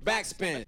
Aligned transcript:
Backspin. 0.00 0.64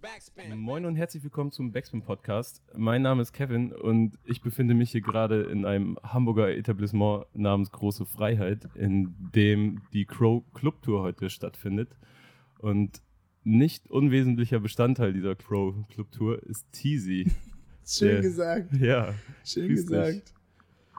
Moin 0.54 0.84
und 0.84 0.96
herzlich 0.96 1.24
willkommen 1.24 1.50
zum 1.50 1.72
Backspin 1.72 2.02
Podcast. 2.02 2.62
Mein 2.76 3.00
Name 3.02 3.22
ist 3.22 3.32
Kevin 3.32 3.72
und 3.72 4.18
ich 4.24 4.42
befinde 4.42 4.74
mich 4.74 4.90
hier 4.90 5.00
gerade 5.00 5.44
in 5.44 5.64
einem 5.64 5.98
Hamburger 6.02 6.50
Etablissement 6.54 7.24
namens 7.34 7.70
Große 7.72 8.04
Freiheit, 8.04 8.68
in 8.74 9.14
dem 9.34 9.80
die 9.94 10.04
Crow 10.04 10.42
Club 10.52 10.82
Tour 10.82 11.00
heute 11.02 11.30
stattfindet. 11.30 11.96
Und 12.58 13.00
nicht 13.44 13.90
unwesentlicher 13.90 14.60
Bestandteil 14.60 15.12
dieser 15.14 15.34
Crow 15.36 15.74
Club 15.88 16.12
Tour 16.12 16.42
ist 16.42 16.70
Teasy. 16.72 17.30
Schön 17.86 18.08
Der- 18.10 18.20
gesagt. 18.20 18.72
Ja. 18.76 19.14
Schön 19.44 19.68
grüß 19.68 19.86
dich. 19.86 19.88
gesagt. 19.88 20.34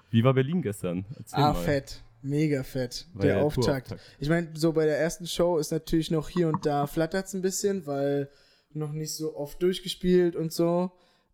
Wie 0.09 0.23
war 0.23 0.33
Berlin 0.33 0.61
gestern? 0.63 1.05
Erzähl 1.15 1.39
Ah, 1.43 1.53
mal. 1.53 1.61
fett. 1.61 2.03
Mega 2.25 2.63
fett. 2.63 3.07
War 3.13 3.25
der 3.25 3.35
ja 3.37 3.41
Auftakt. 3.41 3.89
Tourauftakt. 3.89 4.17
Ich 4.19 4.29
meine, 4.29 4.49
so 4.55 4.73
bei 4.73 4.85
der 4.85 4.99
ersten 4.99 5.27
Show 5.27 5.57
ist 5.57 5.71
natürlich 5.71 6.11
noch 6.11 6.29
hier 6.29 6.47
und 6.47 6.65
da 6.65 6.87
flattert 6.87 7.27
es 7.27 7.33
ein 7.33 7.41
bisschen, 7.41 7.85
weil 7.85 8.29
noch 8.73 8.91
nicht 8.91 9.13
so 9.13 9.35
oft 9.35 9.61
durchgespielt 9.61 10.35
und 10.35 10.51
so. 10.51 10.91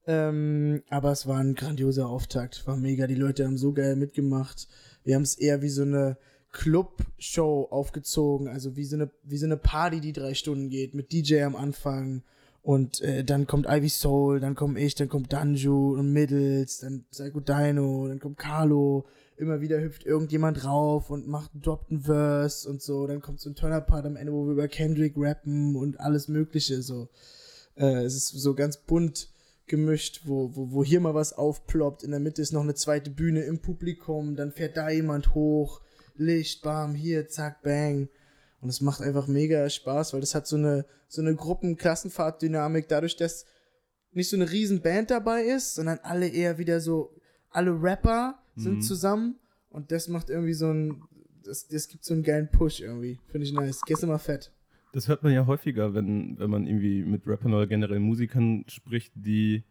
Ähm, 0.07 0.83
aber 0.89 1.11
es 1.11 1.27
war 1.27 1.39
ein 1.39 1.55
grandioser 1.55 2.07
Auftakt. 2.07 2.65
War 2.67 2.77
mega. 2.77 3.07
Die 3.07 3.15
Leute 3.15 3.45
haben 3.45 3.57
so 3.57 3.73
geil 3.73 3.95
mitgemacht. 3.95 4.67
Wir 5.03 5.15
haben 5.15 5.23
es 5.23 5.35
eher 5.35 5.61
wie 5.61 5.69
so 5.69 5.83
eine 5.83 6.17
Club-Show 6.51 7.67
aufgezogen. 7.69 8.47
Also 8.47 8.75
wie 8.75 8.85
so 8.85 8.95
eine, 8.95 9.09
wie 9.23 9.37
so 9.37 9.45
eine 9.45 9.57
Party, 9.57 10.01
die 10.01 10.13
drei 10.13 10.33
Stunden 10.33 10.69
geht, 10.69 10.93
mit 10.93 11.11
DJ 11.11 11.43
am 11.43 11.55
Anfang. 11.55 12.23
Und 12.63 13.01
äh, 13.01 13.23
dann 13.23 13.47
kommt 13.47 13.65
Ivy 13.67 13.89
Soul, 13.89 14.39
dann 14.39 14.55
komme 14.55 14.79
ich, 14.79 14.93
dann 14.93 15.09
kommt 15.09 15.33
Danju 15.33 15.97
und 15.97 16.11
Middles, 16.11 16.79
dann 16.79 17.05
Psycho 17.11 17.39
Dino, 17.39 18.07
dann 18.07 18.19
kommt 18.19 18.37
Carlo. 18.37 19.05
Immer 19.41 19.59
wieder 19.59 19.81
hüpft 19.81 20.05
irgendjemand 20.05 20.65
rauf 20.65 21.09
und 21.09 21.27
macht 21.27 21.49
droppt 21.59 21.89
einen 21.89 22.01
Verse 22.01 22.69
und 22.69 22.79
so. 22.79 23.07
Dann 23.07 23.21
kommt 23.21 23.39
so 23.39 23.49
ein 23.49 23.55
toller 23.55 23.81
Part 23.81 24.05
am 24.05 24.15
Ende, 24.15 24.31
wo 24.31 24.45
wir 24.45 24.51
über 24.51 24.67
Kendrick 24.67 25.13
rappen 25.17 25.75
und 25.75 25.99
alles 25.99 26.27
Mögliche. 26.27 26.83
So. 26.83 27.09
Äh, 27.75 28.03
es 28.03 28.15
ist 28.15 28.27
so 28.27 28.53
ganz 28.53 28.77
bunt 28.77 29.29
gemischt, 29.65 30.21
wo, 30.25 30.55
wo, 30.55 30.73
wo 30.73 30.83
hier 30.83 30.99
mal 30.99 31.15
was 31.15 31.33
aufploppt. 31.33 32.03
In 32.03 32.11
der 32.11 32.19
Mitte 32.19 32.43
ist 32.43 32.51
noch 32.51 32.61
eine 32.61 32.75
zweite 32.75 33.09
Bühne 33.09 33.41
im 33.41 33.63
Publikum. 33.63 34.35
Dann 34.35 34.51
fährt 34.51 34.77
da 34.77 34.91
jemand 34.91 35.33
hoch. 35.33 35.81
Licht, 36.13 36.61
bam, 36.61 36.93
hier, 36.93 37.27
zack, 37.27 37.63
bang. 37.63 38.09
Und 38.59 38.69
es 38.69 38.79
macht 38.79 39.01
einfach 39.01 39.25
mega 39.25 39.67
Spaß, 39.67 40.13
weil 40.13 40.21
das 40.21 40.35
hat 40.35 40.45
so 40.45 40.55
eine, 40.55 40.85
so 41.07 41.19
eine 41.19 41.33
Gruppen-Klassenfahrt-Dynamik, 41.33 42.87
dadurch, 42.87 43.15
dass 43.15 43.47
nicht 44.11 44.29
so 44.29 44.35
eine 44.35 44.51
riesen 44.51 44.83
Band 44.83 45.09
dabei 45.09 45.45
ist, 45.45 45.73
sondern 45.73 45.97
alle 46.03 46.27
eher 46.27 46.59
wieder 46.59 46.79
so, 46.79 47.15
alle 47.49 47.71
Rapper 47.81 48.37
sind 48.55 48.75
Mhm. 48.77 48.81
zusammen 48.81 49.35
und 49.69 49.91
das 49.91 50.07
macht 50.07 50.29
irgendwie 50.29 50.53
so 50.53 50.71
ein, 50.71 51.01
das, 51.43 51.67
das 51.67 51.87
gibt 51.87 52.03
so 52.03 52.13
einen 52.13 52.23
geilen 52.23 52.49
Push 52.51 52.81
irgendwie. 52.81 53.19
Finde 53.27 53.45
ich 53.47 53.53
nice. 53.53 53.81
Gestern 53.85 54.09
mal 54.09 54.17
fett. 54.19 54.51
Das 54.93 55.07
hört 55.07 55.23
man 55.23 55.31
ja 55.33 55.45
häufiger, 55.45 55.93
wenn, 55.93 56.37
wenn 56.37 56.49
man 56.49 56.67
irgendwie 56.67 57.03
mit 57.03 57.25
Rappern 57.25 57.53
oder 57.53 57.65
generell 57.67 57.99
Musikern 57.99 58.65
spricht, 58.67 59.13
die 59.15 59.63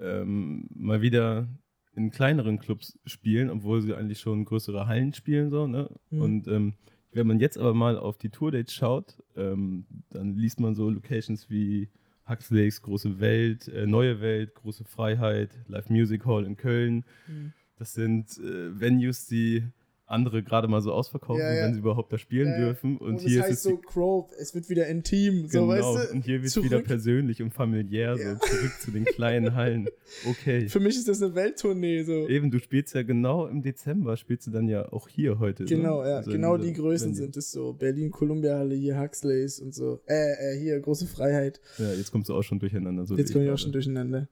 ähm, 0.00 0.68
mal 0.74 1.00
wieder 1.00 1.48
in 1.94 2.10
kleineren 2.10 2.58
Clubs 2.58 2.98
spielen, 3.06 3.50
obwohl 3.50 3.80
sie 3.82 3.94
eigentlich 3.94 4.20
schon 4.20 4.44
größere 4.44 4.86
Hallen 4.86 5.12
spielen. 5.14 5.50
So, 5.50 5.66
ne? 5.66 5.88
Mhm. 6.10 6.20
Und 6.20 6.48
ähm, 6.48 6.74
wenn 7.12 7.26
man 7.26 7.40
jetzt 7.40 7.56
aber 7.58 7.72
mal 7.74 7.96
auf 7.96 8.18
die 8.18 8.30
Tourdates 8.30 8.74
schaut, 8.74 9.22
ähm, 9.36 9.86
dann 10.10 10.34
liest 10.36 10.60
man 10.60 10.74
so 10.74 10.90
Locations 10.90 11.48
wie 11.50 11.88
Huxleys 12.28 12.82
Große 12.82 13.18
Welt, 13.20 13.68
äh, 13.68 13.86
Neue 13.86 14.20
Welt, 14.20 14.54
Große 14.54 14.84
Freiheit, 14.84 15.50
Live 15.68 15.88
Music 15.88 16.26
Hall 16.26 16.44
in 16.44 16.56
Köln. 16.56 17.04
Mhm. 17.26 17.52
Das 17.78 17.92
sind 17.92 18.26
äh, 18.38 18.80
Venues, 18.80 19.26
die 19.26 19.62
andere 20.10 20.42
gerade 20.42 20.68
mal 20.68 20.80
so 20.80 20.90
ausverkaufen, 20.90 21.42
Ja, 21.42 21.52
ja. 21.52 21.64
wenn 21.66 21.74
sie 21.74 21.80
überhaupt 21.80 22.10
da 22.10 22.16
spielen 22.16 22.48
Ja, 22.48 22.58
dürfen. 22.58 22.96
Und, 22.96 23.16
Und, 23.16 23.20
hier 23.20 23.40
es 23.40 23.44
heißt 23.44 23.52
ist 23.52 23.58
es 23.58 23.62
so 23.64 23.76
Crow, 23.76 24.30
es 24.40 24.54
wird 24.54 24.70
wieder 24.70 24.86
intim, 24.86 25.48
so 25.48 25.60
genau. 25.60 25.68
weißt 25.68 26.10
du? 26.10 26.14
Und 26.14 26.24
hier 26.24 26.40
wird 26.40 26.50
zurück. 26.50 26.64
wieder 26.64 26.80
persönlich 26.80 27.42
und 27.42 27.52
familiär, 27.52 28.16
so 28.16 28.22
zurück 28.46 28.72
zu 28.80 28.90
den 28.90 29.04
kleinen 29.04 29.54
Hallen. 29.54 29.86
Okay. 30.26 30.66
Für 30.70 30.80
mich 30.80 30.96
ist 30.96 31.06
das 31.06 31.22
eine 31.22 31.34
Welttournee, 31.34 32.02
so. 32.04 32.26
Eben, 32.28 32.50
du 32.50 32.58
spielst 32.58 32.94
ja 32.94 33.02
genau 33.02 33.46
im 33.46 33.60
Dezember, 33.62 34.16
spielst 34.16 34.46
du 34.46 34.50
dann 34.50 34.66
ja 34.66 34.90
auch 34.90 35.06
hier 35.06 35.38
heute. 35.38 35.66
Genau, 35.66 36.02
ne? 36.02 36.08
ja, 36.08 36.16
Also 36.16 36.30
genau 36.32 36.56
die 36.56 36.72
Größen 36.72 37.08
Venue. 37.08 37.16
sind 37.24 37.36
es 37.36 37.50
so. 37.50 37.74
Berlin, 37.74 38.10
Columbia-Halle, 38.10 38.74
hier 38.74 38.98
Huxleys 38.98 39.60
und 39.60 39.74
so. 39.74 40.00
Äh, 40.06 40.54
äh, 40.54 40.58
hier, 40.58 40.80
große 40.80 41.06
Freiheit. 41.06 41.60
Ja, 41.76 41.92
jetzt 41.92 42.10
kommst 42.10 42.30
du 42.30 42.34
auch 42.34 42.42
schon 42.42 42.58
durcheinander. 42.58 43.04
So 43.04 43.16
Jetzt 43.18 43.34
komme 43.34 43.44
ich 43.44 43.50
auch 43.50 43.58
schon 43.58 43.72
durcheinander. 43.72 44.28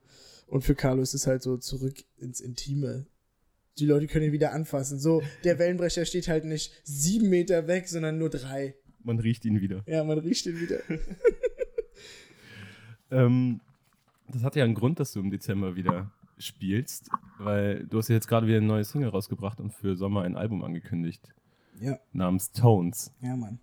Und 0.46 0.62
für 0.64 0.74
Carlo 0.74 1.02
ist 1.02 1.12
es 1.12 1.26
halt 1.26 1.42
so 1.42 1.58
zurück 1.58 1.96
ins 2.18 2.40
Intime. 2.40 3.04
Die 3.78 3.87
Leute 3.87 4.06
können 4.06 4.26
ihn 4.26 4.32
wieder 4.32 4.53
anfassen. 4.53 4.98
So, 4.98 5.22
der 5.44 5.59
Wellenbrecher 5.59 6.04
steht 6.06 6.28
halt 6.28 6.44
nicht 6.44 6.72
sieben 6.84 7.28
Meter 7.28 7.66
weg, 7.66 7.88
sondern 7.88 8.19
nur 8.19 8.31
drei. 8.31 8.75
Man 9.03 9.19
riecht 9.19 9.44
ihn 9.44 9.60
wieder. 9.60 9.82
Ja, 9.87 10.03
man 10.04 10.19
riecht 10.19 10.47
ihn 10.47 10.60
wieder. 10.60 10.81
Ähm, 13.10 13.60
das 14.28 14.42
hat 14.42 14.56
ja 14.56 14.65
einen 14.65 14.75
Grund, 14.75 14.98
dass 14.98 15.12
du 15.12 15.20
im 15.20 15.31
Dezember 15.31 15.76
wieder 15.76 16.10
spielst, 16.38 17.09
weil 17.38 17.86
du 17.86 17.98
hast 17.98 18.09
ja 18.09 18.16
jetzt 18.16 18.26
gerade 18.28 18.47
wieder 18.47 18.59
ein 18.59 18.66
neues 18.66 18.91
Single 18.91 19.10
rausgebracht 19.10 19.60
und 19.60 19.72
für 19.72 19.97
Sommer 19.97 20.22
ein 20.22 20.36
Album 20.36 20.65
angekündigt 20.65 21.32
Ja, 21.81 21.98
namens 22.12 22.50
Tones. 22.50 23.12
ja, 23.22 23.36
Mann. 23.36 23.60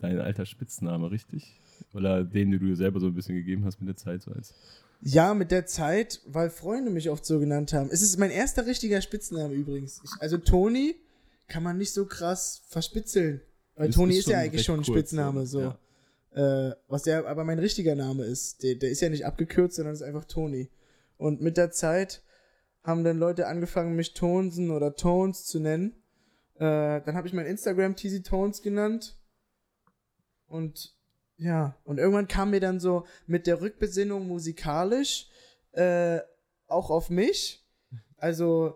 Dein 0.00 0.20
alter 0.20 0.46
Spitzname, 0.46 1.10
richtig? 1.10 1.60
Oder 1.92 2.22
den, 2.22 2.52
den 2.52 2.60
du 2.60 2.66
dir 2.66 2.76
selber 2.76 3.00
so 3.00 3.08
ein 3.08 3.14
bisschen 3.14 3.34
gegeben 3.34 3.64
hast 3.64 3.80
mit 3.80 3.88
der 3.88 3.96
Zeit, 3.96 4.22
so 4.22 4.30
als 4.30 4.54
Ja, 5.00 5.34
mit 5.34 5.50
der 5.50 5.66
Zeit, 5.66 6.20
weil 6.26 6.50
Freunde 6.50 6.90
mich 6.90 7.08
oft 7.08 7.24
so 7.24 7.38
genannt 7.38 7.72
haben. 7.72 7.90
Es 7.90 8.02
ist 8.02 8.18
mein 8.18 8.30
erster 8.30 8.66
richtiger 8.66 9.00
Spitzname 9.00 9.54
übrigens. 9.54 10.00
Ich, 10.02 10.10
also 10.20 10.38
Toni 10.38 10.96
kann 11.46 11.62
man 11.62 11.78
nicht 11.78 11.92
so 11.92 12.06
krass 12.06 12.62
verspitzeln. 12.68 13.40
Weil 13.76 13.90
Toni 13.90 14.16
ist 14.16 14.28
ja 14.28 14.38
eigentlich 14.38 14.64
schon 14.64 14.80
ein 14.80 14.84
kurz, 14.84 14.96
Spitzname, 14.96 15.46
so. 15.46 15.60
ja. 15.60 15.78
Äh, 16.32 16.74
was 16.88 17.04
der 17.04 17.26
aber 17.26 17.44
mein 17.44 17.60
richtiger 17.60 17.94
Name 17.94 18.24
ist. 18.24 18.62
Der, 18.62 18.74
der 18.74 18.90
ist 18.90 19.00
ja 19.00 19.08
nicht 19.08 19.24
abgekürzt, 19.24 19.76
sondern 19.76 19.94
ist 19.94 20.02
einfach 20.02 20.24
Toni. 20.24 20.68
Und 21.16 21.40
mit 21.40 21.56
der 21.56 21.70
Zeit 21.70 22.22
haben 22.82 23.04
dann 23.04 23.18
Leute 23.18 23.46
angefangen, 23.46 23.94
mich 23.94 24.14
Tonsen 24.14 24.70
oder 24.70 24.94
Tones 24.94 25.44
zu 25.44 25.60
nennen. 25.60 25.94
Äh, 26.56 27.00
dann 27.02 27.14
habe 27.14 27.28
ich 27.28 27.34
mein 27.34 27.46
Instagram 27.46 27.94
Teasy 27.94 28.22
Tones 28.22 28.62
genannt. 28.62 29.16
Und 30.46 30.97
ja, 31.38 31.76
und 31.84 31.98
irgendwann 31.98 32.28
kam 32.28 32.50
mir 32.50 32.60
dann 32.60 32.80
so 32.80 33.06
mit 33.26 33.46
der 33.46 33.60
Rückbesinnung 33.60 34.26
musikalisch 34.26 35.28
äh, 35.72 36.18
auch 36.66 36.90
auf 36.90 37.10
mich. 37.10 37.64
Also 38.16 38.74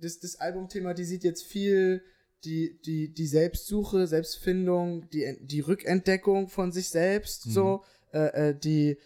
das, 0.00 0.18
das 0.18 0.36
Album 0.40 0.68
thematisiert 0.68 1.24
jetzt 1.24 1.44
viel 1.44 2.02
die, 2.44 2.80
die, 2.86 3.12
die 3.12 3.26
Selbstsuche, 3.26 4.06
Selbstfindung, 4.06 5.08
die, 5.10 5.36
die 5.42 5.60
Rückentdeckung 5.60 6.48
von 6.48 6.72
sich 6.72 6.88
selbst, 6.88 7.46
Mhm. 7.46 7.50
so, 7.50 7.84
äh, 8.14 8.48
äh, 8.48 8.54
die, 8.58 8.96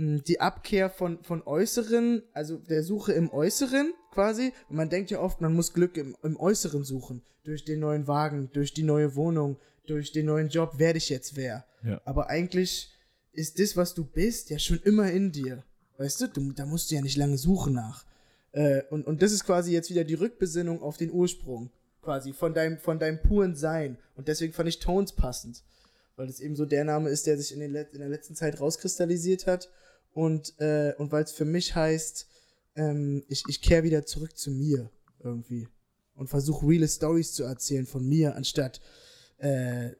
die 0.00 0.40
Abkehr 0.40 0.88
von, 0.88 1.22
von 1.22 1.42
Äußeren, 1.42 2.22
also 2.32 2.56
der 2.56 2.82
Suche 2.82 3.12
im 3.12 3.30
Äußeren 3.30 3.92
quasi. 4.12 4.52
Und 4.68 4.76
man 4.76 4.88
denkt 4.88 5.10
ja 5.10 5.20
oft, 5.20 5.40
man 5.40 5.54
muss 5.54 5.74
Glück 5.74 5.96
im, 5.96 6.16
im 6.22 6.38
Äußeren 6.38 6.84
suchen. 6.84 7.22
Durch 7.44 7.64
den 7.64 7.80
neuen 7.80 8.06
Wagen, 8.06 8.50
durch 8.52 8.72
die 8.72 8.82
neue 8.82 9.14
Wohnung, 9.14 9.58
durch 9.86 10.12
den 10.12 10.26
neuen 10.26 10.48
Job 10.48 10.78
werde 10.78 10.98
ich 10.98 11.08
jetzt 11.08 11.36
wer. 11.36 11.64
Ja. 11.84 12.00
Aber 12.04 12.28
eigentlich 12.30 12.92
ist 13.32 13.58
das, 13.58 13.76
was 13.76 13.94
du 13.94 14.04
bist, 14.04 14.50
ja 14.50 14.58
schon 14.58 14.80
immer 14.84 15.10
in 15.10 15.32
dir. 15.32 15.64
Weißt 15.98 16.20
du, 16.20 16.28
du 16.28 16.52
da 16.52 16.64
musst 16.64 16.90
du 16.90 16.94
ja 16.94 17.02
nicht 17.02 17.16
lange 17.16 17.36
suchen 17.36 17.74
nach. 17.74 18.04
Äh, 18.52 18.82
und, 18.90 19.06
und 19.06 19.22
das 19.22 19.32
ist 19.32 19.44
quasi 19.44 19.72
jetzt 19.72 19.90
wieder 19.90 20.04
die 20.04 20.14
Rückbesinnung 20.14 20.82
auf 20.82 20.96
den 20.96 21.10
Ursprung. 21.10 21.70
Quasi 22.02 22.32
von 22.32 22.54
deinem, 22.54 22.78
von 22.78 22.98
deinem 22.98 23.20
puren 23.20 23.54
Sein. 23.54 23.98
Und 24.16 24.28
deswegen 24.28 24.54
fand 24.54 24.68
ich 24.68 24.78
Tones 24.78 25.12
passend. 25.12 25.62
Weil 26.16 26.26
das 26.26 26.40
eben 26.40 26.56
so 26.56 26.64
der 26.64 26.84
Name 26.84 27.10
ist, 27.10 27.26
der 27.26 27.36
sich 27.36 27.52
in, 27.52 27.60
den 27.60 27.72
Let 27.72 27.92
in 27.92 28.00
der 28.00 28.08
letzten 28.08 28.34
Zeit 28.34 28.60
rauskristallisiert 28.60 29.46
hat. 29.46 29.68
Und, 30.12 30.58
äh, 30.58 30.94
und 30.98 31.12
weil 31.12 31.24
es 31.24 31.32
für 31.32 31.44
mich 31.44 31.74
heißt, 31.74 32.28
ähm, 32.76 33.24
ich, 33.28 33.44
ich 33.48 33.60
kehre 33.60 33.84
wieder 33.84 34.04
zurück 34.04 34.36
zu 34.36 34.50
mir 34.50 34.90
irgendwie. 35.22 35.68
Und 36.14 36.28
versuche 36.28 36.66
reale 36.66 36.88
Stories 36.88 37.32
zu 37.32 37.44
erzählen 37.44 37.86
von 37.86 38.06
mir, 38.06 38.36
anstatt 38.36 38.80
äh, 39.38 39.90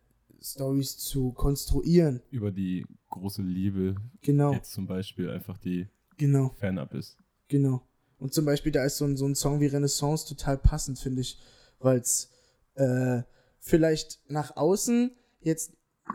Stories 0.43 0.99
zu 0.99 1.33
konstruieren. 1.33 2.23
über 2.31 2.51
die 2.51 2.87
große 3.09 3.43
Liebe 3.43 3.97
Genau, 4.23 4.53
jetzt 4.53 4.73
zum 4.73 4.87
Beispiel 4.87 5.31
einfach 5.31 5.59
die 5.59 5.89
genau. 6.17 6.55
fernab 6.59 6.95
ist. 6.95 7.17
Genau. 7.49 7.83
Und 8.19 8.35
zum 8.35 8.45
Beispiel, 8.45 8.73
da 8.73 8.85
ist 8.85 8.99
so 8.99 9.07
ein, 9.07 9.17
so 9.17 9.27
ein 9.27 9.35
Song 9.35 9.61
wie 9.61 9.67
Renaissance 9.67 10.27
total 10.27 10.59
passend, 10.59 10.99
finde 10.99 11.23
ich, 11.23 11.39
weil 11.79 11.99
es 11.99 12.31
äh, 12.75 13.23
vielleicht 13.61 14.21
nach 14.29 14.57
außen 14.57 15.11
jetzt 15.41 15.73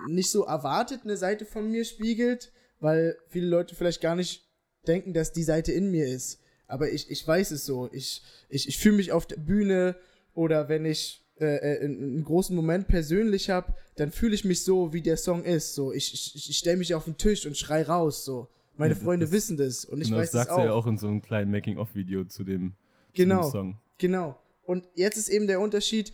nicht 0.07 0.29
so 0.29 0.43
erwartet 0.43 1.01
eine 1.03 1.17
Seite 1.17 1.45
von 1.45 1.69
mir 1.69 1.83
spiegelt, 1.83 2.51
weil 2.85 3.17
viele 3.27 3.47
Leute 3.47 3.73
vielleicht 3.75 3.99
gar 3.99 4.15
nicht 4.15 4.47
denken, 4.87 5.11
dass 5.13 5.33
die 5.33 5.43
Seite 5.43 5.71
in 5.71 5.89
mir 5.89 6.05
ist. 6.07 6.39
Aber 6.67 6.91
ich, 6.91 7.09
ich 7.09 7.27
weiß 7.27 7.49
es 7.51 7.65
so. 7.65 7.89
Ich, 7.91 8.21
ich, 8.47 8.67
ich 8.67 8.77
fühle 8.77 8.97
mich 8.97 9.11
auf 9.11 9.25
der 9.25 9.37
Bühne 9.37 9.95
oder 10.35 10.69
wenn 10.69 10.85
ich 10.85 11.25
äh, 11.39 11.45
äh, 11.55 11.83
einen, 11.83 12.23
großen 12.23 12.55
Moment 12.55 12.87
persönlich 12.87 13.49
habe, 13.49 13.73
dann 13.95 14.11
fühle 14.11 14.35
ich 14.35 14.45
mich 14.45 14.63
so, 14.63 14.93
wie 14.93 15.01
der 15.01 15.17
Song 15.17 15.43
ist. 15.43 15.73
So, 15.73 15.91
ich, 15.91 16.13
ich, 16.13 16.49
ich 16.49 16.57
stelle 16.57 16.77
mich 16.77 16.93
auf 16.93 17.05
den 17.05 17.17
Tisch 17.17 17.45
und 17.47 17.57
schrei 17.57 17.81
raus. 17.83 18.23
So, 18.23 18.49
meine 18.77 18.93
Ja, 18.93 18.95
das- 18.95 19.03
Freunde 19.03 19.25
das- 19.25 19.33
wissen 19.33 19.57
das 19.57 19.83
und 19.85 19.99
ich 20.01 20.07
genau, 20.07 20.19
weiß 20.19 20.31
das 20.31 20.41
das 20.41 20.47
sagst 20.47 20.51
auch. 20.57 20.61
du 20.61 20.67
ja 20.67 20.73
auch 20.73 20.87
in 20.87 20.97
so 20.97 21.07
einem 21.07 21.21
kleinen 21.23 21.49
Making-of-Video 21.51 22.25
zu 22.25 22.43
dem, 22.43 22.73
zu 23.07 23.13
Genau. 23.23 23.41
dem 23.41 23.51
Song. 23.51 23.81
Genau. 23.97 24.39
Und 24.63 24.87
jetzt 24.95 25.17
ist 25.17 25.29
eben 25.29 25.47
der 25.47 25.59
Unterschied, 25.59 26.13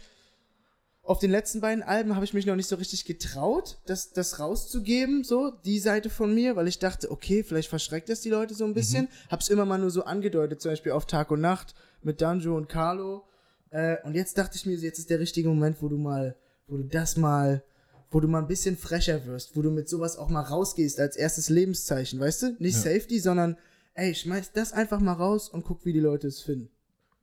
auf 1.04 1.20
den 1.20 1.32
letzten 1.32 1.62
beiden 1.62 1.84
Alben 1.84 2.16
habe 2.16 2.26
ich 2.26 2.34
mich 2.34 2.46
noch 2.46 2.56
nicht 2.56 2.68
so 2.68 2.76
richtig 2.76 3.06
getraut, 3.06 3.80
das, 3.86 4.14
das 4.14 4.40
rauszugeben, 4.40 5.24
so, 5.24 5.52
die 5.66 5.80
Seite 5.80 6.10
von 6.10 6.34
mir, 6.34 6.56
weil 6.56 6.68
ich 6.68 6.80
dachte, 6.80 7.10
okay, 7.10 7.44
vielleicht 7.44 7.70
verschreckt 7.70 8.10
das 8.10 8.22
die 8.22 8.30
Leute 8.30 8.54
so 8.54 8.66
ein 8.66 8.74
bisschen. 8.74 9.06
Mhm. 9.06 9.30
Hab's 9.30 9.50
immer 9.50 9.66
mal 9.66 9.80
nur 9.80 9.90
so 9.90 10.04
angedeutet, 10.04 10.62
zum 10.62 10.72
Beispiel 10.72 10.92
auf 10.92 11.06
Tag 11.06 11.32
und 11.32 11.42
Nacht 11.42 11.74
mit 12.04 12.22
Danjo 12.22 12.56
und 12.56 12.70
Carlo. 12.70 13.24
Äh, 13.72 13.98
und 14.04 14.16
jetzt 14.16 14.38
dachte 14.38 14.58
ich 14.58 14.66
mir, 14.66 14.76
jetzt 14.76 15.00
ist 15.00 15.10
der 15.10 15.20
richtige 15.20 15.50
Moment, 15.50 15.82
wo 15.82 15.88
du 15.88 15.98
mal, 15.98 16.36
wo 16.68 16.78
du 16.78 16.84
das 16.84 17.18
mal, 17.18 17.64
wo 18.12 18.20
du 18.20 18.28
mal 18.28 18.40
ein 18.40 18.48
bisschen 18.48 18.78
frecher 18.78 19.26
wirst, 19.26 19.56
wo 19.56 19.64
du 19.64 19.72
mit 19.72 19.90
sowas 19.90 20.18
auch 20.18 20.30
mal 20.30 20.42
rausgehst 20.42 21.00
als 21.00 21.16
erstes 21.16 21.50
Lebenszeichen, 21.50 22.20
weißt 22.20 22.44
du? 22.44 22.56
Nicht 22.60 22.76
ja. 22.76 22.94
Safety, 22.94 23.20
sondern, 23.20 23.58
ey, 23.96 24.14
schmeiß 24.14 24.52
das 24.52 24.72
einfach 24.72 25.00
mal 25.00 25.14
raus 25.14 25.50
und 25.50 25.66
guck, 25.66 25.84
wie 25.84 25.94
die 25.94 26.00
Leute 26.00 26.28
es 26.28 26.42
finden. 26.42 26.70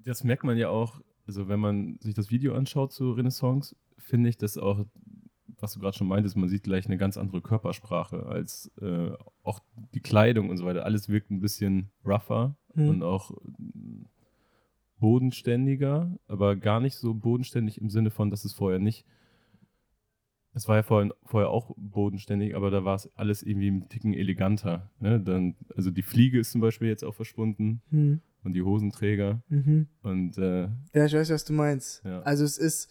Das 0.04 0.24
merkt 0.24 0.42
man 0.42 0.56
ja 0.56 0.68
auch 0.68 1.00
also 1.28 1.46
wenn 1.46 1.60
man 1.60 1.98
sich 2.00 2.14
das 2.14 2.30
Video 2.30 2.54
anschaut 2.54 2.92
zu 2.92 3.12
Renaissance, 3.12 3.76
finde 3.98 4.30
ich 4.30 4.38
das 4.38 4.56
auch, 4.56 4.86
was 5.60 5.74
du 5.74 5.80
gerade 5.80 5.96
schon 5.96 6.08
meintest, 6.08 6.36
man 6.36 6.48
sieht 6.48 6.62
gleich 6.62 6.86
eine 6.86 6.96
ganz 6.96 7.16
andere 7.16 7.42
Körpersprache 7.42 8.26
als 8.26 8.72
äh, 8.80 9.10
auch 9.42 9.60
die 9.94 10.00
Kleidung 10.00 10.48
und 10.48 10.56
so 10.56 10.64
weiter. 10.64 10.84
Alles 10.84 11.08
wirkt 11.08 11.30
ein 11.30 11.40
bisschen 11.40 11.90
rougher 12.04 12.56
mhm. 12.74 12.88
und 12.88 13.02
auch 13.02 13.32
bodenständiger, 14.98 16.18
aber 16.26 16.56
gar 16.56 16.80
nicht 16.80 16.96
so 16.96 17.14
bodenständig 17.14 17.80
im 17.80 17.90
Sinne 17.90 18.10
von, 18.10 18.30
dass 18.30 18.44
es 18.44 18.54
vorher 18.54 18.78
nicht. 18.78 19.04
Es 20.58 20.68
war 20.68 20.76
ja 20.76 20.82
vorher, 20.82 21.14
vorher 21.24 21.50
auch 21.50 21.74
bodenständig, 21.76 22.54
aber 22.56 22.70
da 22.70 22.84
war 22.84 22.96
es 22.96 23.08
alles 23.16 23.42
irgendwie 23.42 23.70
ein 23.70 23.88
Ticken 23.88 24.12
eleganter. 24.12 24.90
Ne? 25.00 25.20
Dann, 25.20 25.54
also 25.76 25.90
die 25.90 26.02
Fliege 26.02 26.38
ist 26.40 26.50
zum 26.50 26.60
Beispiel 26.60 26.88
jetzt 26.88 27.04
auch 27.04 27.14
verschwunden. 27.14 27.80
Mhm 27.90 28.20
und 28.44 28.52
die 28.54 28.62
Hosenträger. 28.62 29.42
Mhm. 29.48 29.88
Und, 30.02 30.38
äh, 30.38 30.68
ja, 30.94 31.04
ich 31.04 31.12
weiß, 31.12 31.30
was 31.30 31.44
du 31.44 31.52
meinst. 31.52 32.04
Ja. 32.04 32.22
Also 32.22 32.44
es 32.44 32.56
ist, 32.56 32.88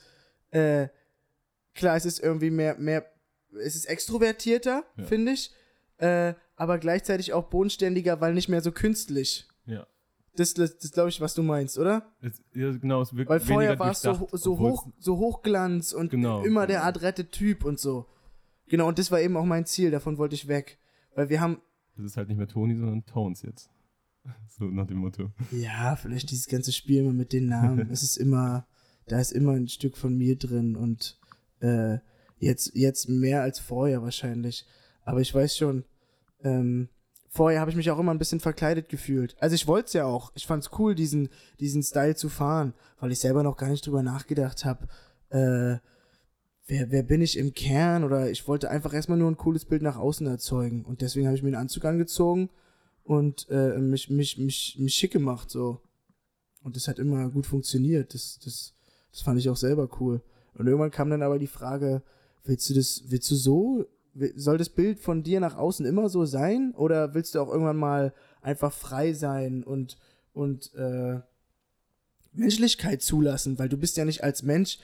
äh, 0.52 0.88
klar, 1.74 1.96
es 1.96 2.06
ist 2.06 2.19
irgendwie 2.19 2.50
mehr, 2.50 2.78
mehr, 2.78 3.06
es 3.64 3.75
ist 3.75 3.86
extrovertierter, 3.86 4.84
ja. 4.98 5.04
finde 5.04 5.31
ich, 5.34 5.52
äh, 5.98 6.34
aber 6.56 6.78
gleichzeitig 6.78 7.34
auch 7.34 7.50
bodenständiger, 7.50 8.19
weil 8.22 8.34
nicht 8.34 8.50
mehr 8.50 8.62
so 8.62 8.72
künstlich. 8.72 9.48
Ja. 9.66 9.88
Das, 10.38 10.54
das, 10.54 10.78
das 10.78 10.92
glaube 10.92 11.10
ich, 11.10 11.19
was 11.19 11.34
du 11.34 11.42
meinst, 11.42 11.80
oder? 11.80 12.13
Es, 12.22 12.42
ja, 12.54 12.72
genau, 12.72 13.01
es 13.01 13.16
wirkt 13.16 13.30
Weil 13.30 13.39
vorher 13.39 13.78
war 13.80 13.92
es 13.92 14.01
so, 14.01 14.28
so, 14.31 14.60
hoch, 14.60 14.88
so 15.00 15.18
Hochglanz 15.18 15.94
und 15.94 16.12
genau, 16.12 16.44
immer 16.44 16.68
der 16.68 16.86
adrette 16.86 17.30
Typ 17.30 17.66
und 17.66 17.80
so. 17.80 18.06
Genau, 18.68 18.88
und 18.88 19.00
das 19.00 19.12
war 19.12 19.19
eben 19.19 19.36
auch 19.36 19.45
mein 19.45 19.66
Ziel, 19.66 19.89
davon 19.89 20.19
wollte 20.19 20.36
ich 20.36 20.48
weg. 20.48 20.78
Weil 21.16 21.30
wir 21.30 21.42
haben. 21.42 21.60
Das 21.95 22.06
ist 22.06 22.18
halt 22.18 22.28
nicht 22.28 22.38
mehr 22.38 22.48
Toni, 22.48 22.75
sondern 22.75 23.04
Tones 23.06 23.42
jetzt. 23.42 23.69
So 24.50 24.66
nach 24.66 24.88
dem 24.88 24.98
Motto. 24.98 25.31
Ja, 25.51 25.95
vielleicht 25.95 26.31
dieses 26.31 26.48
ganze 26.48 26.72
Spiel 26.72 27.01
immer 27.01 27.13
mit 27.13 27.31
den 27.31 27.48
Namen. 27.48 27.90
es 27.92 28.04
ist 28.04 28.18
immer, 28.18 28.68
da 29.07 29.19
ist 29.19 29.31
immer 29.31 29.54
ein 29.54 29.68
Stück 29.68 29.98
von 29.98 30.18
mir 30.18 30.36
drin 30.36 30.75
und 30.75 31.19
äh, 31.60 32.00
jetzt, 32.40 32.75
jetzt 32.75 33.07
mehr 33.07 33.42
als 33.42 33.60
vorher 33.60 34.01
wahrscheinlich. 34.01 34.66
Aber 35.04 35.22
ich 35.22 35.33
weiß 35.33 35.56
schon, 35.56 35.86
ähm, 36.44 36.90
vorher 37.38 37.62
habe 37.62 37.69
ich 37.69 37.78
mich 37.78 37.92
auch 37.92 38.00
immer 38.00 38.13
ein 38.13 38.18
bisschen 38.18 38.39
verkleidet 38.39 38.89
gefühlt. 38.89 39.36
Also 39.39 39.54
ich 39.54 39.68
wollte 39.68 39.88
es 39.88 39.94
ja 39.94 40.06
auch. 40.06 40.31
Ich 40.36 40.48
fand 40.48 40.63
es 40.63 40.72
cool, 40.80 40.95
diesen, 40.95 41.30
diesen 41.60 41.84
Style 41.84 42.16
zu 42.16 42.30
fahren, 42.30 42.74
weil 43.00 43.12
ich 43.12 43.19
selber 43.19 43.44
noch 43.44 43.57
gar 43.57 43.69
nicht 43.69 43.86
drüber 43.86 44.01
nachgedacht 44.01 44.66
habe, 44.66 44.88
äh, 45.30 45.78
wer, 46.66 46.92
wer 46.92 47.04
bin 47.04 47.22
ich 47.22 47.38
im 47.38 47.54
Kern 47.54 48.04
oder 48.04 48.31
ich 48.31 48.48
wollte 48.48 48.72
einfach 48.72 48.94
erstmal 48.94 49.19
nur 49.19 49.30
ein 49.30 49.38
cooles 49.38 49.66
Bild 49.66 49.84
nach 49.84 49.98
außen 49.98 50.25
erzeugen. 50.25 50.84
Und 50.84 51.01
deswegen 51.01 51.28
habe 51.28 51.38
ich 51.38 51.44
mir 51.44 51.50
einen 51.50 51.62
Anzug 51.62 51.86
angezogen 51.86 52.50
und 53.04 53.48
äh, 53.50 53.78
mich, 53.78 54.10
mich, 54.10 54.40
mich, 54.40 54.75
mich 54.80 54.95
schick 54.95 55.12
gemacht, 55.12 55.51
so. 55.51 55.80
Und 56.63 56.75
das 56.75 56.88
hat 56.88 56.98
immer 56.98 57.30
gut 57.30 57.45
funktioniert. 57.45 58.16
Das, 58.16 58.40
das, 58.44 58.74
das 59.12 59.22
fand 59.22 59.40
ich 59.40 59.50
auch 59.50 59.56
selber 59.56 59.88
cool. 60.01 60.22
Und 60.56 60.66
irgendwann 60.66 60.92
kam 60.92 61.12
dann 61.12 61.22
aber 61.22 61.38
die 61.38 61.48
Frage, 61.48 62.01
willst 62.44 62.68
du 62.69 62.74
das, 62.74 63.04
willst 63.07 63.30
du 63.30 63.36
so, 63.36 63.86
soll 64.36 64.58
das 64.58 64.69
Bild 64.69 65.00
von 65.00 65.24
dir 65.24 65.40
nach 65.40 65.58
außen 65.58 65.86
immer 65.86 66.10
so 66.10 66.25
sein? 66.25 66.74
Oder 66.75 67.14
willst 67.14 67.36
du 67.36 67.42
auch 67.42 67.50
irgendwann 67.50 67.78
mal 67.78 68.14
einfach 68.42 68.74
frei 68.74 69.14
sein 69.14 69.64
und, 69.64 69.98
und 70.34 70.74
äh, 70.75 71.19
Menschlichkeit 72.34 73.02
zulassen? 73.02 73.60
Weil 73.60 73.69
du 73.69 73.78
bist 73.78 73.98
ja 73.98 74.06
nicht 74.06 74.24
als 74.24 74.44
Mensch 74.44 74.80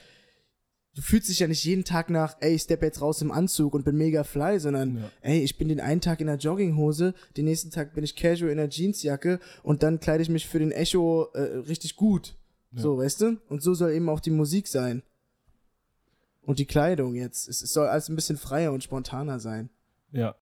du 0.94 1.02
fühlst 1.02 1.28
dich 1.28 1.40
ja 1.40 1.48
nicht 1.48 1.64
jeden 1.64 1.84
Tag 1.84 2.10
nach, 2.10 2.36
ey, 2.40 2.54
ich 2.54 2.62
step 2.62 2.82
jetzt 2.82 3.00
raus 3.00 3.20
im 3.20 3.32
Anzug 3.32 3.74
und 3.74 3.84
bin 3.84 3.96
mega 3.96 4.24
fly, 4.24 4.58
sondern, 4.58 4.98
ja. 4.98 5.10
ey, 5.22 5.42
ich 5.42 5.58
bin 5.58 5.68
den 5.68 5.80
einen 5.80 6.00
Tag 6.00 6.20
in 6.20 6.26
der 6.26 6.36
Jogginghose, 6.36 7.14
den 7.36 7.44
nächsten 7.44 7.70
Tag 7.70 7.94
bin 7.94 8.04
ich 8.04 8.16
casual 8.16 8.50
in 8.50 8.58
der 8.58 8.68
Jeansjacke 8.68 9.40
und 9.62 9.82
dann 9.82 10.00
kleide 10.00 10.22
ich 10.22 10.28
mich 10.28 10.46
für 10.46 10.58
den 10.58 10.72
Echo 10.72 11.28
äh, 11.34 11.58
richtig 11.68 11.96
gut. 11.96 12.36
Ja. 12.72 12.82
So, 12.82 12.98
weißt 12.98 13.20
du? 13.20 13.36
Und 13.48 13.62
so 13.62 13.74
soll 13.74 13.92
eben 13.92 14.08
auch 14.08 14.20
die 14.20 14.30
Musik 14.30 14.68
sein. 14.68 15.02
Und 16.46 16.58
die 16.58 16.66
Kleidung 16.66 17.14
jetzt. 17.14 17.48
Es, 17.48 17.62
es 17.62 17.72
soll 17.72 17.86
alles 17.86 18.08
ein 18.08 18.16
bisschen 18.16 18.36
freier 18.36 18.72
und 18.72 18.82
spontaner 18.82 19.40
sein. 19.40 19.70
Ja. 20.12 20.36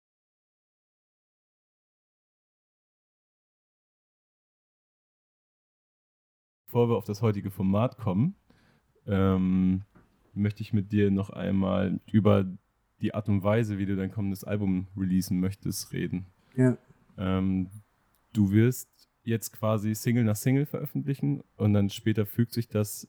Bevor 6.66 6.88
wir 6.88 6.96
auf 6.96 7.04
das 7.04 7.22
heutige 7.22 7.50
Format 7.50 7.98
kommen, 7.98 8.34
ähm, 9.06 9.82
möchte 10.32 10.62
ich 10.62 10.72
mit 10.72 10.90
dir 10.90 11.10
noch 11.10 11.30
einmal 11.30 12.00
über 12.10 12.46
die 13.00 13.14
Art 13.14 13.28
und 13.28 13.44
Weise, 13.44 13.78
wie 13.78 13.86
du 13.86 13.94
dein 13.94 14.10
kommendes 14.10 14.42
Album 14.44 14.88
releasen 14.96 15.38
möchtest, 15.38 15.92
reden. 15.92 16.26
Ja. 16.56 16.78
Ähm, 17.18 17.68
du 18.32 18.50
wirst 18.52 18.88
jetzt 19.24 19.52
quasi 19.52 19.94
Single 19.94 20.24
nach 20.24 20.36
Single 20.36 20.66
veröffentlichen 20.66 21.42
und 21.56 21.74
dann 21.74 21.90
später 21.90 22.26
fügt 22.26 22.52
sich 22.52 22.68
das 22.68 23.08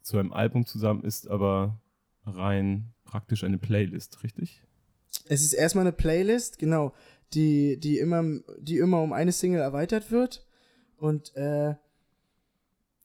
zu 0.00 0.18
einem 0.18 0.32
Album 0.32 0.64
zusammen, 0.64 1.04
ist 1.04 1.28
aber 1.28 1.78
rein 2.26 2.92
praktisch 3.04 3.44
eine 3.44 3.58
Playlist, 3.58 4.22
richtig? 4.22 4.62
Es 5.28 5.42
ist 5.42 5.52
erstmal 5.52 5.84
eine 5.84 5.92
Playlist, 5.92 6.58
genau, 6.58 6.92
die, 7.32 7.78
die, 7.78 7.98
immer, 7.98 8.22
die 8.58 8.78
immer 8.78 9.00
um 9.02 9.12
eine 9.12 9.32
Single 9.32 9.60
erweitert 9.60 10.10
wird. 10.10 10.46
Und 10.98 11.34
äh, 11.36 11.74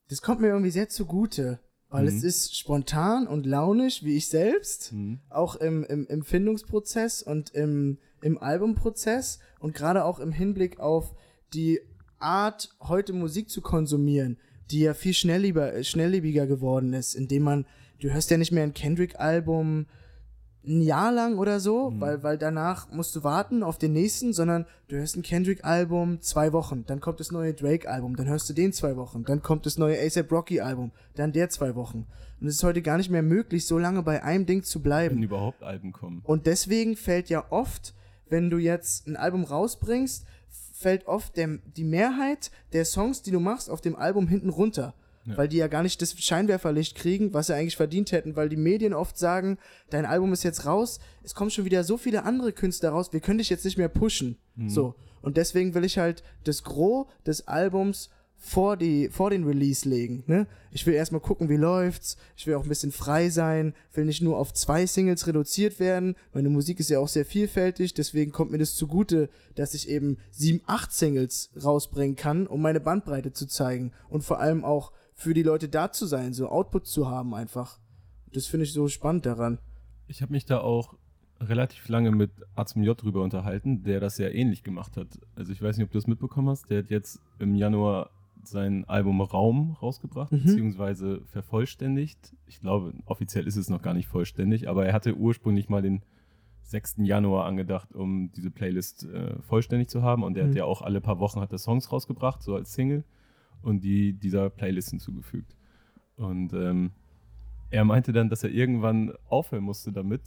das 0.09 0.21
kommt 0.21 0.41
mir 0.41 0.47
irgendwie 0.47 0.71
sehr 0.71 0.89
zugute. 0.89 1.59
Weil 1.91 2.03
mhm. 2.03 2.07
es 2.07 2.23
ist 2.23 2.57
spontan 2.57 3.27
und 3.27 3.45
launisch, 3.45 4.03
wie 4.03 4.15
ich 4.15 4.29
selbst, 4.29 4.93
mhm. 4.93 5.19
auch 5.29 5.57
im, 5.57 5.83
im 5.83 6.07
Empfindungsprozess 6.07 7.21
und 7.21 7.49
im, 7.49 7.97
im 8.21 8.37
Albumprozess 8.37 9.39
und 9.59 9.75
gerade 9.75 10.05
auch 10.05 10.19
im 10.19 10.31
Hinblick 10.31 10.79
auf 10.79 11.13
die 11.53 11.81
Art, 12.17 12.69
heute 12.79 13.11
Musik 13.11 13.49
zu 13.49 13.61
konsumieren, 13.61 14.37
die 14.71 14.79
ja 14.79 14.93
viel 14.93 15.13
schnelllebiger, 15.13 15.83
schnelllebiger 15.83 16.47
geworden 16.47 16.93
ist, 16.93 17.13
indem 17.13 17.43
man, 17.43 17.65
du 18.01 18.11
hörst 18.11 18.29
ja 18.29 18.37
nicht 18.37 18.51
mehr 18.51 18.63
ein 18.63 18.73
Kendrick-Album, 18.73 19.85
ein 20.63 20.81
Jahr 20.81 21.11
lang 21.11 21.37
oder 21.37 21.59
so, 21.59 21.89
mhm. 21.89 22.01
weil, 22.01 22.23
weil 22.23 22.37
danach 22.37 22.91
musst 22.91 23.15
du 23.15 23.23
warten 23.23 23.63
auf 23.63 23.77
den 23.77 23.93
nächsten, 23.93 24.33
sondern 24.33 24.65
du 24.89 24.97
hörst 24.97 25.15
ein 25.15 25.23
Kendrick-Album 25.23 26.21
zwei 26.21 26.53
Wochen, 26.53 26.85
dann 26.85 26.99
kommt 26.99 27.19
das 27.19 27.31
neue 27.31 27.53
Drake-Album, 27.53 28.15
dann 28.15 28.27
hörst 28.27 28.49
du 28.49 28.53
den 28.53 28.73
zwei 28.73 28.95
Wochen, 28.95 29.23
dann 29.23 29.41
kommt 29.41 29.65
das 29.65 29.77
neue 29.77 29.99
ASAP 29.99 30.31
Rocky-Album, 30.31 30.91
dann 31.15 31.31
der 31.31 31.49
zwei 31.49 31.75
Wochen. 31.75 32.05
Und 32.39 32.47
es 32.47 32.55
ist 32.55 32.63
heute 32.63 32.81
gar 32.81 32.97
nicht 32.97 33.09
mehr 33.09 33.23
möglich, 33.23 33.65
so 33.65 33.77
lange 33.77 34.03
bei 34.03 34.23
einem 34.23 34.45
Ding 34.45 34.63
zu 34.63 34.81
bleiben. 34.81 35.15
Wenn 35.15 35.23
überhaupt 35.23 35.63
Alben 35.63 35.91
kommen. 35.91 36.21
Und 36.23 36.45
deswegen 36.45 36.95
fällt 36.95 37.29
ja 37.29 37.45
oft, 37.51 37.93
wenn 38.29 38.49
du 38.49 38.57
jetzt 38.57 39.07
ein 39.07 39.15
Album 39.15 39.43
rausbringst, 39.43 40.25
fällt 40.73 41.07
oft 41.07 41.37
der, 41.37 41.59
die 41.75 41.83
Mehrheit 41.83 42.51
der 42.73 42.85
Songs, 42.85 43.21
die 43.21 43.31
du 43.31 43.39
machst, 43.39 43.69
auf 43.69 43.81
dem 43.81 43.95
Album 43.95 44.27
hinten 44.27 44.49
runter. 44.49 44.95
Ja. 45.25 45.37
Weil 45.37 45.47
die 45.47 45.57
ja 45.57 45.67
gar 45.67 45.83
nicht 45.83 46.01
das 46.01 46.19
Scheinwerferlicht 46.19 46.95
kriegen, 46.95 47.33
was 47.33 47.47
sie 47.47 47.55
eigentlich 47.55 47.77
verdient 47.77 48.11
hätten, 48.11 48.35
weil 48.35 48.49
die 48.49 48.57
Medien 48.57 48.93
oft 48.93 49.17
sagen, 49.17 49.57
dein 49.89 50.05
Album 50.05 50.33
ist 50.33 50.43
jetzt 50.43 50.65
raus, 50.65 50.99
es 51.23 51.35
kommen 51.35 51.51
schon 51.51 51.65
wieder 51.65 51.83
so 51.83 51.97
viele 51.97 52.23
andere 52.23 52.53
Künstler 52.53 52.89
raus, 52.89 53.13
wir 53.13 53.19
können 53.19 53.37
dich 53.37 53.49
jetzt 53.49 53.65
nicht 53.65 53.77
mehr 53.77 53.89
pushen. 53.89 54.37
Mhm. 54.55 54.69
So. 54.69 54.95
Und 55.21 55.37
deswegen 55.37 55.75
will 55.75 55.83
ich 55.83 55.99
halt 55.99 56.23
das 56.43 56.63
Gros 56.63 57.05
des 57.25 57.47
Albums 57.47 58.09
vor, 58.43 58.75
die, 58.75 59.09
vor 59.09 59.29
den 59.29 59.43
Release 59.43 59.87
legen. 59.87 60.23
Ne? 60.25 60.47
Ich 60.71 60.87
will 60.87 60.95
erstmal 60.95 61.21
gucken, 61.21 61.47
wie 61.47 61.57
läuft's. 61.57 62.17
Ich 62.35 62.47
will 62.47 62.55
auch 62.55 62.63
ein 62.63 62.69
bisschen 62.69 62.91
frei 62.91 63.29
sein, 63.29 63.75
will 63.93 64.05
nicht 64.05 64.23
nur 64.23 64.37
auf 64.37 64.51
zwei 64.51 64.87
Singles 64.87 65.27
reduziert 65.27 65.79
werden. 65.79 66.15
Meine 66.33 66.49
Musik 66.49 66.79
ist 66.79 66.89
ja 66.89 66.97
auch 66.97 67.07
sehr 67.07 67.25
vielfältig, 67.25 67.93
deswegen 67.93 68.31
kommt 68.31 68.51
mir 68.51 68.57
das 68.57 68.73
zugute, 68.73 69.29
dass 69.53 69.75
ich 69.75 69.87
eben 69.87 70.17
sieben, 70.31 70.61
acht 70.65 70.91
Singles 70.91 71.51
rausbringen 71.63 72.15
kann, 72.15 72.47
um 72.47 72.63
meine 72.63 72.79
Bandbreite 72.79 73.31
zu 73.31 73.45
zeigen. 73.45 73.91
Und 74.09 74.23
vor 74.23 74.39
allem 74.39 74.65
auch 74.65 74.91
für 75.21 75.33
die 75.35 75.43
Leute 75.43 75.69
da 75.69 75.91
zu 75.91 76.07
sein, 76.07 76.33
so 76.33 76.49
Output 76.49 76.87
zu 76.87 77.07
haben 77.07 77.35
einfach. 77.35 77.79
Das 78.33 78.47
finde 78.47 78.65
ich 78.65 78.73
so 78.73 78.87
spannend 78.87 79.25
daran. 79.25 79.59
Ich 80.07 80.21
habe 80.21 80.31
mich 80.31 80.45
da 80.45 80.59
auch 80.59 80.95
relativ 81.39 81.87
lange 81.89 82.11
mit 82.11 82.31
Azum 82.55 82.81
J 82.81 82.99
drüber 82.99 83.21
unterhalten, 83.21 83.83
der 83.83 83.99
das 83.99 84.15
sehr 84.15 84.33
ähnlich 84.33 84.63
gemacht 84.63 84.97
hat. 84.97 85.07
Also 85.35 85.51
ich 85.51 85.61
weiß 85.61 85.77
nicht, 85.77 85.85
ob 85.85 85.91
du 85.91 85.97
das 85.97 86.07
mitbekommen 86.07 86.49
hast. 86.49 86.69
Der 86.69 86.79
hat 86.79 86.89
jetzt 86.89 87.21
im 87.37 87.55
Januar 87.55 88.09
sein 88.43 88.85
Album 88.85 89.21
Raum 89.21 89.77
rausgebracht, 89.79 90.31
mhm. 90.31 90.43
beziehungsweise 90.43 91.21
vervollständigt. 91.27 92.35
Ich 92.47 92.59
glaube, 92.59 92.93
offiziell 93.05 93.45
ist 93.45 93.57
es 93.57 93.69
noch 93.69 93.83
gar 93.83 93.93
nicht 93.93 94.07
vollständig, 94.07 94.69
aber 94.69 94.87
er 94.87 94.93
hatte 94.93 95.15
ursprünglich 95.15 95.69
mal 95.69 95.83
den 95.83 96.01
6. 96.63 96.95
Januar 97.03 97.45
angedacht, 97.45 97.93
um 97.93 98.31
diese 98.31 98.49
Playlist 98.49 99.03
äh, 99.03 99.39
vollständig 99.41 99.89
zu 99.89 100.01
haben. 100.01 100.23
Und 100.23 100.35
er 100.35 100.45
mhm. 100.45 100.49
hat 100.49 100.55
ja 100.55 100.65
auch 100.65 100.81
alle 100.81 100.99
paar 100.99 101.19
Wochen 101.19 101.41
hat 101.41 101.51
er 101.51 101.59
Songs 101.59 101.91
rausgebracht, 101.91 102.41
so 102.41 102.55
als 102.55 102.73
Single 102.73 103.03
und 103.61 103.83
die 103.83 104.13
dieser 104.13 104.49
Playlist 104.49 104.89
hinzugefügt. 104.89 105.55
Und 106.15 106.53
ähm, 106.53 106.91
er 107.69 107.85
meinte 107.85 108.11
dann, 108.11 108.29
dass 108.29 108.43
er 108.43 108.51
irgendwann 108.51 109.13
aufhören 109.27 109.63
musste 109.63 109.91
damit, 109.91 110.21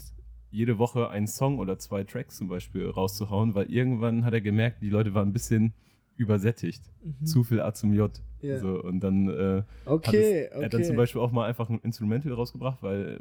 jede 0.50 0.79
Woche 0.79 1.11
einen 1.11 1.26
Song 1.26 1.59
oder 1.59 1.79
zwei 1.79 2.05
Tracks 2.05 2.37
zum 2.37 2.49
Beispiel 2.49 2.88
rauszuhauen, 2.88 3.55
weil 3.55 3.71
irgendwann 3.71 4.25
hat 4.25 4.35
er 4.35 4.41
gemerkt, 4.41 4.83
die 4.83 4.88
Leute 4.91 5.12
waren 5.14 5.29
ein 5.29 5.33
bisschen 5.33 5.75
übersättigt. 6.17 6.83
Mhm. 7.03 7.26
Zu 7.26 7.43
viel 7.43 7.61
A 7.61 7.75
zum 7.75 7.93
J. 7.93 8.11
Ja. 8.41 8.59
So, 8.59 8.81
und 8.83 9.00
dann 9.00 9.29
äh, 9.29 9.62
Okay, 9.85 10.07
hat 10.07 10.14
es, 10.14 10.21
okay. 10.21 10.49
er 10.53 10.64
hat 10.64 10.75
dann 10.75 10.85
zum 10.85 10.97
Beispiel 10.97 11.21
auch 11.21 11.33
mal 11.33 11.49
einfach 11.49 11.69
ein 11.71 11.81
Instrumental 11.81 12.33
rausgebracht, 12.33 12.83
weil, 12.83 13.21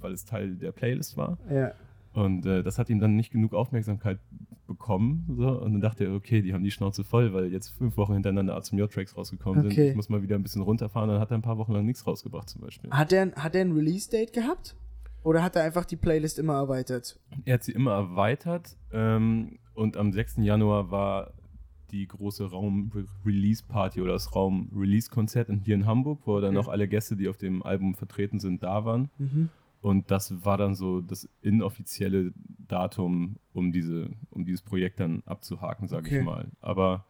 weil 0.00 0.12
es 0.12 0.24
Teil 0.24 0.56
der 0.56 0.72
Playlist 0.72 1.16
war. 1.16 1.38
ja. 1.50 1.72
Und 2.14 2.44
äh, 2.46 2.62
das 2.62 2.78
hat 2.78 2.90
ihm 2.90 3.00
dann 3.00 3.16
nicht 3.16 3.30
genug 3.32 3.54
Aufmerksamkeit 3.54 4.18
bekommen. 4.66 5.24
So. 5.36 5.48
Und 5.60 5.72
dann 5.72 5.80
dachte 5.80 6.04
er, 6.04 6.12
okay, 6.14 6.42
die 6.42 6.52
haben 6.52 6.62
die 6.64 6.70
Schnauze 6.70 7.04
voll, 7.04 7.32
weil 7.32 7.50
jetzt 7.52 7.70
fünf 7.70 7.96
Wochen 7.96 8.12
hintereinander 8.14 8.54
A 8.56 8.62
zum 8.62 8.78
J-Tracks 8.78 9.16
rausgekommen 9.16 9.62
sind. 9.62 9.72
Okay. 9.72 9.90
Ich 9.90 9.96
muss 9.96 10.08
mal 10.08 10.22
wieder 10.22 10.36
ein 10.36 10.42
bisschen 10.42 10.62
runterfahren. 10.62 11.08
Dann 11.08 11.20
hat 11.20 11.30
er 11.30 11.38
ein 11.38 11.42
paar 11.42 11.58
Wochen 11.58 11.72
lang 11.72 11.84
nichts 11.86 12.06
rausgebracht 12.06 12.48
zum 12.48 12.60
Beispiel. 12.60 12.90
Hat 12.90 13.12
er, 13.12 13.32
hat 13.32 13.54
er 13.54 13.62
ein 13.62 13.72
Release-Date 13.72 14.32
gehabt? 14.32 14.76
Oder 15.24 15.42
hat 15.42 15.54
er 15.56 15.62
einfach 15.62 15.84
die 15.84 15.96
Playlist 15.96 16.38
immer 16.38 16.54
erweitert? 16.54 17.18
Er 17.44 17.54
hat 17.54 17.62
sie 17.62 17.72
immer 17.72 17.92
erweitert 17.92 18.76
ähm, 18.92 19.58
und 19.74 19.96
am 19.96 20.12
6. 20.12 20.38
Januar 20.38 20.90
war 20.90 21.32
die 21.92 22.08
große 22.08 22.50
Raum-Release-Party 22.50 24.00
oder 24.00 24.12
das 24.12 24.34
Raum-Release-Konzert 24.34 25.48
hier 25.64 25.74
in 25.74 25.86
Hamburg, 25.86 26.20
wo 26.24 26.40
dann 26.40 26.56
Okay. 26.56 26.66
auch 26.66 26.70
alle 26.72 26.88
Gäste, 26.88 27.16
die 27.16 27.28
auf 27.28 27.36
dem 27.36 27.62
Album 27.62 27.94
vertreten 27.94 28.40
sind, 28.40 28.62
da 28.62 28.84
waren. 28.84 29.10
Mhm. 29.18 29.48
Und 29.82 30.10
das 30.10 30.44
war 30.44 30.56
dann 30.56 30.74
so 30.74 31.00
das 31.02 31.28
inoffizielle 31.42 32.32
Datum, 32.68 33.36
um, 33.52 33.72
diese, 33.72 34.08
um 34.30 34.44
dieses 34.46 34.62
Projekt 34.62 35.00
dann 35.00 35.22
abzuhaken, 35.26 35.88
sage 35.88 36.06
Okay. 36.06 36.20
ich 36.20 36.24
mal. 36.24 36.48
Aber 36.60 37.04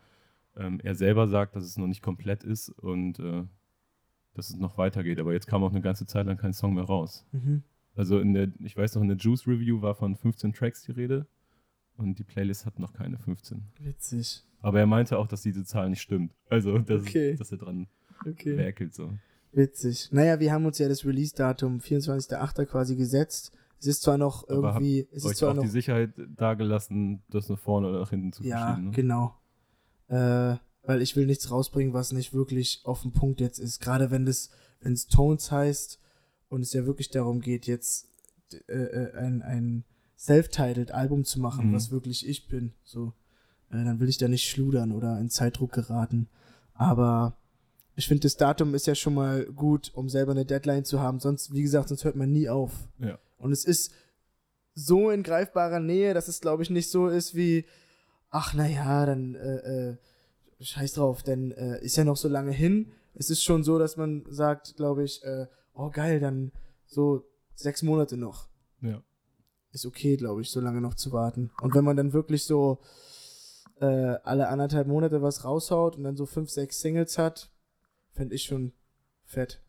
ähm, 0.56 0.80
er 0.82 0.94
selber 0.94 1.28
sagt, 1.28 1.54
dass 1.54 1.64
es 1.64 1.76
noch 1.78 1.86
nicht 1.86 2.02
komplett 2.02 2.42
ist 2.42 2.70
und 2.70 3.18
äh, 3.20 3.44
dass 4.34 4.48
es 4.48 4.56
noch 4.56 4.78
weitergeht. 4.78 5.20
Aber 5.20 5.34
jetzt 5.34 5.46
kam 5.46 5.62
auch 5.62 5.70
eine 5.70 5.82
ganze 5.82 6.06
Zeit 6.06 6.26
lang 6.26 6.38
kein 6.38 6.54
Song 6.54 6.74
mehr 6.74 6.84
raus. 6.84 7.26
Mhm. 7.32 7.62
Also 7.94 8.18
in 8.20 8.32
der, 8.32 8.48
ich 8.60 8.74
weiß 8.76 8.94
noch, 8.94 9.02
in 9.02 9.08
der 9.08 9.18
Juice 9.18 9.46
Review 9.46 9.82
war 9.82 9.94
von 9.94 10.16
15 10.16 10.54
Tracks 10.54 10.82
die 10.82 10.92
Rede 10.92 11.26
und 11.98 12.18
die 12.18 12.24
Playlist 12.24 12.64
hat 12.64 12.78
noch 12.78 12.94
keine 12.94 13.18
15. 13.18 13.62
Witzig. 13.80 14.44
Aber 14.62 14.80
er 14.80 14.86
meinte 14.86 15.18
auch, 15.18 15.26
dass 15.26 15.42
diese 15.42 15.64
Zahl 15.66 15.90
nicht 15.90 16.00
stimmt. 16.00 16.32
Also, 16.48 16.78
dass, 16.78 17.02
Okay. 17.02 17.36
dass 17.36 17.52
er 17.52 17.58
dran 17.58 17.86
Okay. 18.24 18.56
werkelt 18.56 18.94
so. 18.94 19.12
Witzig. 19.52 20.08
Naja, 20.12 20.40
wir 20.40 20.52
haben 20.52 20.64
uns 20.66 20.78
ja 20.78 20.88
das 20.88 21.04
Release-Datum 21.04 21.78
24.08. 21.78 22.64
quasi 22.66 22.96
gesetzt. 22.96 23.52
Es 23.78 23.86
ist 23.86 24.02
zwar 24.02 24.16
noch 24.16 24.48
irgendwie, 24.48 25.06
es 25.12 25.24
ist 25.24 25.38
zwar 25.38 25.50
auch 25.50 25.54
noch 25.54 25.62
die 25.64 25.68
Sicherheit 25.68 26.10
dagelassen, 26.36 27.22
das 27.30 27.48
nach 27.48 27.58
vorne 27.58 27.88
oder 27.88 28.00
nach 28.00 28.10
hinten 28.10 28.32
zu 28.32 28.42
Ja, 28.44 28.66
verschieben. 28.66 28.86
Ne? 28.88 28.92
genau. 28.92 29.34
Äh, 30.08 30.56
weil 30.84 31.02
ich 31.02 31.16
will 31.16 31.26
nichts 31.26 31.50
rausbringen, 31.50 31.92
was 31.92 32.12
nicht 32.12 32.32
wirklich 32.32 32.80
auf 32.84 33.02
den 33.02 33.12
Punkt 33.12 33.40
jetzt 33.40 33.58
ist. 33.58 33.80
Gerade 33.80 34.10
wenn 34.10 34.24
das, 34.24 34.50
wenn 34.80 34.92
es 34.92 35.06
Tones 35.06 35.50
heißt 35.50 36.00
und 36.48 36.62
es 36.62 36.72
ja 36.72 36.86
wirklich 36.86 37.10
darum 37.10 37.40
geht, 37.40 37.66
jetzt 37.66 38.08
äh, 38.68 38.72
äh, 38.74 39.16
ein, 39.16 39.42
ein 39.42 39.84
self-titled 40.16 40.92
Album 40.92 41.24
zu 41.24 41.40
machen, 41.40 41.68
Mhm. 41.70 41.74
was 41.74 41.90
wirklich 41.90 42.26
ich 42.28 42.48
bin, 42.48 42.72
so, 42.84 43.12
äh, 43.70 43.84
dann 43.84 44.00
will 44.00 44.08
ich 44.08 44.18
da 44.18 44.28
nicht 44.28 44.48
schludern 44.48 44.92
oder 44.92 45.18
in 45.18 45.28
Zeitdruck 45.28 45.72
geraten. 45.72 46.28
Aber 46.74 47.36
ich 47.94 48.08
finde, 48.08 48.22
das 48.22 48.36
Datum 48.36 48.74
ist 48.74 48.86
ja 48.86 48.94
schon 48.94 49.14
mal 49.14 49.44
gut, 49.44 49.90
um 49.94 50.08
selber 50.08 50.32
eine 50.32 50.46
Deadline 50.46 50.84
zu 50.84 51.00
haben. 51.00 51.20
Sonst, 51.20 51.52
wie 51.52 51.62
gesagt, 51.62 51.88
sonst 51.88 52.04
hört 52.04 52.16
man 52.16 52.32
nie 52.32 52.48
auf. 52.48 52.72
Ja. 52.98 53.18
Und 53.38 53.52
es 53.52 53.64
ist 53.64 53.92
so 54.74 55.10
in 55.10 55.22
greifbarer 55.22 55.80
Nähe, 55.80 56.14
dass 56.14 56.28
es, 56.28 56.40
glaube 56.40 56.62
ich, 56.62 56.70
nicht 56.70 56.90
so 56.90 57.08
ist 57.08 57.34
wie, 57.34 57.66
ach, 58.30 58.54
naja, 58.54 59.04
dann 59.04 59.34
äh, 59.34 59.90
äh, 59.90 59.96
scheiß 60.60 60.94
drauf, 60.94 61.22
denn 61.22 61.52
äh, 61.52 61.84
ist 61.84 61.96
ja 61.96 62.04
noch 62.04 62.16
so 62.16 62.28
lange 62.28 62.52
hin. 62.52 62.92
Es 63.14 63.28
ist 63.28 63.42
schon 63.42 63.62
so, 63.62 63.78
dass 63.78 63.96
man 63.96 64.24
sagt, 64.30 64.76
glaube 64.76 65.04
ich, 65.04 65.22
äh, 65.24 65.46
oh 65.74 65.90
geil, 65.90 66.18
dann 66.18 66.52
so 66.86 67.24
sechs 67.54 67.82
Monate 67.82 68.16
noch. 68.16 68.48
Ja. 68.80 69.02
Ist 69.72 69.84
okay, 69.84 70.16
glaube 70.16 70.40
ich, 70.40 70.50
so 70.50 70.60
lange 70.60 70.80
noch 70.80 70.94
zu 70.94 71.12
warten. 71.12 71.50
Und 71.60 71.74
wenn 71.74 71.84
man 71.84 71.96
dann 71.96 72.14
wirklich 72.14 72.44
so 72.44 72.78
äh, 73.80 74.16
alle 74.24 74.48
anderthalb 74.48 74.86
Monate 74.86 75.20
was 75.20 75.44
raushaut 75.44 75.96
und 75.96 76.04
dann 76.04 76.16
so 76.16 76.24
fünf, 76.24 76.50
sechs 76.50 76.80
Singles 76.80 77.18
hat, 77.18 77.50
fände 78.12 78.34
ich 78.34 78.42
schon 78.44 78.72
fett. 79.24 79.60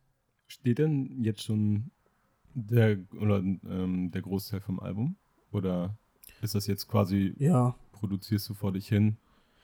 Steht 0.47 0.77
denn 0.79 1.23
jetzt 1.23 1.41
schon 1.43 1.91
der, 2.53 2.97
oder, 3.19 3.37
ähm, 3.39 4.11
der 4.13 4.21
Großteil 4.21 4.61
vom 4.61 4.79
Album? 4.79 5.15
Oder 5.51 5.97
ist 6.41 6.55
das 6.55 6.67
jetzt 6.67 6.87
quasi, 6.87 7.33
Ja. 7.37 7.75
produzierst 7.93 8.47
du 8.49 8.53
vor 8.53 8.71
dich 8.73 8.87
hin? 8.87 9.17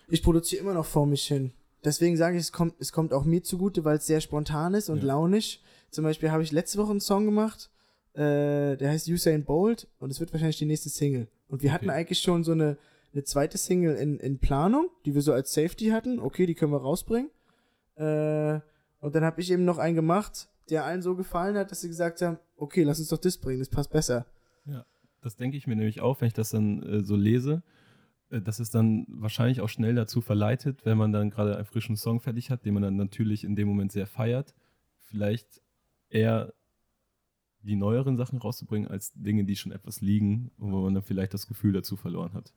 Ich 0.07 0.23
produziere 0.23 0.61
immer 0.63 0.73
noch 0.73 0.85
vor 0.85 1.05
mich 1.05 1.25
hin. 1.27 1.51
Deswegen 1.83 2.17
sage 2.17 2.35
ich, 2.37 2.41
es 2.43 2.51
kommt, 2.51 2.73
es 2.79 2.91
kommt 2.91 3.13
auch 3.13 3.25
mir 3.25 3.43
zugute, 3.43 3.85
weil 3.85 3.97
es 3.97 4.05
sehr 4.07 4.21
spontan 4.21 4.73
ist 4.73 4.89
und 4.89 4.99
Ja. 4.99 5.05
launisch. 5.05 5.61
Zum 5.91 6.03
Beispiel 6.03 6.31
habe 6.31 6.43
ich 6.43 6.51
letzte 6.51 6.77
Woche 6.77 6.91
einen 6.91 6.99
Song 6.99 7.25
gemacht, 7.25 7.69
äh, 8.13 8.75
der 8.75 8.89
heißt 8.89 9.07
Usain 9.07 9.43
Bolt 9.45 9.87
und 9.99 10.09
es 10.11 10.19
wird 10.19 10.31
wahrscheinlich 10.33 10.57
die 10.57 10.65
nächste 10.65 10.89
Single. 10.89 11.27
Und 11.47 11.61
wir 11.63 11.71
hatten 11.71 11.85
Okay. 11.89 11.95
eigentlich 11.99 12.19
schon 12.19 12.43
so 12.43 12.51
eine, 12.51 12.77
eine 13.13 13.23
zweite 13.23 13.57
Single 13.57 13.95
in, 13.95 14.19
in 14.19 14.39
Planung, 14.39 14.89
die 15.05 15.15
wir 15.15 15.21
so 15.21 15.31
als 15.33 15.53
Safety 15.53 15.87
hatten. 15.89 16.19
Okay, 16.19 16.45
die 16.45 16.53
können 16.55 16.71
wir 16.71 16.81
rausbringen. 16.81 17.29
Äh, 17.99 18.59
und 18.99 19.15
dann 19.15 19.23
habe 19.23 19.41
ich 19.41 19.51
eben 19.51 19.65
noch 19.65 19.77
einen 19.77 19.95
gemacht, 19.95 20.49
der 20.69 20.85
allen 20.85 21.01
so 21.01 21.15
gefallen 21.15 21.55
hat, 21.57 21.71
dass 21.71 21.81
sie 21.81 21.87
gesagt 21.87 22.21
haben, 22.21 22.37
okay, 22.55 22.83
lass 22.83 22.99
uns 22.99 23.09
doch 23.09 23.17
das 23.17 23.37
bringen, 23.37 23.59
das 23.59 23.69
passt 23.69 23.91
besser. 23.91 24.25
Das 25.21 25.35
denke 25.35 25.57
ich 25.57 25.67
mir 25.67 25.75
nämlich 25.75 26.01
auch, 26.01 26.21
wenn 26.21 26.27
ich 26.27 26.33
das 26.33 26.49
dann 26.49 26.81
äh, 26.83 27.03
so 27.03 27.15
lese, 27.15 27.63
äh, 28.29 28.41
dass 28.41 28.59
es 28.59 28.71
dann 28.71 29.05
wahrscheinlich 29.09 29.61
auch 29.61 29.69
schnell 29.69 29.95
dazu 29.95 30.21
verleitet, 30.21 30.85
wenn 30.85 30.97
man 30.97 31.11
dann 31.11 31.29
gerade 31.29 31.55
einen 31.55 31.65
frischen 31.65 31.97
Song 31.97 32.21
fertig 32.21 32.51
hat, 32.51 32.65
den 32.65 32.73
man 32.73 32.83
dann 32.83 32.95
natürlich 32.95 33.43
in 33.43 33.55
dem 33.55 33.67
Moment 33.67 33.91
sehr 33.91 34.07
feiert, 34.07 34.53
vielleicht 34.99 35.61
eher 36.09 36.53
die 37.61 37.75
neueren 37.75 38.15
Sachen 38.15 38.39
rauszubringen, 38.39 38.89
als 38.89 39.11
Dinge, 39.13 39.43
die 39.43 39.57
schon 39.57 39.73
etwas 39.73 39.99
liegen 39.99 40.51
wo 40.57 40.83
man 40.83 40.93
dann 40.93 41.03
vielleicht 41.03 41.33
das 41.33 41.47
Gefühl 41.47 41.73
dazu 41.73 41.97
verloren 41.97 42.33
hat. 42.33 42.53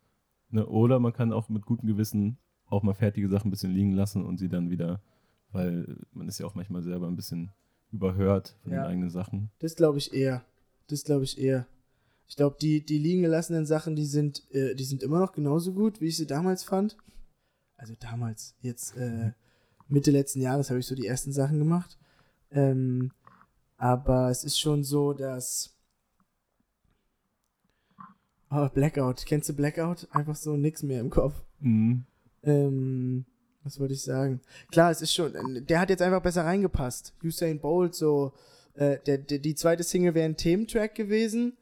Ne? 0.50 0.64
Oder 0.66 1.00
man 1.00 1.12
kann 1.12 1.32
auch 1.32 1.48
mit 1.48 1.66
gutem 1.66 1.88
Gewissen 1.88 2.38
auch 2.66 2.84
mal 2.84 2.94
fertige 2.94 3.28
Sachen 3.28 3.48
ein 3.48 3.50
bisschen 3.50 3.72
liegen 3.72 3.92
lassen 3.92 4.24
und 4.24 4.38
sie 4.38 4.48
dann 4.48 4.70
wieder, 4.70 5.02
weil 5.52 5.96
man 6.12 6.28
ist 6.28 6.38
ja 6.38 6.46
auch 6.46 6.54
manchmal 6.54 6.82
selber 6.82 7.06
ein 7.08 7.16
bisschen 7.16 7.50
überhört 7.92 8.56
von 8.62 8.72
Ja. 8.72 8.82
den 8.82 8.90
eigenen 8.90 9.10
Sachen. 9.10 9.50
Das 9.58 9.76
glaube 9.76 9.98
ich 9.98 10.12
eher. 10.14 10.44
Das 10.88 11.04
glaube 11.04 11.24
ich 11.24 11.38
eher. 11.38 11.66
Ich 12.26 12.36
glaube, 12.36 12.56
die, 12.60 12.84
die 12.84 12.98
liegen 12.98 13.22
gelassenen 13.22 13.66
Sachen, 13.66 13.94
die 13.94 14.06
sind, 14.06 14.42
äh, 14.54 14.74
die 14.74 14.84
sind 14.84 15.02
immer 15.02 15.18
noch 15.20 15.32
genauso 15.32 15.72
gut, 15.74 16.00
wie 16.00 16.06
ich 16.06 16.16
sie 16.16 16.26
damals 16.26 16.64
fand. 16.64 16.96
Also 17.76 17.94
damals, 17.98 18.54
jetzt 18.62 18.96
äh, 18.96 19.32
Mitte 19.88 20.10
letzten 20.10 20.40
Jahres 20.40 20.70
habe 20.70 20.80
ich 20.80 20.86
so 20.86 20.94
die 20.94 21.06
ersten 21.06 21.32
Sachen 21.32 21.58
gemacht. 21.58 21.98
Ähm, 22.50 23.12
aber 23.76 24.30
es 24.30 24.44
ist 24.44 24.58
schon 24.58 24.84
so, 24.84 25.12
dass. 25.12 25.76
Oh, 28.50 28.68
Blackout. 28.68 29.24
Kennst 29.26 29.48
du 29.48 29.54
Blackout? 29.54 30.06
Einfach 30.12 30.36
so 30.36 30.56
nix 30.56 30.82
mehr 30.82 31.00
im 31.00 31.10
Kopf. 31.10 31.42
Mhm. 31.60 32.04
Ähm, 32.42 33.24
was 33.64 33.78
wollte 33.78 33.94
ich 33.94 34.02
sagen? 34.02 34.40
Klar, 34.70 34.90
es 34.90 35.02
ist 35.02 35.14
schon, 35.14 35.32
der 35.66 35.80
hat 35.80 35.90
jetzt 35.90 36.02
einfach 36.02 36.22
besser 36.22 36.44
reingepasst. 36.44 37.14
Usain 37.22 37.60
Bolt, 37.60 37.94
so, 37.94 38.32
äh, 38.74 38.98
der, 39.06 39.18
der, 39.18 39.38
die 39.38 39.54
zweite 39.54 39.82
Single 39.82 40.14
wäre 40.14 40.24
ein 40.24 40.36
Thementrack 40.36 40.94
gewesen 40.94 41.56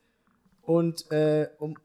und, 0.62 1.10
äh, 1.10 1.48
um, 1.58 1.76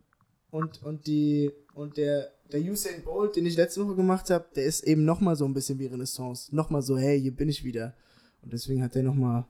und, 0.51 0.81
und 0.84 1.07
die, 1.07 1.51
und 1.74 1.98
der, 1.98 2.31
der 2.51 2.62
Usain 2.62 3.03
Bolt, 3.03 3.36
den 3.36 3.45
ich 3.45 3.57
letzte 3.57 3.86
Woche 3.86 3.95
gemacht 3.95 4.29
habe, 4.29 4.45
der 4.55 4.65
ist 4.65 4.84
eben 4.84 5.03
nochmal 5.03 5.36
so 5.36 5.45
ein 5.45 5.53
bisschen 5.53 5.79
wie 5.79 5.88
Renaissance. 5.88 6.55
Nochmal 6.55 6.81
so, 6.81 6.98
hey, 6.98 7.19
hier 7.19 7.36
bin 7.36 7.50
ich 7.50 7.63
wieder. 7.63 7.93
Und 8.41 8.53
deswegen 8.53 8.84
hat 8.84 8.93
der 8.95 9.03
nochmal, 9.03 9.45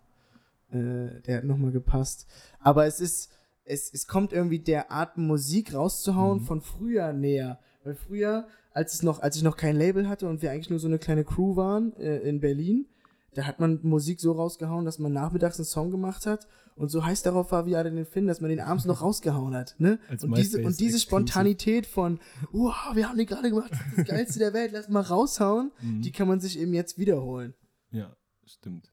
äh, 0.71 1.21
der 1.27 1.37
hat 1.37 1.43
nochmal 1.43 1.71
gepasst. 1.71 2.25
Aber 2.59 2.85
es 2.85 2.99
ist, 3.01 3.29
es, 3.65 3.93
es 3.93 4.07
kommt 4.07 4.31
irgendwie 4.31 4.59
der 4.59 4.91
Art 4.91 5.17
Musik 5.17 5.73
rauszuhauen 5.73 6.39
Mhm. 6.39 6.45
von 6.45 6.61
früher 6.61 7.11
näher. 7.13 7.59
Weil 7.83 7.95
früher, 7.95 8.47
als 8.75 8.93
es 8.93 9.01
noch, 9.03 9.19
als 9.21 9.35
ich 9.37 9.41
noch 9.43 9.57
kein 9.57 9.75
Label 9.75 10.07
hatte 10.07 10.27
und 10.27 10.41
wir 10.43 10.51
eigentlich 10.51 10.69
nur 10.69 10.79
so 10.79 10.87
eine 10.87 10.99
kleine 10.99 11.23
Crew 11.23 11.55
waren 11.55 11.95
äh, 11.97 12.17
in 12.19 12.39
Berlin, 12.39 12.85
da 13.33 13.43
hat 13.45 13.59
man 13.59 13.79
Musik 13.83 14.19
so 14.21 14.31
rausgehauen, 14.33 14.85
dass 14.85 14.99
man 14.99 15.11
nachmittags 15.13 15.57
einen 15.57 15.65
Song 15.65 15.91
gemacht 15.91 16.25
hat 16.25 16.47
und 16.75 16.89
so 16.89 17.03
heiß 17.05 17.21
darauf 17.23 17.51
war 17.51 17.65
wie 17.65 17.75
alle 17.75 17.89
den 17.91 18.05
Finn, 18.05 18.27
dass 18.27 18.41
man 18.41 18.49
den 18.49 18.59
abends 18.59 18.85
noch 18.85 19.01
rausgehauen 19.01 19.55
hat, 19.55 19.75
ne? 19.77 19.97
Als 20.09 20.23
Und 20.23 20.37
diese, 20.37 20.61
und 20.63 20.79
diese. 20.79 20.99
Spontanität 20.99 21.85
von, 21.87 22.19
wow, 22.51 22.73
wir 22.93 23.09
haben 23.09 23.17
den 23.17 23.25
gerade 23.27 23.49
gemacht, 23.49 23.71
das 23.71 23.79
ist 23.87 23.97
das 23.97 24.05
Geilste 24.07 24.39
der 24.39 24.53
Welt, 24.53 24.71
lass 24.73 24.89
mal 24.89 25.01
raushauen, 25.01 25.71
Mhm. 25.81 26.01
die 26.01 26.11
kann 26.11 26.27
man 26.27 26.39
sich 26.39 26.59
eben 26.59 26.73
jetzt 26.73 26.97
wiederholen. 26.97 27.53
Ja, 27.91 28.15
stimmt. 28.45 28.91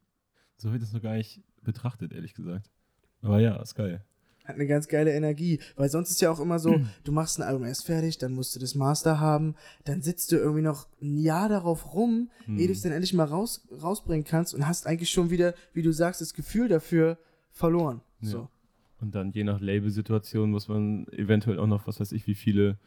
So 0.58 0.72
ich 0.72 0.80
das 0.80 0.92
noch 0.92 1.02
gar 1.02 1.14
nicht 1.14 1.42
betrachtet, 1.62 2.12
ehrlich 2.12 2.34
gesagt. 2.34 2.70
Aber 3.20 3.40
ja, 3.40 3.60
ist 3.60 3.74
geil. 3.74 4.04
Hat 4.44 4.56
eine 4.56 4.66
ganz 4.66 4.88
geile 4.88 5.12
Energie, 5.12 5.60
weil 5.76 5.88
sonst 5.88 6.10
ist 6.10 6.20
ja 6.20 6.30
auch 6.30 6.40
immer 6.40 6.58
so, 6.58 6.70
Mhm. 6.78 6.88
du 7.04 7.12
machst 7.12 7.38
ein 7.38 7.42
Album 7.44 7.64
erst 7.64 7.86
fertig, 7.86 8.18
dann 8.18 8.32
musst 8.32 8.54
du 8.56 8.60
das 8.60 8.74
Master 8.74 9.20
haben, 9.20 9.54
dann 9.84 10.02
sitzt 10.02 10.32
du 10.32 10.36
irgendwie 10.36 10.62
noch 10.62 10.88
ein 11.00 11.16
Jahr 11.18 11.48
darauf 11.48 11.94
rum, 11.94 12.28
ehe 12.48 12.66
du 12.66 12.72
es 12.72 12.80
Mhm. 12.80 12.88
dann 12.88 12.92
endlich 12.94 13.14
mal 13.14 13.24
raus, 13.24 13.66
rausbringen 13.82 14.24
kannst 14.24 14.52
und 14.54 14.66
hast 14.66 14.86
eigentlich 14.86 15.10
schon 15.10 15.30
wieder, 15.30 15.54
wie 15.74 15.82
du 15.82 15.92
sagst, 15.92 16.20
das 16.20 16.34
Gefühl 16.34 16.68
dafür 16.68 17.18
verloren. 17.52 18.00
Ja. 18.20 18.28
So. 18.30 18.48
Und 19.00 19.14
dann 19.14 19.30
je 19.32 19.44
nach 19.44 19.60
Labelsituation 19.60 20.50
muss 20.50 20.68
man 20.68 21.06
eventuell 21.08 21.58
auch 21.58 21.66
noch, 21.66 21.86
was 21.86 21.98
weiß 22.00 22.12
ich, 22.12 22.26
wie 22.26 22.34
viele 22.34 22.78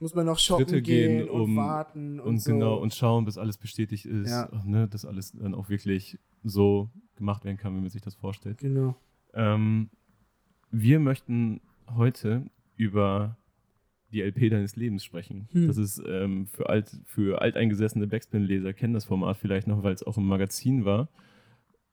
muss 0.00 0.14
man 0.16 0.26
noch 0.26 0.38
shoppen 0.40 0.64
Schritte 0.66 0.82
gehen, 0.82 1.18
gehen, 1.18 1.28
und 1.28 1.40
um- 1.42 1.56
warten 1.56 2.18
und, 2.18 2.26
und 2.26 2.38
so. 2.40 2.50
genau 2.52 2.76
und 2.78 2.92
schauen, 2.92 3.24
bis 3.24 3.38
alles 3.38 3.56
bestätigt 3.56 4.04
ist, 4.04 4.30
Ja. 4.30 4.48
ne, 4.64 4.88
dass 4.88 5.04
alles 5.04 5.30
dann 5.32 5.54
auch 5.54 5.68
wirklich 5.68 6.18
so 6.42 6.90
gemacht 7.16 7.44
werden 7.44 7.56
kann, 7.56 7.76
wie 7.76 7.80
man 7.80 7.88
sich 7.90 8.02
das 8.02 8.16
vorstellt. 8.16 8.58
Genau. 8.58 8.96
Ähm, 9.34 9.90
wir 10.72 10.98
möchten 10.98 11.60
heute 11.94 12.50
über 12.76 13.36
die 14.12 14.22
LP 14.22 14.50
deines 14.50 14.76
Lebens 14.76 15.04
sprechen. 15.04 15.48
Hm. 15.52 15.66
Das 15.66 15.76
ist 15.76 16.02
ähm, 16.06 16.46
für, 16.46 16.68
alt, 16.68 16.90
für 17.06 17.40
alteingesessene 17.40 18.06
Backspin-Leser 18.06 18.72
kennen 18.72 18.94
das 18.94 19.04
Format 19.04 19.36
vielleicht 19.36 19.66
noch, 19.66 19.82
weil 19.82 19.94
es 19.94 20.02
auch 20.02 20.18
im 20.18 20.26
Magazin 20.26 20.84
war. 20.84 21.08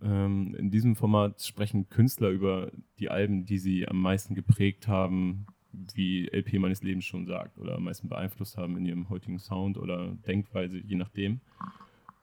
Ähm, 0.01 0.55
in 0.57 0.71
diesem 0.71 0.95
Format 0.95 1.41
sprechen 1.41 1.89
Künstler 1.89 2.29
über 2.29 2.71
die 2.99 3.09
Alben, 3.09 3.45
die 3.45 3.57
sie 3.57 3.87
am 3.87 4.01
meisten 4.01 4.35
geprägt 4.35 4.87
haben, 4.87 5.45
wie 5.93 6.27
LP 6.27 6.59
meines 6.59 6.81
Lebens 6.81 7.05
schon 7.05 7.25
sagt, 7.25 7.57
oder 7.57 7.75
am 7.75 7.83
meisten 7.83 8.09
beeinflusst 8.09 8.57
haben 8.57 8.77
in 8.77 8.85
ihrem 8.85 9.09
heutigen 9.09 9.39
Sound 9.39 9.77
oder 9.77 10.17
Denkweise, 10.25 10.77
je 10.77 10.95
nachdem. 10.95 11.41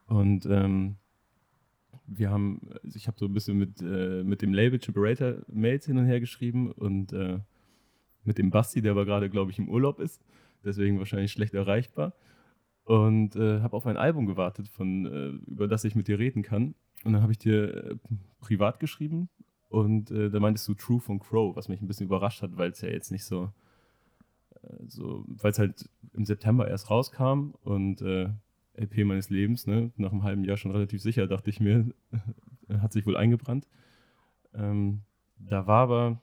Und 0.06 0.46
ähm, 0.46 0.96
wir 2.06 2.30
haben, 2.30 2.60
also 2.82 2.96
ich 2.96 3.06
habe 3.06 3.18
so 3.18 3.26
ein 3.26 3.32
bisschen 3.32 3.58
mit, 3.58 3.80
äh, 3.80 4.22
mit 4.22 4.42
dem 4.42 4.52
Label 4.52 4.78
Chiperator 4.78 5.42
Mails 5.48 5.86
hin 5.86 5.98
und 5.98 6.06
her 6.06 6.20
geschrieben 6.20 6.70
und 6.72 7.12
äh, 7.12 7.38
mit 8.24 8.38
dem 8.38 8.50
Basti, 8.50 8.82
der 8.82 8.92
aber 8.92 9.04
gerade, 9.04 9.30
glaube 9.30 9.50
ich, 9.50 9.58
im 9.58 9.68
Urlaub 9.68 10.00
ist, 10.00 10.22
deswegen 10.64 10.98
wahrscheinlich 10.98 11.32
schlecht 11.32 11.54
erreichbar. 11.54 12.14
Und 12.84 13.34
äh, 13.34 13.60
habe 13.60 13.76
auf 13.76 13.86
ein 13.86 13.96
Album 13.96 14.26
gewartet, 14.26 14.68
von, 14.68 15.06
äh, 15.06 15.50
über 15.50 15.66
das 15.66 15.84
ich 15.84 15.96
mit 15.96 16.06
dir 16.06 16.18
reden 16.20 16.42
kann. 16.42 16.74
Und 17.04 17.12
dann 17.12 17.22
habe 17.22 17.32
ich 17.32 17.38
dir 17.38 17.74
äh, 17.74 17.96
privat 18.38 18.78
geschrieben 18.78 19.28
und 19.68 20.10
äh, 20.12 20.30
da 20.30 20.38
meintest 20.38 20.68
du 20.68 20.74
True 20.74 21.00
von 21.00 21.18
Crow, 21.18 21.56
was 21.56 21.68
mich 21.68 21.80
ein 21.80 21.88
bisschen 21.88 22.06
überrascht 22.06 22.42
hat, 22.42 22.56
weil 22.56 22.70
es 22.70 22.80
ja 22.80 22.88
jetzt 22.88 23.10
nicht 23.10 23.24
so, 23.24 23.52
so 24.86 25.24
weil 25.26 25.50
es 25.50 25.58
halt 25.58 25.88
im 26.12 26.24
September 26.24 26.68
erst 26.68 26.90
rauskam 26.90 27.54
und 27.62 28.02
LP 28.76 29.04
meines 29.04 29.30
Lebens, 29.30 29.66
ne, 29.66 29.90
nach 29.96 30.12
einem 30.12 30.22
halben 30.22 30.44
Jahr 30.44 30.56
schon 30.56 30.70
relativ 30.70 31.02
sicher, 31.02 31.26
dachte 31.26 31.50
ich 31.50 31.60
mir, 31.60 31.86
hat 32.80 32.92
sich 32.92 33.06
wohl 33.06 33.16
eingebrannt. 33.16 33.66
Ähm, 34.54 35.02
da 35.38 35.66
war 35.66 35.82
aber 35.82 36.22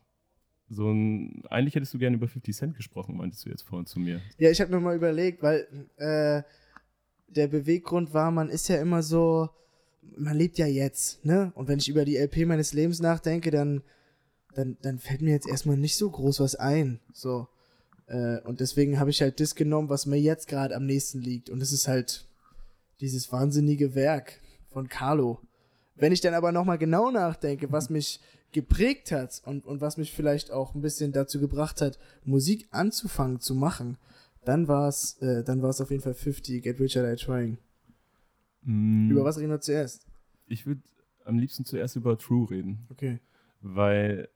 so 0.69 0.89
ein, 0.91 1.43
eigentlich 1.49 1.75
hättest 1.75 1.93
du 1.93 1.97
gerne 1.97 2.17
über 2.17 2.27
50 2.27 2.55
Cent 2.55 2.75
gesprochen, 2.75 3.17
meintest 3.17 3.45
du 3.45 3.49
jetzt 3.49 3.63
vorhin 3.63 3.85
zu 3.85 3.99
mir. 3.99 4.21
Ja, 4.37 4.49
ich 4.49 4.61
habe 4.61 4.71
nochmal 4.71 4.95
überlegt, 4.95 5.43
weil 5.43 5.67
äh, 5.97 6.43
der 7.27 7.47
Beweggrund 7.47 8.13
war, 8.13 8.31
man 8.31 8.49
ist 8.49 8.67
ja 8.69 8.81
immer 8.81 9.03
so, 9.03 9.49
man 10.17 10.37
lebt 10.37 10.57
ja 10.57 10.67
jetzt, 10.67 11.23
ne? 11.25 11.51
Und 11.55 11.67
wenn 11.67 11.79
ich 11.79 11.89
über 11.89 12.05
die 12.05 12.17
LP 12.17 12.45
meines 12.45 12.73
Lebens 12.73 13.01
nachdenke, 13.01 13.51
dann, 13.51 13.83
dann, 14.55 14.77
dann 14.81 14.99
fällt 14.99 15.21
mir 15.21 15.31
jetzt 15.31 15.47
erstmal 15.47 15.77
nicht 15.77 15.97
so 15.97 16.09
groß 16.09 16.39
was 16.39 16.55
ein. 16.55 16.99
So. 17.13 17.47
Äh, 18.07 18.39
und 18.41 18.59
deswegen 18.59 18.99
habe 18.99 19.09
ich 19.09 19.21
halt 19.21 19.39
das 19.39 19.55
genommen, 19.55 19.89
was 19.89 20.05
mir 20.05 20.19
jetzt 20.19 20.47
gerade 20.47 20.75
am 20.75 20.85
nächsten 20.85 21.21
liegt. 21.21 21.49
Und 21.49 21.59
das 21.59 21.71
ist 21.71 21.87
halt 21.87 22.27
dieses 23.01 23.31
wahnsinnige 23.31 23.95
Werk 23.95 24.41
von 24.67 24.87
Carlo. 24.89 25.39
Wenn 25.95 26.11
ich 26.11 26.21
dann 26.21 26.33
aber 26.33 26.51
nochmal 26.51 26.77
genau 26.77 27.11
nachdenke, 27.11 27.71
was 27.71 27.89
mich 27.89 28.19
geprägt 28.51 29.11
hat 29.11 29.41
und, 29.45 29.65
und 29.65 29.81
was 29.81 29.97
mich 29.97 30.11
vielleicht 30.13 30.51
auch 30.51 30.75
ein 30.75 30.81
bisschen 30.81 31.11
dazu 31.11 31.39
gebracht 31.39 31.81
hat, 31.81 31.97
Musik 32.23 32.67
anzufangen 32.71 33.39
zu 33.39 33.55
machen, 33.55 33.97
dann 34.45 34.67
war 34.67 34.87
es 34.87 35.17
äh, 35.21 35.43
dann 35.43 35.61
war 35.61 35.69
es 35.69 35.81
auf 35.81 35.89
jeden 35.91 36.03
Fall 36.03 36.13
50, 36.13 36.61
Get 36.61 36.79
Rich 36.79 36.97
or 36.97 37.09
Die 37.09 37.15
Trying. 37.23 37.57
Mm, 38.63 39.09
Über 39.11 39.23
was 39.23 39.37
reden 39.37 39.49
wir 39.51 39.61
zuerst? 39.61 40.05
Ich 40.47 40.65
würde 40.65 40.81
am 41.25 41.37
liebsten 41.39 41.65
zuerst 41.65 41.95
über 41.95 42.17
True 42.17 42.49
reden, 42.49 42.85
Okay. 42.91 43.19
weil 43.61 44.29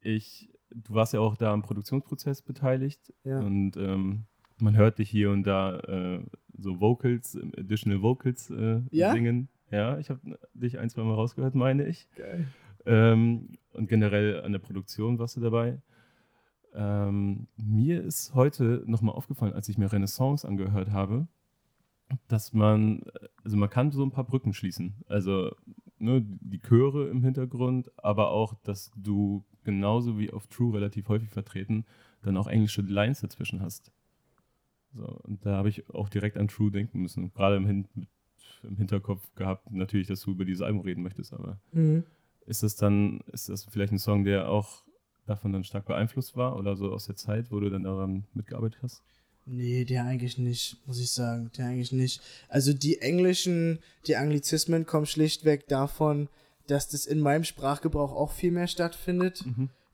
ich, 0.00 0.50
du 0.70 0.94
warst 0.94 1.12
ja 1.12 1.20
auch 1.20 1.36
da 1.36 1.52
am 1.52 1.62
Produktionsprozess 1.62 2.42
beteiligt 2.42 3.12
Ja. 3.24 3.38
und 3.40 3.76
ähm, 3.76 4.24
man 4.58 4.76
hört 4.76 4.98
dich 4.98 5.10
hier 5.10 5.30
und 5.30 5.44
da 5.44 5.78
äh, 5.80 6.24
so 6.62 6.80
Vocals, 6.80 7.34
äh, 7.34 7.60
Additional 7.60 8.02
Vocals 8.02 8.50
äh, 8.50 8.80
Ja? 8.90 9.12
singen. 9.12 9.48
Ja, 9.70 9.98
ich 9.98 10.10
habe 10.10 10.20
dich 10.54 10.78
ein, 10.78 10.90
zwei 10.90 11.02
Mal 11.02 11.14
rausgehört, 11.14 11.54
meine 11.54 11.86
ich. 11.86 12.08
Geil. 12.16 12.46
Ähm, 12.84 13.58
und 13.72 13.88
generell 13.88 14.42
an 14.42 14.52
der 14.52 14.58
Produktion 14.58 15.18
warst 15.18 15.36
du 15.36 15.40
dabei. 15.40 15.80
Ähm, 16.74 17.48
mir 17.56 18.02
ist 18.02 18.34
heute 18.34 18.82
nochmal 18.86 19.14
aufgefallen, 19.14 19.52
als 19.52 19.68
ich 19.68 19.78
mir 19.78 19.92
Renaissance 19.92 20.46
angehört 20.46 20.90
habe, 20.90 21.26
dass 22.28 22.52
man, 22.52 23.02
also 23.44 23.56
man 23.56 23.70
kann 23.70 23.90
so 23.90 24.04
ein 24.04 24.10
paar 24.10 24.24
Brücken 24.24 24.52
schließen. 24.52 24.94
Also 25.06 25.54
ne, 25.98 26.22
die 26.22 26.60
Chöre 26.60 27.08
im 27.08 27.22
Hintergrund, 27.22 27.90
aber 27.96 28.30
auch, 28.30 28.54
dass 28.64 28.90
du 28.96 29.44
genauso 29.64 30.18
wie 30.18 30.30
auf 30.30 30.46
True 30.48 30.74
relativ 30.74 31.08
häufig 31.08 31.30
vertreten, 31.30 31.84
dann 32.22 32.36
auch 32.36 32.46
englische 32.46 32.82
Lines 32.82 33.20
dazwischen 33.20 33.60
hast. 33.60 33.92
So, 34.94 35.04
und 35.24 35.44
da 35.44 35.56
habe 35.56 35.68
ich 35.68 35.88
auch 35.90 36.08
direkt 36.08 36.36
an 36.36 36.48
True 36.48 36.70
denken 36.70 37.00
müssen. 37.00 37.32
Gerade 37.32 37.56
im, 37.56 37.66
Hin 37.66 37.88
im 38.62 38.76
Hinterkopf 38.76 39.22
gehabt, 39.34 39.70
natürlich, 39.72 40.06
dass 40.06 40.20
du 40.20 40.32
über 40.32 40.44
dieses 40.44 40.62
Album 40.62 40.82
reden 40.82 41.02
möchtest, 41.02 41.32
aber 41.32 41.58
Mhm. 41.72 42.04
ist 42.46 42.62
das 42.62 42.76
dann, 42.76 43.20
ist 43.32 43.48
das 43.48 43.64
vielleicht 43.64 43.92
ein 43.92 43.98
Song, 43.98 44.24
der 44.24 44.48
auch 44.48 44.84
davon 45.26 45.52
dann 45.52 45.64
stark 45.64 45.86
beeinflusst 45.86 46.36
war 46.36 46.56
oder 46.56 46.76
so 46.76 46.92
aus 46.92 47.06
der 47.06 47.16
Zeit, 47.16 47.50
wo 47.50 47.60
du 47.60 47.70
dann 47.70 47.84
daran 47.84 48.24
mitgearbeitet 48.34 48.80
hast? 48.82 49.02
Nee, 49.46 49.84
der 49.84 50.04
eigentlich 50.04 50.38
nicht, 50.38 50.76
muss 50.86 51.00
ich 51.00 51.10
sagen. 51.10 51.50
Der 51.56 51.66
eigentlich 51.66 51.90
nicht. 51.92 52.20
Also 52.48 52.72
die 52.72 53.00
englischen, 53.00 53.80
die 54.06 54.14
Anglizismen 54.16 54.86
kommen 54.86 55.06
schlichtweg 55.06 55.66
davon, 55.66 56.28
dass 56.68 56.88
das 56.88 57.06
in 57.06 57.18
meinem 57.20 57.42
Sprachgebrauch 57.42 58.12
auch 58.12 58.30
viel 58.30 58.52
mehr 58.52 58.68
stattfindet. 58.68 59.44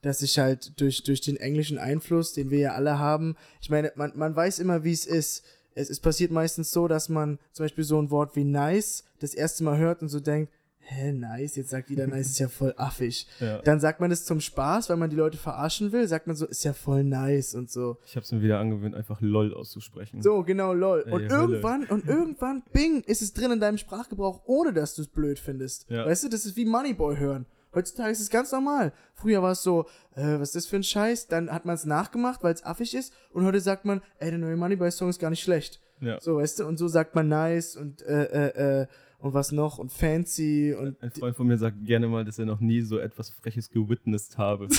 Dass 0.03 0.23
ich 0.23 0.39
halt 0.39 0.81
durch, 0.81 1.03
durch 1.03 1.21
den 1.21 1.37
englischen 1.37 1.79
Einfluss, 1.79 2.33
den 2.33 2.51
wir 2.51 2.59
ja 2.59 2.73
alle 2.75 2.99
haben, 2.99 3.37
ich 3.61 3.69
meine, 3.71 3.93
man, 3.97 4.13
man 4.15 4.35
weiß 4.37 4.59
immer, 4.61 4.85
wie 4.85 4.93
es 4.93 5.07
ist. 5.07 5.45
Es, 5.75 5.91
es 5.91 6.01
passiert 6.01 6.31
meistens 6.33 6.71
so, 6.71 6.89
dass 6.89 7.09
man 7.09 7.39
zum 7.53 7.65
Beispiel 7.65 7.85
so 7.85 8.01
ein 8.01 8.11
Wort 8.11 8.35
wie 8.37 8.45
nice 8.45 9.05
das 9.21 9.35
erste 9.35 9.63
Mal 9.65 9.79
hört 9.79 10.03
und 10.03 10.09
so 10.09 10.19
denkt, 10.21 10.53
hä, 10.81 11.13
nice, 11.13 11.57
jetzt 11.57 11.71
sagt 11.71 11.91
jeder 11.91 12.07
nice, 12.07 12.29
ist 12.31 12.39
ja 12.39 12.49
voll 12.49 12.75
affig. 12.77 13.27
Ja. 13.41 13.59
Dann 13.63 13.79
sagt 13.79 14.01
man 14.01 14.11
es 14.11 14.25
zum 14.25 14.41
Spaß, 14.41 14.89
weil 14.89 14.97
man 14.97 15.11
die 15.11 15.17
Leute 15.17 15.37
verarschen 15.37 15.93
will, 15.93 16.09
sagt 16.09 16.27
man 16.27 16.35
so, 16.35 16.47
ist 16.47 16.65
ja 16.65 16.73
voll 16.73 17.05
nice 17.05 17.55
und 17.55 17.71
so. 17.71 17.99
Ich 18.07 18.17
habe 18.17 18.25
es 18.25 18.33
mir 18.33 18.41
wieder 18.43 18.59
angewöhnt, 18.59 18.95
einfach 18.95 19.21
LOL 19.21 19.55
auszusprechen. 19.55 20.23
So, 20.23 20.43
genau, 20.43 20.73
lol. 20.73 21.05
Ey, 21.07 21.13
Und 21.13 21.23
Hölle. 21.31 21.33
irgendwann, 21.33 21.85
und 21.85 22.07
irgendwann, 22.09 22.63
bing, 22.73 23.03
ist 23.03 23.23
es 23.23 23.33
drin 23.35 23.53
in 23.53 23.61
deinem 23.61 23.79
Sprachgebrauch, 23.79 24.43
ohne 24.47 24.73
dass 24.73 24.95
du 24.95 25.03
es 25.03 25.09
blöd 25.09 25.39
findest. 25.39 25.89
Ja. 25.91 26.07
Weißt 26.07 26.25
du, 26.25 26.29
das 26.29 26.47
ist 26.47 26.57
wie 26.57 26.65
Moneyboy 26.65 27.17
hören. 27.19 27.47
Heutzutage 27.75 28.11
ist 28.13 28.21
es 28.21 28.31
ganz 28.31 28.51
normal. 28.53 28.93
Früher 29.15 29.43
war 29.43 29.53
es 29.53 29.63
so, 29.63 29.87
äh, 30.15 30.39
was 30.39 30.49
ist 30.51 30.57
das 30.57 30.67
für 30.67 30.77
ein 30.77 30.83
Scheiß? 30.83 31.27
Dann 31.29 31.51
hat 31.53 31.65
man 31.65 31.75
es 31.75 31.85
nachgemacht, 31.85 32.43
weil 32.43 32.55
es 32.55 32.65
affig 32.65 32.95
ist. 32.95 33.13
Und 33.31 33.45
heute 33.45 33.61
sagt 33.61 33.85
man, 33.85 34.01
ey, 34.19 34.31
der 34.31 34.39
neue 34.39 34.57
Moneyboy-Song 34.57 35.09
ist 35.11 35.19
gar 35.19 35.31
nicht 35.31 35.43
schlecht. 35.43 35.81
Ja. 36.01 36.21
So, 36.21 36.37
weißt 36.37 36.61
du, 36.61 36.67
und 36.67 36.79
so 36.79 36.89
sagt 36.89 37.15
man 37.15 37.29
nice 37.29 37.77
und, 37.77 38.03
äh, 38.03 38.25
äh, 38.49 38.83
äh, 38.83 38.87
und 39.19 39.35
was 39.35 39.51
noch 39.53 39.79
und 39.79 39.91
fancy 39.93 40.73
und 40.79 41.03
Ein 41.03 41.11
Freund 41.11 41.37
von 41.37 41.47
mir 41.49 41.59
sagt 41.59 41.85
gerne 41.85 42.07
mal, 42.07 42.25
dass 42.25 42.39
er 42.39 42.47
noch 42.47 42.61
nie 42.61 42.83
so 42.83 42.99
etwas 42.99 43.31
Freches 43.31 43.69
gewitnessed 43.71 44.39
habe. 44.39 44.69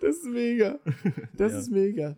Das 0.00 0.14
ist 0.16 0.26
mega. 0.26 0.78
Das 1.36 1.52
Ja. 1.54 1.58
ist 1.58 1.70
mega. 1.70 2.16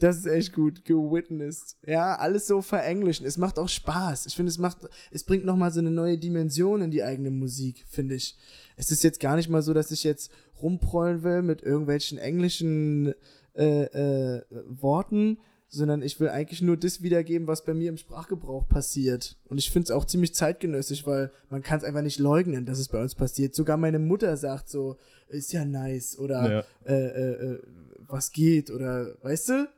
Das 0.00 0.16
ist 0.16 0.26
echt 0.26 0.52
gut. 0.54 0.84
Gewitnessed. 0.84 1.76
Ja, 1.86 2.16
alles 2.16 2.46
so 2.46 2.62
verenglischen. 2.62 3.26
Es 3.26 3.36
macht 3.38 3.58
auch 3.58 3.68
Spaß. 3.68 4.26
Ich 4.26 4.34
finde, 4.34 4.50
es 4.50 4.58
macht, 4.58 4.78
es 5.10 5.24
bringt 5.24 5.44
nochmal 5.44 5.70
so 5.70 5.80
eine 5.80 5.90
neue 5.90 6.18
Dimension 6.18 6.80
in 6.80 6.90
die 6.90 7.02
eigene 7.02 7.30
Musik, 7.30 7.84
finde 7.88 8.14
ich. 8.14 8.36
Es 8.76 8.90
ist 8.90 9.04
jetzt 9.04 9.20
gar 9.20 9.36
nicht 9.36 9.50
mal 9.50 9.62
so, 9.62 9.74
dass 9.74 9.90
ich 9.90 10.02
jetzt 10.02 10.32
rumprollen 10.62 11.22
will 11.22 11.42
mit 11.42 11.62
irgendwelchen 11.62 12.18
englischen 12.18 13.14
äh, 13.54 13.84
äh, 13.84 14.42
Worten, 14.66 15.38
sondern 15.68 16.02
ich 16.02 16.18
will 16.18 16.30
eigentlich 16.30 16.62
nur 16.62 16.76
das 16.76 17.02
wiedergeben, 17.02 17.46
was 17.46 17.64
bei 17.64 17.74
mir 17.74 17.90
im 17.90 17.96
Sprachgebrauch 17.96 18.68
passiert. 18.68 19.36
Und 19.44 19.58
ich 19.58 19.70
finde 19.70 19.84
es 19.84 19.90
auch 19.90 20.04
ziemlich 20.04 20.34
zeitgenössisch, 20.34 21.06
weil 21.06 21.30
man 21.48 21.62
kann 21.62 21.78
es 21.78 21.84
einfach 21.84 22.02
nicht 22.02 22.18
leugnen, 22.18 22.64
dass 22.64 22.78
es 22.78 22.88
bei 22.88 23.00
uns 23.00 23.14
passiert. 23.14 23.54
Sogar 23.54 23.76
meine 23.76 23.98
Mutter 23.98 24.36
sagt 24.36 24.68
so, 24.68 24.96
ist 25.30 25.52
ja 25.52 25.64
nice 25.64 26.18
oder 26.18 26.50
Ja. 26.50 26.64
äh, 26.84 27.06
äh, 27.06 27.52
äh, 27.54 27.62
was 28.06 28.32
geht 28.32 28.70
oder 28.70 29.16
weißt 29.22 29.48
du? 29.50 29.68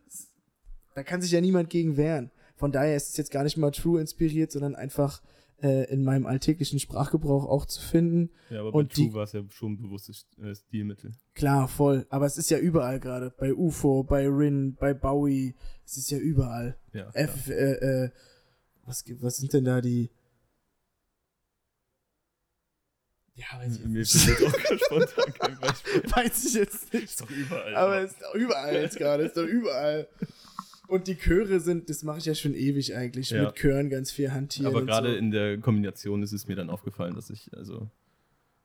Da 0.94 1.02
kann 1.02 1.22
sich 1.22 1.30
ja 1.32 1.40
niemand 1.40 1.70
gegen 1.70 1.96
wehren. 1.96 2.30
Von 2.56 2.72
daher 2.72 2.96
ist 2.96 3.08
es 3.10 3.16
jetzt 3.16 3.30
gar 3.30 3.44
nicht 3.44 3.56
mal 3.56 3.70
true 3.70 4.00
inspiriert, 4.00 4.52
sondern 4.52 4.74
einfach 4.74 5.22
äh, 5.62 5.88
in 5.92 6.02
meinem 6.02 6.26
alltäglichen 6.26 6.80
Sprachgebrauch 6.80 7.44
auch 7.46 7.66
zu 7.66 7.80
finden. 7.80 8.30
Ja, 8.50 8.60
aber 8.60 8.74
Und 8.74 8.88
bei 8.88 8.94
True 8.94 9.06
die- 9.08 9.14
war 9.14 9.22
es 9.24 9.32
ja 9.32 9.42
schon 9.50 9.72
ein 9.74 9.82
bewusstes 9.82 10.26
äh, 10.42 10.54
Stilmittel. 10.56 11.12
Klar, 11.34 11.68
voll. 11.68 12.04
Aber 12.10 12.26
es 12.26 12.36
ist 12.36 12.50
ja 12.50 12.58
überall 12.58 12.98
gerade. 12.98 13.30
Bei 13.30 13.54
UFO, 13.54 14.02
bei 14.02 14.26
Rin, 14.28 14.74
bei 14.78 14.92
Bowie. 14.92 15.54
Es 15.86 15.96
ist 15.96 16.10
ja 16.10 16.18
überall. 16.18 16.76
Ja, 16.92 17.10
F, 17.14 17.48
äh, 17.48 18.10
was, 18.84 19.04
was 19.20 19.36
sind 19.36 19.52
denn 19.52 19.64
da 19.64 19.80
die. 19.80 20.10
Ja, 23.34 23.58
weiß 23.58 23.78
ich, 23.78 23.84
Mir 23.86 24.04
fällt 24.04 24.42
auch 24.42 24.78
spontan 24.86 25.34
kein 25.34 25.58
Beispiel. 25.60 26.00
nicht. 26.02 26.16
weiß 26.16 26.44
ich 26.44 26.54
jetzt 26.54 26.92
nicht. 26.92 27.04
Ist 27.04 27.20
doch 27.22 27.30
überall. 27.30 27.74
Aber 27.76 28.00
es 28.02 28.12
ist 28.12 28.20
doch 28.22 28.34
überall 28.34 28.74
jetzt 28.74 28.96
gerade. 28.98 29.22
Es 29.24 29.28
ist 29.30 29.36
doch 29.38 29.46
überall. 29.46 30.06
Und 30.88 31.06
die 31.08 31.16
Chöre 31.16 31.60
sind, 31.60 31.88
das 31.88 32.02
mache 32.02 32.18
ich 32.18 32.26
ja 32.26 32.34
schon 32.34 32.54
ewig 32.54 32.94
eigentlich, 32.94 33.30
Ja. 33.30 33.44
mit 33.44 33.54
Chören 33.54 33.88
ganz 33.88 34.10
viel 34.10 34.30
hantieren. 34.32 34.66
Aber 34.66 34.84
gerade 34.84 35.12
so. 35.12 35.16
in 35.16 35.30
der 35.30 35.56
Kombination 35.58 36.22
ist 36.22 36.32
es 36.32 36.46
mir 36.46 36.56
dann 36.56 36.68
aufgefallen, 36.68 37.14
dass 37.14 37.30
ich, 37.30 37.50
also, 37.56 37.88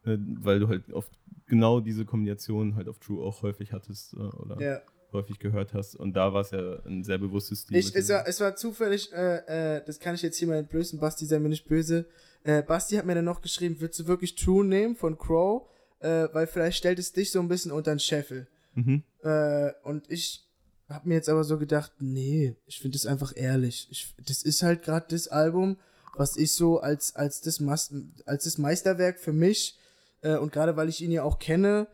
Ne, 0.03 0.19
weil 0.39 0.59
du 0.59 0.69
halt 0.69 0.89
oft 0.93 1.11
genau 1.47 1.81
diese 1.81 2.05
Kombination 2.05 2.75
halt 2.75 2.87
auf 2.87 2.97
True 2.99 3.21
auch 3.25 3.41
häufig 3.41 3.73
hattest 3.73 4.13
äh, 4.13 4.17
oder 4.17 4.61
Ja. 4.61 4.81
Häufig 5.17 5.39
gehört 5.39 5.73
hast. 5.73 5.95
Und 5.95 6.13
da 6.13 6.33
war 6.33 6.41
es 6.41 6.51
ja 6.51 6.79
ein 6.85 7.03
sehr 7.03 7.17
bewusstes 7.17 7.61
Stil. 7.61 7.77
Ich, 7.77 7.93
es, 7.95 8.09
war, 8.09 8.27
es 8.27 8.39
war 8.39 8.55
zufällig, 8.55 9.11
äh, 9.11 9.77
äh, 9.77 9.83
das 9.85 9.99
kann 9.99 10.15
ich 10.15 10.21
jetzt 10.21 10.37
hier 10.37 10.47
mal 10.47 10.57
entblößen, 10.57 10.99
Basti 10.99 11.25
sei 11.25 11.39
mir 11.39 11.49
nicht 11.49 11.67
böse. 11.67 12.05
Äh, 12.43 12.61
Basti 12.63 12.95
hat 12.95 13.05
mir 13.05 13.15
dann 13.15 13.25
noch 13.25 13.41
geschrieben, 13.41 13.77
willst 13.79 13.99
du 13.99 14.07
wirklich 14.07 14.35
True 14.35 14.63
nehmen 14.63 14.95
von 14.95 15.17
Crow? 15.17 15.67
Äh, 15.99 16.27
weil 16.31 16.47
vielleicht 16.47 16.77
stellt 16.77 16.99
es 16.99 17.11
dich 17.11 17.31
so 17.31 17.39
ein 17.39 17.47
bisschen 17.47 17.71
unter 17.71 17.93
den 17.93 17.99
Scheffel. 17.99 18.47
mhm. 18.75 19.03
Äh, 19.23 19.71
und 19.83 20.09
ich 20.09 20.45
habe 20.87 21.09
mir 21.09 21.15
jetzt 21.15 21.27
aber 21.27 21.43
so 21.43 21.57
gedacht, 21.57 21.91
nee, 21.99 22.55
ich 22.65 22.79
finde 22.79 22.95
es 22.95 23.05
einfach 23.05 23.33
ehrlich. 23.35 23.87
Ich, 23.91 24.13
das 24.25 24.43
ist 24.43 24.63
halt 24.63 24.83
gerade 24.83 25.07
das 25.09 25.27
Album, 25.27 25.77
was 26.15 26.37
ich 26.37 26.53
so 26.53 26.79
als, 26.79 27.15
als, 27.15 27.41
das, 27.41 27.59
Mas 27.59 27.93
als 28.25 28.45
das 28.45 28.57
Meisterwerk 28.57 29.19
für 29.19 29.33
mich 29.33 29.77
äh, 30.21 30.37
und 30.37 30.53
gerade 30.53 30.77
weil 30.77 30.87
ich 30.87 31.01
ihn 31.01 31.11
ja 31.11 31.23
auch 31.23 31.39
kenne, 31.39 31.87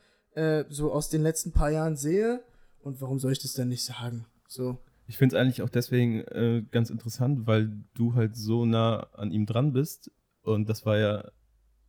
so 0.70 0.92
aus 0.92 1.10
den 1.10 1.22
letzten 1.22 1.52
paar 1.52 1.70
Jahren 1.70 1.96
sehe. 1.96 2.44
Und 2.84 3.02
warum 3.02 3.19
soll 3.19 3.32
ich 3.32 3.39
das 3.39 3.54
dann 3.54 3.69
nicht 3.69 3.84
sagen? 3.84 4.26
So. 4.48 4.78
Ich 5.08 5.17
finde 5.17 5.36
es 5.36 5.41
eigentlich 5.41 5.62
auch 5.62 5.69
deswegen 5.69 6.22
äh, 6.22 6.63
ganz 6.72 6.89
interessant, 6.89 7.46
weil 7.48 7.72
du 7.93 8.13
halt 8.15 8.36
so 8.36 8.65
nah 8.65 9.08
an 9.13 9.32
ihm 9.32 9.46
dran 9.46 9.74
bist. 9.74 10.12
Und 10.43 10.69
das 10.69 10.86
war 10.86 10.98
ja 10.98 11.32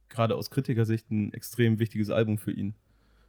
gerade 0.08 0.36
aus 0.36 0.50
Kritikersicht 0.50 1.10
ein 1.10 1.32
extrem 1.32 1.78
wichtiges 1.78 2.10
Album 2.10 2.38
für 2.38 2.52
ihn. 2.52 2.74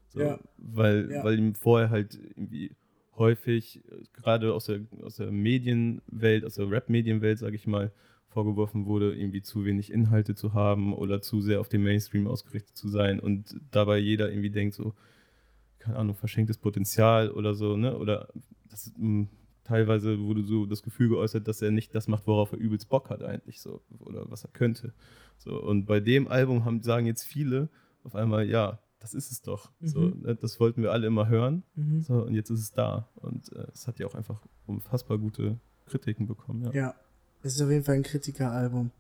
So, 0.10 0.22
Ja. 0.22 0.40
Weil, 0.58 1.12
Ja. 1.12 1.24
weil 1.24 1.38
ihm 1.38 1.56
vorher 1.56 1.90
halt 1.90 2.16
irgendwie 2.16 2.72
häufig, 3.18 3.84
gerade 4.14 4.54
aus 4.54 4.66
der, 4.66 4.82
aus 5.02 5.16
der 5.16 5.32
Medienwelt, 5.32 6.46
aus 6.46 6.56
der 6.56 6.70
Rap-Medienwelt, 6.70 7.40
sage 7.40 7.56
ich 7.56 7.66
mal, 7.66 7.92
vorgeworfen 8.28 8.86
wurde, 8.86 9.16
irgendwie 9.16 9.42
zu 9.42 9.64
wenig 9.64 9.92
Inhalte 9.92 10.36
zu 10.36 10.54
haben 10.54 10.94
oder 10.94 11.22
zu 11.22 11.42
sehr 11.42 11.62
auf 11.62 11.70
den 11.70 11.84
Mainstream 11.84 12.28
ausgerichtet 12.28 12.76
zu 12.76 12.90
sein 12.90 13.20
und 13.22 13.56
dabei 13.72 13.98
jeder 13.98 14.30
irgendwie 14.30 14.50
denkt 14.50 14.76
so, 14.76 14.94
keine 15.86 15.98
Ahnung, 15.98 16.16
verschenktes 16.16 16.58
Potenzial 16.58 17.30
oder 17.32 17.54
so, 17.54 17.78
ne? 17.78 17.98
Oder 17.98 18.30
das, 18.70 18.92
mh, 18.98 19.28
teilweise 19.64 20.20
wurde 20.20 20.44
so 20.44 20.66
das 20.66 20.84
Gefühl 20.84 21.10
geäußert, 21.10 21.48
dass 21.48 21.62
er 21.62 21.72
nicht 21.72 21.94
das 21.96 22.08
macht, 22.08 22.28
worauf 22.28 22.52
er 22.52 22.58
übelst 22.60 22.90
Bock 22.90 23.10
hat 23.10 23.24
eigentlich 23.24 23.62
so 23.62 23.82
oder 24.00 24.30
was 24.30 24.44
er 24.44 24.52
könnte. 24.52 24.94
So 25.38 25.62
und 25.62 25.86
bei 25.86 26.00
dem 26.00 26.28
Album 26.28 26.66
haben, 26.66 26.82
sagen 26.82 27.06
jetzt 27.06 27.24
viele 27.24 27.70
auf 28.04 28.16
einmal, 28.16 28.48
ja, 28.48 28.80
das 29.00 29.14
ist 29.14 29.32
es 29.32 29.42
doch. 29.42 29.72
So, 29.82 30.00
Mhm. 30.02 30.22
ne? 30.22 30.36
Das 30.36 30.60
wollten 30.60 30.82
wir 30.82 30.92
alle 30.92 31.08
immer 31.08 31.28
hören. 31.28 31.64
Mhm. 31.76 32.02
So, 32.02 32.14
und 32.26 32.34
jetzt 32.34 32.50
ist 32.50 32.60
es 32.62 32.72
da. 32.72 33.08
Und 33.16 33.52
äh, 33.54 33.68
es 33.74 33.88
hat 33.88 34.00
ja 34.00 34.08
auch 34.08 34.16
einfach 34.16 34.42
unfassbar 34.66 35.18
gute 35.20 35.60
Kritiken 35.86 36.26
bekommen. 36.28 36.64
Ja. 36.66 36.72
Ja, 36.74 36.96
es 37.44 37.56
ist 37.56 37.62
auf 37.62 37.70
jeden 37.70 37.84
Fall 37.84 37.96
ein 37.96 38.04
Kritikeralbum. 38.04 38.92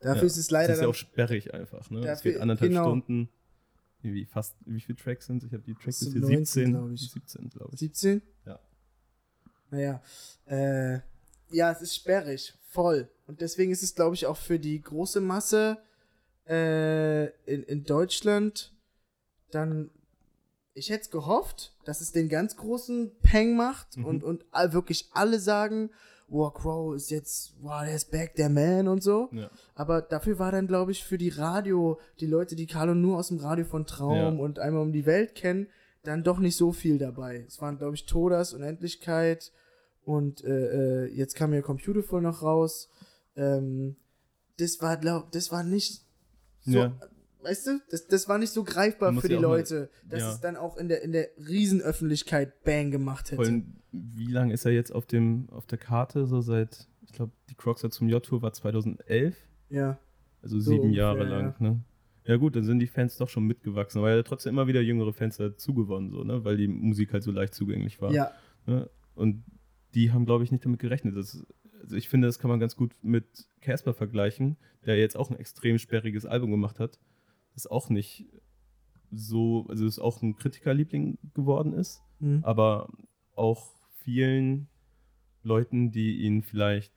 Dafür 0.00 0.22
Ja. 0.22 0.26
ist 0.26 0.36
es 0.38 0.50
leider 0.50 0.72
Es 0.72 0.78
ist 0.78 0.82
ja 0.82 0.88
auch 0.88 0.94
sperrig 0.94 1.52
einfach. 1.52 1.90
Ne? 1.90 1.98
es 1.98 2.04
Dafür- 2.06 2.32
geht 2.32 2.40
anderthalb 2.40 2.70
genau. 2.70 2.84
Stunden. 2.84 3.28
Irgendwie 4.02 4.24
fast, 4.24 4.56
wie 4.66 4.80
viele 4.80 4.96
Tracks 4.96 5.26
sind 5.26 5.42
es? 5.42 5.48
Ich 5.48 5.52
habe 5.52 5.62
die 5.62 5.74
Tracks 5.74 5.98
hier 6.00 6.20
19, 6.20 6.44
17. 6.46 6.72
glaub 6.72 6.90
ich. 6.92 7.10
17, 7.10 7.48
glaube 7.50 7.70
ich. 7.74 7.78
17? 7.80 8.22
Ja. 8.46 8.58
Naja, 9.70 10.02
äh, 10.46 11.00
ja, 11.50 11.70
es 11.72 11.82
ist 11.82 11.94
sperrig, 11.94 12.54
voll. 12.68 13.08
Und 13.26 13.40
deswegen 13.40 13.70
ist 13.72 13.82
es, 13.82 13.94
glaube 13.94 14.14
ich, 14.14 14.26
auch 14.26 14.36
für 14.36 14.58
die 14.58 14.80
große 14.80 15.20
Masse 15.20 15.78
äh, 16.48 17.26
in, 17.44 17.62
in 17.64 17.84
Deutschland 17.84 18.72
dann, 19.50 19.90
ich 20.74 20.90
hätte 20.90 21.02
es 21.02 21.10
gehofft, 21.10 21.74
dass 21.84 22.00
es 22.00 22.12
den 22.12 22.28
ganz 22.28 22.56
großen 22.56 23.12
Peng 23.22 23.56
macht 23.56 23.96
Mhm. 23.96 24.04
und, 24.04 24.24
und 24.24 24.44
all, 24.50 24.72
wirklich 24.72 25.08
alle 25.12 25.38
sagen, 25.40 25.90
wow, 26.30 26.52
Crow 26.54 26.94
ist 26.94 27.10
jetzt, 27.10 27.54
wow, 27.60 27.82
der 27.84 27.94
ist 27.94 28.10
back, 28.10 28.34
der 28.36 28.48
Man 28.48 28.88
und 28.88 29.02
so. 29.02 29.28
Ja. 29.32 29.50
Aber 29.74 30.00
dafür 30.00 30.38
war 30.38 30.52
dann, 30.52 30.66
glaube 30.66 30.92
ich, 30.92 31.04
für 31.04 31.18
die 31.18 31.28
Radio, 31.28 31.98
die 32.20 32.26
Leute, 32.26 32.56
die 32.56 32.66
Carlo 32.66 32.94
nur 32.94 33.18
aus 33.18 33.28
dem 33.28 33.38
Radio 33.38 33.64
von 33.64 33.84
Traum 33.84 34.16
Ja. 34.16 34.28
und 34.28 34.58
einmal 34.58 34.82
um 34.82 34.92
die 34.92 35.06
Welt 35.06 35.34
kennen, 35.34 35.66
dann 36.02 36.22
doch 36.22 36.38
nicht 36.38 36.56
so 36.56 36.72
viel 36.72 36.98
dabei. 36.98 37.44
Es 37.46 37.60
waren, 37.60 37.76
glaube 37.78 37.94
ich, 37.94 38.06
Todas, 38.06 38.54
Unendlichkeit 38.54 39.52
und 40.04 40.42
äh, 40.44 41.04
äh, 41.04 41.14
jetzt 41.14 41.34
kam 41.34 41.52
ja 41.52 41.60
Computerful 41.62 42.22
noch 42.22 42.42
raus. 42.42 42.88
Ähm, 43.36 43.96
das 44.58 44.80
war, 44.80 44.96
glaub, 44.96 45.30
das 45.32 45.50
war 45.52 45.62
nicht 45.62 46.02
so, 46.62 46.78
Ja. 46.78 46.92
Weißt 47.42 47.66
du, 47.66 47.80
das, 47.90 48.06
das 48.06 48.28
war 48.28 48.38
nicht 48.38 48.52
so 48.52 48.64
greifbar 48.64 49.12
für 49.14 49.28
die 49.28 49.34
ja 49.34 49.38
auch 49.40 49.42
mal- 49.44 49.56
Leute, 49.58 49.90
dass 50.08 50.20
ja. 50.20 50.30
es 50.32 50.40
dann 50.40 50.56
auch 50.56 50.76
in 50.76 50.88
der, 50.88 51.02
in 51.02 51.12
der 51.12 51.28
Riesenöffentlichkeit 51.38 52.62
Bang 52.64 52.90
gemacht 52.90 53.30
hätte. 53.30 53.42
Allem, 53.42 53.76
wie 53.92 54.26
lange 54.26 54.52
ist 54.52 54.64
er 54.64 54.72
jetzt 54.72 54.92
auf, 54.92 55.06
dem, 55.06 55.48
auf 55.50 55.66
der 55.66 55.78
Karte? 55.78 56.26
So 56.26 56.40
seit, 56.40 56.88
ich 57.02 57.12
glaube, 57.12 57.32
die 57.48 57.54
Croxer 57.54 57.90
zum 57.90 58.08
J-Tour 58.08 58.42
war 58.42 58.52
2011. 58.52 59.36
Ja, 59.70 59.98
Also 60.42 60.58
So 60.58 60.70
sieben 60.72 60.82
ungefähr, 60.84 61.02
Jahre 61.04 61.24
lang, 61.24 61.54
ne? 61.60 61.80
Ja 62.26 62.36
gut, 62.36 62.54
dann 62.54 62.64
sind 62.64 62.78
die 62.80 62.86
Fans 62.86 63.16
doch 63.16 63.28
schon 63.28 63.44
mitgewachsen, 63.46 63.98
aber 63.98 64.10
er 64.10 64.22
trotzdem 64.22 64.54
immer 64.54 64.66
wieder 64.66 64.80
jüngere 64.82 65.12
Fans 65.12 65.38
dazu 65.38 65.74
gewonnen, 65.74 66.10
so, 66.10 66.22
ne? 66.22 66.44
Weil 66.44 66.56
die 66.56 66.68
Musik 66.68 67.12
halt 67.12 67.22
so 67.22 67.30
leicht 67.30 67.54
zugänglich 67.54 68.00
war. 68.00 68.12
ja, 68.12 68.30
Ne? 68.66 68.88
Und 69.14 69.42
die 69.94 70.12
haben, 70.12 70.26
glaube 70.26 70.44
ich, 70.44 70.52
nicht 70.52 70.64
damit 70.64 70.78
gerechnet. 70.80 71.16
Das, 71.16 71.44
also 71.82 71.96
ich 71.96 72.08
finde, 72.08 72.28
das 72.28 72.38
kann 72.38 72.50
man 72.50 72.60
ganz 72.60 72.76
gut 72.76 72.92
mit 73.02 73.24
Casper 73.60 73.94
vergleichen, 73.94 74.56
der 74.86 74.98
jetzt 74.98 75.16
auch 75.16 75.30
ein 75.30 75.36
extrem 75.36 75.78
sperriges 75.78 76.26
Album 76.26 76.50
gemacht 76.50 76.78
hat, 76.78 76.98
das 77.60 77.70
auch 77.70 77.90
nicht 77.90 78.26
so, 79.12 79.66
also 79.68 79.84
das 79.84 79.98
auch 79.98 80.22
ein 80.22 80.36
Kritikerliebling 80.36 81.18
geworden 81.34 81.72
ist, 81.72 82.00
hm. 82.20 82.40
aber 82.44 82.88
auch 83.34 83.72
vielen 84.02 84.68
Leuten, 85.42 85.90
die 85.90 86.20
ihn 86.20 86.42
vielleicht 86.42 86.92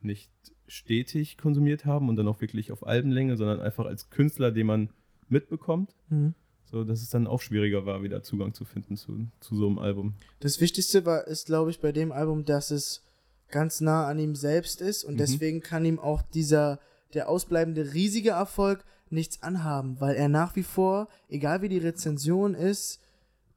nicht 0.00 0.30
stetig 0.66 1.36
konsumiert 1.38 1.84
haben 1.84 2.08
und 2.08 2.16
dann 2.16 2.28
auch 2.28 2.40
wirklich 2.40 2.72
auf 2.72 2.86
Albenlänge, 2.86 3.36
sondern 3.36 3.60
einfach 3.60 3.84
als 3.86 4.10
Künstler, 4.10 4.50
den 4.52 4.66
man 4.66 4.90
mitbekommt, 5.28 5.94
Hm. 6.08 6.34
so 6.64 6.84
dass 6.84 7.02
es 7.02 7.10
dann 7.10 7.26
auch 7.26 7.40
schwieriger 7.40 7.84
war, 7.86 8.02
wieder 8.02 8.22
Zugang 8.22 8.54
zu 8.54 8.64
finden 8.64 8.96
zu, 8.96 9.28
zu 9.40 9.56
so 9.56 9.66
einem 9.66 9.78
Album. 9.78 10.14
Das 10.40 10.60
Wichtigste 10.60 11.04
war, 11.04 11.26
ist, 11.26 11.46
glaube 11.46 11.70
ich, 11.70 11.80
bei 11.80 11.92
dem 11.92 12.10
Album, 12.12 12.44
dass 12.44 12.70
es 12.70 13.02
ganz 13.50 13.80
nah 13.80 14.06
an 14.06 14.18
ihm 14.18 14.34
selbst 14.34 14.80
ist 14.80 15.04
und 15.04 15.14
Mhm. 15.14 15.18
deswegen 15.18 15.60
kann 15.60 15.84
ihm 15.84 15.98
auch 15.98 16.22
dieser, 16.22 16.80
der 17.12 17.28
ausbleibende 17.28 17.92
riesige 17.94 18.30
Erfolg 18.30 18.84
nichts 19.10 19.42
anhaben, 19.42 20.00
weil 20.00 20.16
er 20.16 20.28
nach 20.28 20.56
wie 20.56 20.62
vor, 20.62 21.08
egal 21.28 21.62
wie 21.62 21.68
die 21.68 21.78
Rezension 21.78 22.54
ist, 22.54 23.00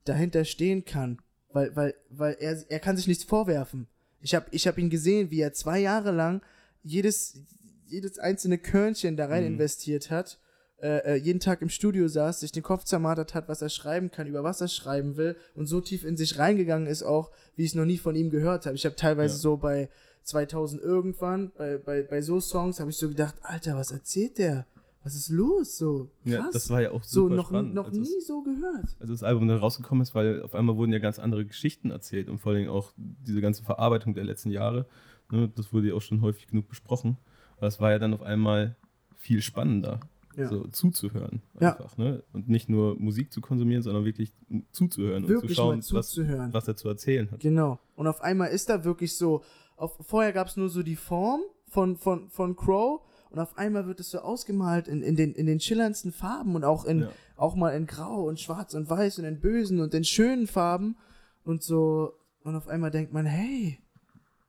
dahinter 0.04 0.44
stehen 0.44 0.84
kann. 0.84 1.18
Weil, 1.52 1.74
weil, 1.74 1.94
weil 2.10 2.36
er, 2.40 2.62
er 2.68 2.78
kann 2.80 2.96
sich 2.96 3.06
nichts 3.08 3.24
vorwerfen. 3.24 3.86
Ich 4.20 4.34
habe 4.34 4.46
ich 4.50 4.66
hab 4.66 4.78
ihn 4.78 4.90
gesehen, 4.90 5.30
wie 5.30 5.40
er 5.40 5.52
zwei 5.52 5.78
Jahre 5.80 6.10
lang 6.10 6.42
jedes, 6.82 7.38
jedes 7.86 8.18
einzelne 8.18 8.58
Körnchen 8.58 9.16
da 9.16 9.26
rein 9.26 9.42
Mhm. 9.44 9.52
investiert 9.54 10.10
hat, 10.10 10.38
äh, 10.80 10.98
äh, 10.98 11.14
jeden 11.16 11.40
Tag 11.40 11.62
im 11.62 11.68
Studio 11.70 12.06
saß, 12.06 12.40
sich 12.40 12.52
den 12.52 12.62
Kopf 12.62 12.84
zermartert 12.84 13.34
hat, 13.34 13.48
was 13.48 13.62
er 13.62 13.68
schreiben 13.68 14.10
kann, 14.10 14.26
über 14.26 14.44
was 14.44 14.60
er 14.60 14.68
schreiben 14.68 15.16
will 15.16 15.36
und 15.54 15.66
so 15.66 15.80
tief 15.80 16.04
in 16.04 16.16
sich 16.16 16.38
reingegangen 16.38 16.86
ist 16.86 17.02
auch, 17.02 17.30
wie 17.56 17.64
ich 17.64 17.70
es 17.70 17.74
noch 17.74 17.84
nie 17.84 17.98
von 17.98 18.14
ihm 18.14 18.30
gehört 18.30 18.66
habe. 18.66 18.76
Ich 18.76 18.84
habe 18.84 18.94
teilweise 18.94 19.34
Ja. 19.34 19.40
so 19.40 19.56
bei 19.56 19.88
2000 20.22 20.80
irgendwann, 20.82 21.50
bei, 21.56 21.78
bei, 21.78 22.02
bei 22.02 22.20
so 22.22 22.38
Songs, 22.40 22.78
habe 22.80 22.90
ich 22.90 22.96
so 22.98 23.08
gedacht, 23.08 23.34
Alter, 23.42 23.76
was 23.76 23.90
erzählt 23.90 24.38
der? 24.38 24.66
Was 25.04 25.14
ist 25.14 25.28
los? 25.30 25.78
So 25.78 26.10
krass. 26.24 26.32
Ja, 26.32 26.50
das 26.52 26.68
war 26.70 26.82
ja 26.82 26.90
auch 26.90 27.02
so 27.04 27.22
super 27.24 27.34
noch, 27.36 27.46
spannend. 27.48 27.74
noch 27.74 27.90
nie 27.92 28.00
das, 28.16 28.26
so 28.26 28.42
gehört. 28.42 28.96
als 29.00 29.08
das 29.10 29.22
Album 29.22 29.48
dann 29.48 29.58
rausgekommen 29.58 30.02
ist, 30.02 30.14
weil 30.14 30.42
auf 30.42 30.54
einmal 30.54 30.76
wurden 30.76 30.92
ja 30.92 30.98
ganz 30.98 31.18
andere 31.18 31.44
Geschichten 31.46 31.90
erzählt 31.90 32.28
und 32.28 32.38
vor 32.38 32.52
allem 32.52 32.68
auch 32.68 32.92
diese 32.96 33.40
ganze 33.40 33.62
Verarbeitung 33.62 34.14
der 34.14 34.24
letzten 34.24 34.50
Jahre. 34.50 34.86
Ne, 35.30 35.50
das 35.54 35.72
wurde 35.72 35.88
ja 35.88 35.94
auch 35.94 36.00
schon 36.02 36.20
häufig 36.22 36.46
genug 36.48 36.68
besprochen. 36.68 37.16
Aber 37.58 37.66
es 37.68 37.80
war 37.80 37.90
ja 37.90 37.98
dann 37.98 38.12
auf 38.14 38.22
einmal 38.22 38.76
viel 39.16 39.40
spannender, 39.42 40.00
Ja. 40.36 40.48
so 40.48 40.64
zuzuhören 40.68 41.42
Ja. 41.60 41.72
einfach. 41.72 41.96
Ne? 41.96 42.22
Und 42.32 42.48
nicht 42.48 42.68
nur 42.68 42.96
Musik 42.98 43.32
zu 43.32 43.40
konsumieren, 43.40 43.82
sondern 43.82 44.04
wirklich 44.04 44.32
zuzuhören 44.72 45.24
und 45.24 45.28
Wirklich 45.28 45.50
zu 45.50 45.54
schauen, 45.56 45.78
mal 45.78 45.84
was, 45.92 46.08
zuzuhören. 46.08 46.52
was 46.52 46.66
er 46.68 46.76
zu 46.76 46.88
erzählen 46.88 47.30
hat. 47.30 47.40
Genau. 47.40 47.78
Und 47.96 48.06
auf 48.06 48.20
einmal 48.20 48.48
ist 48.50 48.68
da 48.68 48.84
wirklich 48.84 49.16
so, 49.16 49.42
auf, 49.76 49.96
vorher 50.00 50.32
gab 50.32 50.48
es 50.48 50.56
nur 50.56 50.68
so 50.68 50.82
die 50.82 50.96
Form 50.96 51.40
von, 51.68 51.96
von, 51.96 52.28
von 52.30 52.56
Crow 52.56 53.00
und 53.30 53.38
auf 53.38 53.56
einmal 53.58 53.86
wird 53.86 54.00
es 54.00 54.10
so 54.10 54.18
ausgemalt 54.20 54.88
in, 54.88 55.02
in, 55.02 55.16
den, 55.16 55.34
in 55.34 55.46
den 55.46 55.60
schillerndsten 55.60 56.12
Farben 56.12 56.54
und 56.54 56.64
auch 56.64 56.84
in 56.84 57.00
Ja. 57.02 57.10
auch 57.36 57.54
mal 57.56 57.70
in 57.70 57.86
Grau 57.86 58.24
und 58.24 58.40
Schwarz 58.40 58.74
und 58.74 58.88
Weiß 58.88 59.18
und 59.18 59.24
in 59.24 59.40
bösen 59.40 59.80
und 59.80 59.94
in 59.94 60.04
schönen 60.04 60.46
Farben 60.46 60.96
und 61.44 61.62
so 61.62 62.14
und 62.42 62.56
auf 62.56 62.68
einmal 62.68 62.90
denkt 62.90 63.12
man, 63.12 63.26
hey, 63.26 63.78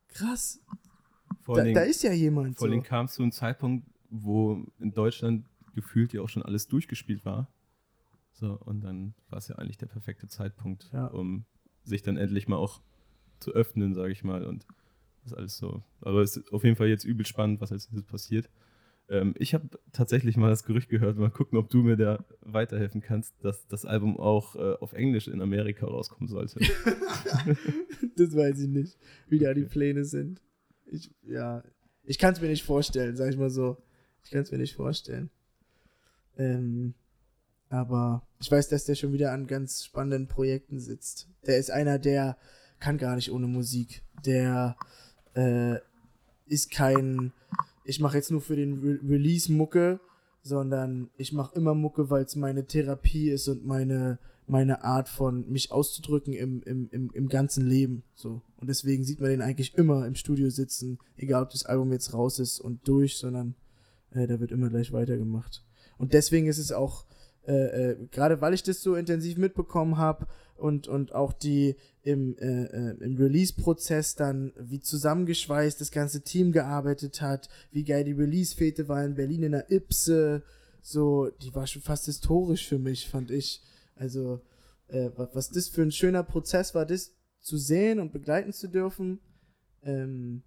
krass, 0.09 0.59
Vor 1.41 1.55
da, 1.55 1.61
allen 1.63 1.73
da 1.73 1.81
ist 1.81 2.03
ja 2.03 2.11
jemand. 2.13 2.57
Vor 2.57 2.67
so. 2.67 2.71
allem 2.73 2.83
kam 2.83 3.05
es 3.05 3.13
zu 3.13 3.21
einem 3.23 3.31
Zeitpunkt, 3.31 3.87
wo 4.09 4.65
in 4.79 4.91
Deutschland 4.93 5.45
gefühlt 5.75 6.13
ja 6.13 6.21
auch 6.21 6.29
schon 6.29 6.43
alles 6.43 6.67
durchgespielt 6.67 7.25
war. 7.25 7.47
So, 8.33 8.53
und 8.65 8.81
dann 8.81 9.13
war 9.29 9.39
es 9.39 9.47
ja 9.49 9.55
eigentlich 9.57 9.77
der 9.77 9.87
perfekte 9.87 10.27
Zeitpunkt, 10.27 10.89
Ja. 10.93 11.07
um 11.07 11.45
sich 11.83 12.01
dann 12.03 12.17
endlich 12.17 12.47
mal 12.47 12.55
auch 12.57 12.81
zu 13.39 13.51
öffnen, 13.51 13.93
sage 13.93 14.11
ich 14.11 14.23
mal. 14.23 14.45
Und 14.45 14.65
das 15.23 15.33
alles 15.33 15.57
so. 15.57 15.83
Aber 16.01 16.21
es 16.21 16.37
ist 16.37 16.51
auf 16.53 16.63
jeden 16.63 16.75
Fall 16.75 16.87
jetzt 16.87 17.03
übel 17.03 17.25
spannend, 17.25 17.59
was 17.61 17.71
nächstes 17.71 18.03
passiert. 18.03 18.49
Ähm, 19.09 19.33
ich 19.37 19.53
habe 19.53 19.69
tatsächlich 19.91 20.37
mal 20.37 20.49
das 20.49 20.63
Gerücht 20.63 20.89
gehört, 20.89 21.17
mal 21.17 21.31
gucken, 21.31 21.57
ob 21.57 21.69
du 21.69 21.81
mir 21.81 21.97
da 21.97 22.23
weiterhelfen 22.41 23.01
kannst, 23.01 23.33
dass 23.43 23.67
das 23.67 23.85
Album 23.85 24.19
auch 24.19 24.55
äh, 24.55 24.75
auf 24.79 24.93
Englisch 24.93 25.27
in 25.27 25.41
Amerika 25.41 25.87
rauskommen 25.87 26.27
sollte. 26.27 26.59
das 28.15 28.35
weiß 28.35 28.59
ich 28.59 28.67
nicht, 28.67 28.97
wie 29.27 29.39
da 29.39 29.53
die. 29.53 29.63
Pläne 29.63 30.05
sind. 30.05 30.41
Ich, 30.85 31.11
ja, 31.23 31.63
ich 32.03 32.17
kann 32.17 32.33
es 32.33 32.41
mir 32.41 32.47
nicht 32.47 32.63
vorstellen, 32.63 33.15
sag 33.15 33.29
ich 33.29 33.37
mal 33.37 33.49
so. 33.49 33.77
Ich 34.23 34.31
kann 34.31 34.41
es 34.41 34.51
mir 34.51 34.57
nicht 34.57 34.75
vorstellen. 34.75 35.29
Ähm, 36.37 36.93
Aber 37.69 38.27
ich 38.39 38.51
weiß, 38.51 38.69
dass 38.69 38.85
der 38.85 38.95
schon 38.95 39.13
wieder 39.13 39.31
an 39.31 39.47
ganz 39.47 39.83
spannenden 39.83 40.27
Projekten 40.27 40.79
sitzt. 40.79 41.27
Der 41.45 41.57
ist 41.57 41.69
einer, 41.71 41.99
der 41.99 42.37
kann 42.79 42.97
gar 42.97 43.15
nicht 43.15 43.31
ohne 43.31 43.47
Musik. 43.47 44.03
Der 44.25 44.75
äh, 45.35 45.75
ist 46.47 46.71
kein, 46.71 47.31
ich 47.83 47.99
mache 47.99 48.17
jetzt 48.17 48.31
nur 48.31 48.41
für 48.41 48.55
den 48.55 48.79
Re 48.79 48.99
Release 49.07 49.51
Mucke, 49.51 49.99
sondern 50.41 51.09
ich 51.17 51.33
mache 51.33 51.55
immer 51.55 51.73
Mucke, 51.73 52.09
weil 52.09 52.23
es 52.23 52.35
meine 52.35 52.65
Therapie 52.65 53.29
ist 53.29 53.47
und 53.47 53.65
meine, 53.65 54.19
meine 54.47 54.83
Art 54.83 55.09
von 55.09 55.49
mich 55.49 55.71
auszudrücken 55.71 56.33
im, 56.33 56.61
im, 56.63 56.89
im, 56.91 57.11
im 57.13 57.29
ganzen 57.29 57.65
Leben. 57.65 58.03
So. 58.15 58.41
Und 58.57 58.69
deswegen 58.69 59.03
sieht 59.03 59.19
man 59.19 59.29
den 59.29 59.41
eigentlich 59.41 59.75
immer 59.75 60.05
im 60.07 60.15
Studio 60.15 60.49
sitzen, 60.49 60.99
egal 61.17 61.43
ob 61.43 61.49
das 61.51 61.65
Album 61.65 61.91
jetzt 61.91 62.13
raus 62.13 62.39
ist 62.39 62.59
und 62.59 62.87
durch, 62.87 63.17
sondern 63.17 63.55
äh, 64.11 64.27
da 64.27 64.39
wird 64.39 64.51
immer 64.51 64.69
gleich 64.69 64.91
weitergemacht. 64.91 65.63
Und 65.97 66.13
deswegen 66.13 66.47
ist 66.47 66.57
es 66.57 66.71
auch, 66.71 67.05
äh, 67.45 67.91
äh, 67.91 68.07
gerade 68.11 68.41
weil 68.41 68.53
ich 68.53 68.63
das 68.63 68.81
so 68.81 68.95
intensiv 68.95 69.37
mitbekommen 69.37 69.97
habe 69.97 70.27
und, 70.59 70.87
und 70.87 71.13
auch 71.13 71.33
die 71.33 71.75
im, 72.03 72.37
äh, 72.37 72.63
äh, 72.65 73.03
im 73.03 73.17
Release-Prozess 73.17 74.15
dann, 74.15 74.53
wie 74.57 74.79
zusammengeschweißt 74.79 75.79
das 75.79 75.91
ganze 75.91 76.21
Team 76.21 76.51
gearbeitet 76.51 77.21
hat, 77.21 77.49
wie 77.71 77.83
geil 77.83 78.03
die 78.03 78.13
Release-Fete 78.13 78.87
war 78.87 79.03
in 79.03 79.15
Berlin 79.15 79.43
in 79.43 79.51
der 79.51 79.71
Ipse, 79.71 80.43
so, 80.81 81.29
die 81.41 81.53
war 81.53 81.67
schon 81.67 81.81
fast 81.81 82.05
historisch 82.05 82.67
für 82.67 82.79
mich, 82.79 83.09
fand 83.09 83.31
ich. 83.31 83.61
Also, 83.95 84.41
äh, 84.87 85.09
was 85.15 85.49
das 85.49 85.67
für 85.67 85.81
ein 85.81 85.91
schöner 85.91 86.23
Prozess 86.23 86.73
war, 86.73 86.85
das 86.85 87.11
zu 87.41 87.57
sehen 87.57 87.99
und 87.99 88.11
begleiten 88.11 88.53
zu 88.53 88.67
dürfen. 88.67 89.19
Ähm, 89.83 90.43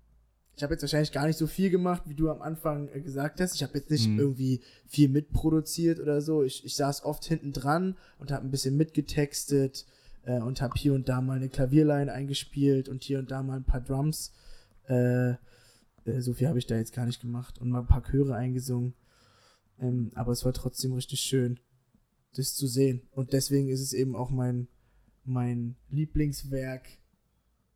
ich 0.57 0.63
habe 0.63 0.75
jetzt 0.75 0.83
wahrscheinlich 0.83 1.13
gar 1.13 1.27
nicht 1.27 1.39
so 1.39 1.47
viel 1.47 1.71
gemacht, 1.71 2.03
wie 2.07 2.15
du 2.15 2.31
am 2.31 2.43
Anfang 2.43 2.89
äh, 2.89 3.01
gesagt 3.01 3.41
hast. 3.41 3.55
Ich 3.55 3.63
habe 3.63 3.79
jetzt 3.79 3.91
nicht 3.91 4.09
mhm. 4.09 4.19
irgendwie 4.19 4.61
viel 4.87 5.09
mitproduziert 5.09 6.01
oder 6.01 6.21
so. 6.21 6.43
Ich, 6.43 6.65
ich 6.65 6.77
saß 6.77 7.05
oft 7.05 7.25
hinten 7.25 7.53
dran 7.53 7.97
und 8.19 8.31
habe 8.31 8.47
ein 8.47 8.51
bisschen 8.51 8.77
mitgetextet 8.77 9.87
äh, 10.25 10.41
und 10.41 10.61
habe 10.61 10.75
hier 10.77 10.95
und 10.95 11.09
da 11.09 11.21
mal 11.21 11.37
eine 11.37 11.49
Klavierline 11.49 12.13
eingespielt 12.13 12.89
und 12.89 13.03
hier 13.03 13.19
und 13.19 13.31
da 13.31 13.43
mal 13.43 13.57
ein 13.57 13.65
paar 13.65 13.81
Drums. 13.81 14.33
Äh, 14.89 15.31
äh, 15.31 15.37
so 16.21 16.33
viel 16.35 16.49
habe 16.49 16.59
ich 16.59 16.67
da 16.67 16.77
jetzt 16.77 16.95
gar 16.95 17.07
nicht 17.07 17.21
gemacht 17.21 17.59
und 17.59 17.71
mal 17.71 17.81
ein 17.81 17.87
paar 17.87 18.03
Chöre 18.03 18.35
eingesungen. 18.35 18.95
Ähm, 19.81 20.11
aber 20.15 20.33
es 20.33 20.45
war 20.45 20.53
trotzdem 20.53 20.93
richtig 20.93 21.21
schön, 21.21 21.59
das 22.35 22.55
zu 22.55 22.67
sehen. 22.67 23.03
Und 23.11 23.33
deswegen 23.33 23.69
ist 23.69 23.81
es 23.81 23.93
eben 23.93 24.15
auch 24.15 24.31
mein, 24.31 24.69
mein 25.25 25.77
Lieblingswerk 25.91 26.87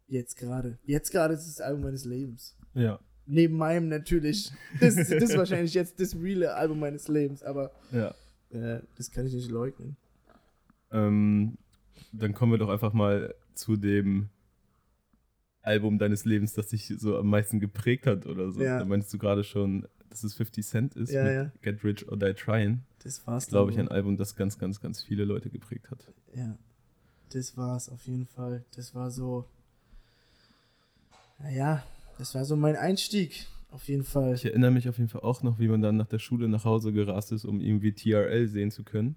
jetzt 0.06 0.36
gerade. 0.36 0.78
Jetzt 0.84 1.10
gerade 1.10 1.34
ist 1.34 1.46
es 1.46 1.56
das 1.56 1.60
Album 1.60 1.82
meines 1.82 2.04
Lebens. 2.04 2.56
Ja. 2.74 3.00
Neben 3.26 3.56
meinem 3.56 3.88
natürlich. 3.88 4.52
Das, 4.80 4.94
das 4.94 5.10
ist 5.10 5.36
wahrscheinlich 5.36 5.74
jetzt 5.74 5.98
das 5.98 6.14
reale 6.14 6.54
Album 6.54 6.78
meines 6.78 7.08
Lebens, 7.08 7.42
aber 7.42 7.72
ja. 7.90 8.14
äh, 8.50 8.82
das 8.96 9.10
kann 9.10 9.26
ich 9.26 9.34
nicht 9.34 9.50
leugnen. 9.50 9.96
Ähm, 10.92 11.58
dann 12.12 12.34
kommen 12.34 12.52
wir 12.52 12.58
doch 12.58 12.68
einfach 12.68 12.92
mal 12.92 13.34
zu 13.54 13.76
dem 13.76 14.28
Album 15.62 15.98
deines 15.98 16.24
Lebens, 16.24 16.52
das 16.52 16.68
dich 16.68 16.86
so 16.86 17.18
am 17.18 17.28
meisten 17.28 17.58
geprägt 17.58 18.06
hat 18.06 18.26
oder 18.26 18.52
so. 18.52 18.62
Ja. 18.62 18.78
Da 18.78 18.84
meinst 18.84 19.12
du 19.12 19.18
gerade 19.18 19.42
schon, 19.42 19.86
dass 20.08 20.22
es 20.22 20.34
50 20.34 20.64
Cent 20.64 20.96
ist 20.96 21.10
ja, 21.10 21.24
mit 21.24 21.32
ja. 21.32 21.52
Get 21.62 21.84
Rich 21.84 22.08
or 22.08 22.16
Die 22.16 22.32
Trying. 22.32 22.82
Das 23.02 23.26
war's. 23.26 23.48
Glaube 23.48 23.72
ich, 23.72 23.78
ein 23.78 23.88
Album, 23.88 24.16
das 24.16 24.36
ganz, 24.36 24.58
ganz, 24.58 24.80
ganz 24.80 25.02
viele 25.02 25.24
Leute 25.24 25.50
geprägt 25.50 25.90
hat. 25.90 26.12
Ja, 26.34 26.56
das 27.30 27.56
war's 27.56 27.88
auf 27.88 28.06
jeden 28.06 28.26
Fall. 28.26 28.64
Das 28.76 28.94
war 28.94 29.10
so, 29.10 29.44
naja, 31.40 31.82
das 32.18 32.34
war 32.34 32.44
so 32.44 32.56
mein 32.56 32.76
Einstieg, 32.76 33.46
auf 33.70 33.88
jeden 33.88 34.04
Fall. 34.04 34.34
Ich 34.34 34.44
erinnere 34.44 34.70
mich 34.70 34.88
auf 34.88 34.98
jeden 34.98 35.10
Fall 35.10 35.22
auch 35.22 35.42
noch, 35.42 35.58
wie 35.58 35.68
man 35.68 35.82
dann 35.82 35.96
nach 35.96 36.06
der 36.06 36.18
Schule 36.20 36.48
nach 36.48 36.64
Hause 36.64 36.92
gerast 36.92 37.32
ist, 37.32 37.44
um 37.44 37.60
irgendwie 37.60 37.92
TRL 37.92 38.46
sehen 38.46 38.70
zu 38.70 38.84
können 38.84 39.16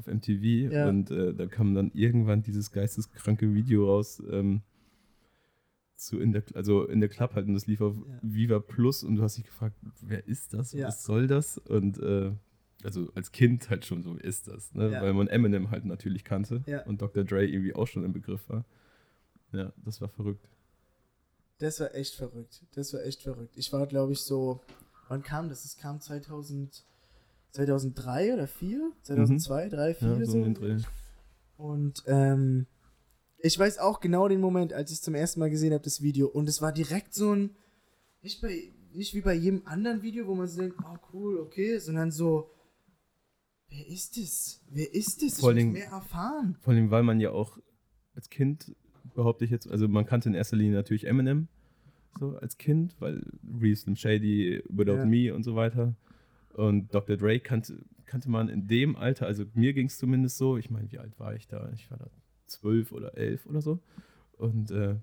auf 0.00 0.06
MTV. 0.06 0.72
Ja. 0.72 0.88
Und 0.88 1.10
äh, 1.10 1.34
da 1.34 1.46
kam 1.46 1.74
dann 1.74 1.90
irgendwann 1.94 2.42
dieses 2.42 2.72
geisteskranke 2.72 3.54
Video 3.54 3.86
raus. 3.86 4.22
Ähm, 4.30 4.62
zu 5.96 6.18
in 6.18 6.32
der, 6.32 6.42
also 6.54 6.86
in 6.86 7.00
der 7.00 7.10
Club 7.10 7.34
halt 7.34 7.46
und 7.46 7.54
das 7.54 7.66
lief 7.66 7.80
auf 7.82 7.94
ja. 7.94 8.18
Viva 8.22 8.58
Plus 8.58 9.04
und 9.04 9.16
du 9.16 9.22
hast 9.22 9.36
dich 9.36 9.44
gefragt, 9.44 9.76
wer 10.00 10.26
ist 10.26 10.54
das? 10.54 10.72
Ja. 10.72 10.88
Was 10.88 11.04
soll 11.04 11.26
das? 11.26 11.58
Und 11.58 11.98
äh, 11.98 12.32
also 12.82 13.10
als 13.14 13.32
Kind 13.32 13.68
halt 13.68 13.84
schon 13.84 14.02
so, 14.02 14.16
wer 14.16 14.24
ist 14.24 14.48
das? 14.48 14.72
Ne? 14.74 14.90
Weil 14.92 15.12
man 15.12 15.28
Eminem 15.28 15.70
halt 15.70 15.84
natürlich 15.84 16.24
kannte 16.24 16.64
und 16.86 17.02
Dr. 17.02 17.24
Dre 17.24 17.44
irgendwie 17.44 17.74
auch 17.74 17.86
schon 17.86 18.04
im 18.04 18.12
Begriff 18.12 18.48
war. 18.48 18.64
Ja, 19.52 19.72
das 19.84 20.00
war 20.00 20.08
verrückt. 20.08 20.48
Das 21.58 21.78
war 21.80 21.94
echt 21.94 22.14
verrückt. 22.14 22.64
Das 22.72 22.94
war 22.94 23.04
echt 23.04 23.22
verrückt. 23.22 23.56
Ich 23.56 23.72
war, 23.72 23.86
glaube 23.86 24.12
ich, 24.12 24.20
so. 24.20 24.60
Wann 25.08 25.22
kam 25.22 25.48
das? 25.48 25.64
Es 25.64 25.76
kam 25.76 26.00
2000, 26.00 26.84
2003 27.52 28.34
oder 28.34 28.46
4? 28.46 28.92
2002, 29.02 29.64
mhm. 29.64 29.70
3, 29.70 29.94
4 29.94 30.08
ja, 30.08 30.24
so. 30.24 30.54
so. 30.54 30.76
Und 31.56 32.02
ähm, 32.06 32.66
ich 33.38 33.58
weiß 33.58 33.78
auch 33.78 34.00
genau 34.00 34.28
den 34.28 34.40
Moment, 34.40 34.72
als 34.72 34.90
ich 34.90 34.98
es 34.98 35.02
zum 35.02 35.14
ersten 35.14 35.40
Mal 35.40 35.50
gesehen 35.50 35.72
habe, 35.72 35.84
das 35.84 36.02
Video. 36.02 36.28
Und 36.28 36.48
es 36.48 36.62
war 36.62 36.72
direkt 36.72 37.14
so 37.14 37.34
ein. 37.34 37.50
Nicht, 38.22 38.42
bei, 38.42 38.70
nicht 38.92 39.14
wie 39.14 39.22
bei 39.22 39.34
jedem 39.34 39.62
anderen 39.66 40.02
Video, 40.02 40.26
wo 40.26 40.34
man 40.34 40.46
so 40.46 40.60
denkt, 40.60 40.76
oh 40.82 40.98
cool, 41.12 41.38
okay, 41.38 41.78
sondern 41.78 42.10
so. 42.10 42.50
Wer 43.68 43.86
ist 43.86 44.16
das? 44.16 44.60
Wer 44.70 44.92
ist 44.92 45.22
das? 45.22 45.40
Vor 45.40 45.52
ich 45.52 45.58
will 45.58 45.66
mehr 45.66 45.90
erfahren. 45.90 46.56
Vor 46.60 46.72
allem, 46.72 46.90
weil 46.90 47.02
man 47.02 47.20
ja 47.20 47.30
auch 47.30 47.58
als 48.14 48.28
Kind 48.28 48.74
behaupte 49.14 49.44
ich 49.44 49.50
jetzt. 49.50 49.70
Also 49.70 49.88
man 49.88 50.06
kannte 50.06 50.28
in 50.28 50.34
erster 50.34 50.56
Linie 50.56 50.74
natürlich 50.74 51.06
Eminem 51.06 51.48
so 52.18 52.36
als 52.36 52.58
Kind, 52.58 52.96
weil 52.98 53.22
Real 53.60 53.76
Slim 53.76 53.96
Shady, 53.96 54.62
Without 54.68 54.96
ja. 54.96 55.04
Me 55.06 55.34
und 55.34 55.42
so 55.42 55.54
weiter. 55.54 55.94
Und 56.54 56.94
Dr. 56.94 57.16
Dre 57.16 57.40
kannte, 57.40 57.84
kannte 58.06 58.28
man 58.30 58.48
in 58.48 58.66
dem 58.66 58.96
Alter, 58.96 59.26
also 59.26 59.44
mir 59.54 59.72
ging 59.72 59.86
es 59.86 59.98
zumindest 59.98 60.36
so, 60.36 60.56
ich 60.56 60.70
meine, 60.70 60.90
wie 60.90 60.98
alt 60.98 61.18
war 61.18 61.34
ich 61.34 61.46
da? 61.46 61.70
Ich 61.74 61.90
war 61.90 61.98
da 61.98 62.10
zwölf 62.46 62.92
oder 62.92 63.16
elf 63.16 63.46
oder 63.46 63.60
so. 63.60 63.80
Und 64.36 64.70
äh, 64.70 64.96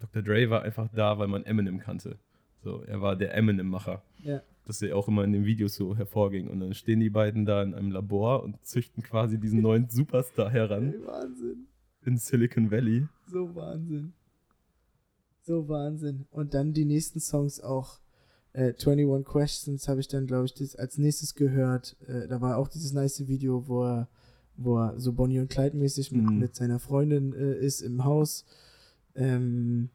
Dr. 0.00 0.22
Dre 0.22 0.50
war 0.50 0.62
einfach 0.62 0.88
da, 0.94 1.18
weil 1.18 1.28
man 1.28 1.44
Eminem 1.44 1.78
kannte. 1.78 2.18
So, 2.62 2.82
er 2.82 3.02
war 3.02 3.16
der 3.16 3.34
Eminem-Macher. 3.34 4.02
Ja. 4.22 4.42
Das 4.66 4.80
ja 4.80 4.94
auch 4.94 5.08
immer 5.08 5.24
in 5.24 5.32
den 5.32 5.44
Videos 5.44 5.74
so 5.74 5.94
hervorging. 5.94 6.48
Und 6.48 6.60
dann 6.60 6.72
stehen 6.72 7.00
die 7.00 7.10
beiden 7.10 7.44
da 7.44 7.62
in 7.62 7.74
einem 7.74 7.90
Labor 7.90 8.42
und 8.42 8.64
züchten 8.64 9.02
quasi 9.02 9.38
diesen 9.38 9.60
neuen 9.62 9.90
Superstar 9.90 10.50
heran. 10.50 10.94
Wahnsinn 11.04 11.66
in 12.06 12.18
Silicon 12.18 12.70
Valley. 12.70 13.06
So 13.26 13.54
Wahnsinn. 13.54 14.12
So 15.42 15.68
Wahnsinn. 15.68 16.26
Und 16.30 16.54
dann 16.54 16.72
die 16.72 16.84
nächsten 16.84 17.20
Songs 17.20 17.60
auch. 17.60 18.00
Äh, 18.54 18.72
21 18.74 19.24
Questions 19.24 19.88
habe 19.88 20.00
ich 20.00 20.08
dann, 20.08 20.26
glaube 20.26 20.46
ich, 20.46 20.54
das 20.54 20.76
als 20.76 20.96
nächstes 20.96 21.34
gehört. 21.34 21.96
Äh, 22.06 22.28
da 22.28 22.40
war 22.40 22.56
auch 22.56 22.68
dieses 22.68 22.92
nice 22.92 23.26
Video, 23.26 23.68
wo 23.68 23.84
er, 23.84 24.08
wo 24.56 24.78
er 24.78 24.98
so 24.98 25.12
Bonnie 25.12 25.40
und 25.40 25.50
Clyde 25.50 25.76
mäßig 25.76 26.12
mit, 26.12 26.24
mm. 26.24 26.38
mit 26.38 26.54
seiner 26.54 26.78
Freundin 26.78 27.34
äh, 27.34 27.58
ist 27.58 27.80
im 27.82 28.04
Haus. 28.04 28.44
Ähm, 29.16 29.90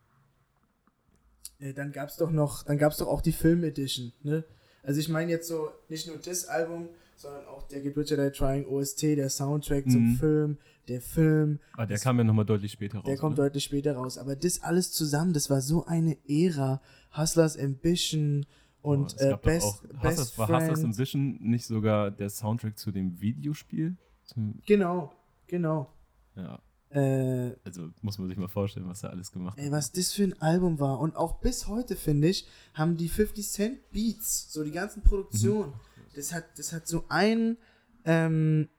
äh, 1.60 1.74
dann 1.74 1.94
gab 1.94 2.10
es 2.10 2.18
doch 2.18 2.32
noch, 2.32 2.64
dann 2.64 2.78
gab 2.78 2.92
es 2.92 2.98
doch 2.98 3.08
auch 3.08 3.22
die 3.22 3.32
Film 3.32 3.64
Edition, 3.64 4.12
ne? 4.24 4.44
Also 4.84 5.00
ich 5.00 5.10
meine 5.10 5.32
jetzt 5.32 5.48
so, 5.48 5.70
nicht 5.88 6.08
nur 6.08 6.18
das 6.18 6.46
Album, 6.46 6.90
sondern 7.20 7.46
auch 7.48 7.68
der 7.68 7.82
Get 7.82 7.98
Richard 7.98 8.20
I 8.20 8.38
Trying 8.38 8.66
OST, 8.66 9.04
der 9.04 9.30
Soundtrack 9.30 9.86
mhm. 9.86 9.92
zum 9.92 10.16
Film, 10.16 10.58
der 10.88 11.02
Film. 11.02 11.60
Ah, 11.76 11.86
der 11.86 12.00
kam 12.00 12.18
ja 12.18 12.24
nochmal 12.24 12.46
deutlich 12.46 12.72
später 12.72 13.00
raus. 13.00 13.06
Der 13.06 13.18
kommt 13.18 13.38
ne? 13.38 13.44
deutlich 13.44 13.66
später 13.66 13.96
raus. 13.96 14.18
Aber 14.18 14.38
das 14.38 14.64
alles 14.64 14.94
zusammen, 14.94 15.34
das 15.34 15.50
war 15.50 15.62
so 15.62 15.86
eine 15.86 16.18
Ära. 16.28 16.82
Hustlers 17.16 17.58
Ambition 17.58 18.46
und 18.82 19.16
oh, 19.20 19.24
äh, 19.24 19.38
Best, 19.38 19.66
auch, 19.66 19.82
Best 19.82 20.20
Hustlers, 20.20 20.38
War 20.38 20.48
Hustlers 20.48 20.84
Ambition 20.84 21.38
nicht 21.42 21.66
sogar 21.66 22.10
der 22.12 22.30
Soundtrack 22.30 22.78
zu 22.78 22.92
dem 22.92 23.20
Videospiel? 23.20 23.98
Zum 24.24 24.62
genau, 24.66 25.12
genau. 25.48 25.92
Ja. 26.36 26.62
Äh, 26.92 27.56
also 27.66 27.90
muss 28.02 28.18
man 28.18 28.30
sich 28.30 28.38
mal 28.38 28.48
vorstellen, 28.48 28.88
was 28.88 29.04
er 29.04 29.10
alles 29.10 29.32
gemacht 29.32 29.58
ey, 29.58 29.66
hat. 29.66 29.72
Was 29.74 29.92
das 29.92 30.14
für 30.14 30.24
ein 30.24 30.42
Album 30.42 30.80
war. 30.80 31.00
Und 31.00 31.16
auch 31.18 31.40
bis 31.40 31.68
heute, 31.68 31.96
finde 31.96 32.30
ich, 32.30 32.48
haben 32.74 32.96
die 32.96 33.10
50 33.10 33.48
Cent 33.48 33.92
Beats, 33.92 34.52
so 34.52 34.64
die 34.64 34.72
ganzen 34.72 35.04
Produktionen, 35.04 35.72
mhm. 35.72 35.89
Das, 36.16 36.34
hat, 36.34 36.46
das 36.58 36.74
hat 36.74 36.88
so 36.88 37.06
ein, 37.10 37.58
ähm, 38.06 38.70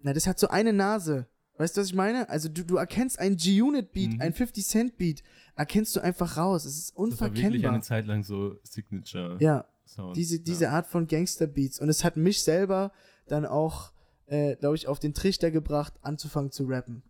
na, 0.00 0.12
das 0.12 0.26
hat 0.26 0.38
so 0.38 0.48
eine 0.48 0.72
Nase. 0.72 1.26
Weißt 1.56 1.76
du, 1.76 1.80
was 1.80 1.88
ich 1.88 1.94
meine? 1.94 2.28
Also 2.28 2.48
du, 2.48 2.64
du 2.64 2.76
erkennst 2.76 3.18
einen 3.18 3.36
G-Unit-Beat, 3.36 4.14
mhm. 4.14 4.20
einen 4.20 4.34
50-Cent-Beat, 4.34 5.22
erkennst 5.54 5.94
du 5.94 6.00
einfach 6.00 6.36
raus. 6.36 6.64
Es 6.64 6.76
ist 6.78 6.96
unverkennbar. 6.96 7.30
Das 7.30 7.42
war 7.42 7.52
wirklich 7.52 7.66
eine 7.66 7.82
Zeit 7.82 8.06
lang 8.06 8.24
so 8.24 8.58
Signature. 8.64 9.36
Ja, 9.40 9.64
Sound. 9.86 10.16
diese, 10.16 10.40
diese 10.40 10.64
ja. 10.64 10.70
Art 10.72 10.86
von 10.88 11.06
Gangster-Beats. 11.06 11.78
Und 11.78 11.88
es 11.88 12.02
hat 12.02 12.16
mich 12.16 12.42
selber 12.42 12.92
dann 13.28 13.46
auch, 13.46 13.92
äh, 14.26 14.56
glaube 14.56 14.74
ich, 14.74 14.88
auf 14.88 14.98
den 14.98 15.14
Trichter 15.14 15.52
gebracht, 15.52 15.94
anzufangen 16.02 16.50
zu 16.50 16.64
rappen. 16.64 17.02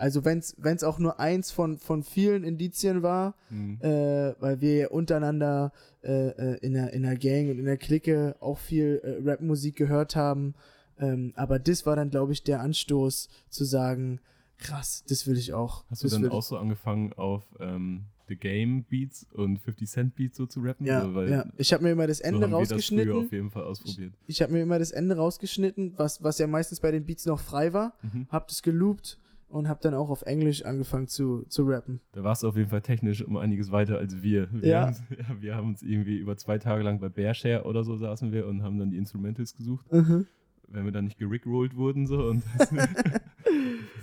Also 0.00 0.24
wenn 0.24 0.38
es 0.38 0.84
auch 0.84 0.98
nur 0.98 1.20
eins 1.20 1.50
von, 1.50 1.78
von 1.78 2.02
vielen 2.02 2.42
Indizien 2.42 3.02
war, 3.02 3.34
mhm. 3.50 3.78
äh, 3.80 4.34
weil 4.40 4.60
wir 4.60 4.92
untereinander 4.92 5.72
äh, 6.02 6.28
äh, 6.28 6.58
in, 6.62 6.74
der, 6.74 6.92
in 6.92 7.02
der 7.02 7.16
Gang 7.16 7.50
und 7.50 7.58
in 7.58 7.66
der 7.66 7.76
Clique 7.76 8.34
auch 8.40 8.58
viel 8.58 9.00
äh, 9.04 9.22
Rap-Musik 9.22 9.76
gehört 9.76 10.16
haben, 10.16 10.54
ähm, 10.98 11.32
aber 11.36 11.58
das 11.58 11.86
war 11.86 11.96
dann, 11.96 12.10
glaube 12.10 12.32
ich, 12.32 12.42
der 12.42 12.60
Anstoß 12.60 13.28
zu 13.48 13.64
sagen, 13.64 14.20
Krass, 14.60 15.04
das 15.08 15.26
will 15.26 15.38
ich 15.38 15.52
auch. 15.54 15.84
Hast 15.88 16.04
das 16.04 16.12
du 16.12 16.20
dann 16.20 16.30
auch 16.30 16.42
so 16.42 16.58
angefangen 16.58 17.14
auf 17.14 17.44
ähm, 17.60 18.04
The 18.28 18.36
Game 18.36 18.84
Beats 18.84 19.26
und 19.32 19.58
50 19.58 19.88
Cent 19.88 20.14
Beats 20.14 20.36
so 20.36 20.46
zu 20.46 20.60
rappen? 20.60 20.86
Ja, 20.86 21.02
so, 21.02 21.14
weil 21.14 21.30
ja. 21.30 21.46
Ich 21.56 21.72
habe 21.72 21.82
mir 21.82 21.92
immer 21.92 22.06
das 22.06 22.18
so 22.18 22.24
Ende 22.24 22.42
haben 22.42 22.50
wir 22.50 22.58
das 22.60 22.72
rausgeschnitten. 22.72 23.12
auf 23.12 23.32
jeden 23.32 23.50
Fall 23.50 23.62
ausprobiert. 23.62 24.12
Ich 24.26 24.42
habe 24.42 24.52
mir 24.52 24.60
immer 24.60 24.78
das 24.78 24.90
Ende 24.90 25.16
rausgeschnitten, 25.16 25.94
was, 25.96 26.22
was 26.22 26.38
ja 26.38 26.46
meistens 26.46 26.80
bei 26.80 26.90
den 26.90 27.06
Beats 27.06 27.24
noch 27.24 27.40
frei 27.40 27.72
war. 27.72 27.94
Mhm. 28.02 28.26
Hab 28.28 28.48
das 28.48 28.62
geloopt 28.62 29.18
und 29.50 29.68
hab 29.68 29.80
dann 29.80 29.94
auch 29.94 30.08
auf 30.10 30.22
Englisch 30.22 30.64
angefangen 30.64 31.06
zu, 31.08 31.44
zu 31.48 31.64
rappen. 31.64 32.00
Da 32.12 32.22
warst 32.24 32.42
du 32.42 32.48
auf 32.48 32.56
jeden 32.56 32.70
Fall 32.70 32.80
technisch 32.82 33.22
um 33.24 33.36
einiges 33.36 33.70
weiter 33.72 33.98
als 33.98 34.22
wir. 34.22 34.48
Wir, 34.52 34.68
Ja. 34.68 34.86
haben, 34.86 34.96
ja, 35.18 35.42
wir 35.42 35.54
haben 35.56 35.68
uns 35.68 35.82
irgendwie 35.82 36.16
über 36.18 36.36
zwei 36.36 36.58
Tage 36.58 36.82
lang 36.82 37.00
bei 37.00 37.08
Bearshare 37.08 37.64
oder 37.64 37.84
so 37.84 37.96
saßen 37.96 38.32
wir 38.32 38.46
und 38.46 38.62
haben 38.62 38.78
dann 38.78 38.90
die 38.90 38.96
Instrumentals 38.98 39.54
gesucht, 39.56 39.86
wenn 39.90 40.84
wir 40.84 40.92
dann 40.92 41.04
nicht 41.06 41.18
gerickrollt 41.18 41.74
wurden 41.76 42.06
so 42.06 42.24
und 42.28 42.42
das 42.58 42.70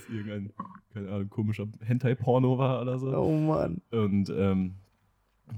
irgendein, 0.09 0.51
keine 0.93 1.09
Ahnung, 1.09 1.29
komischer 1.29 1.67
Hentai-Porno 1.81 2.57
war 2.57 2.81
oder 2.81 2.99
so. 2.99 3.15
Oh 3.15 3.31
Mann. 3.37 3.81
Und 3.91 4.29
ähm, 4.35 4.75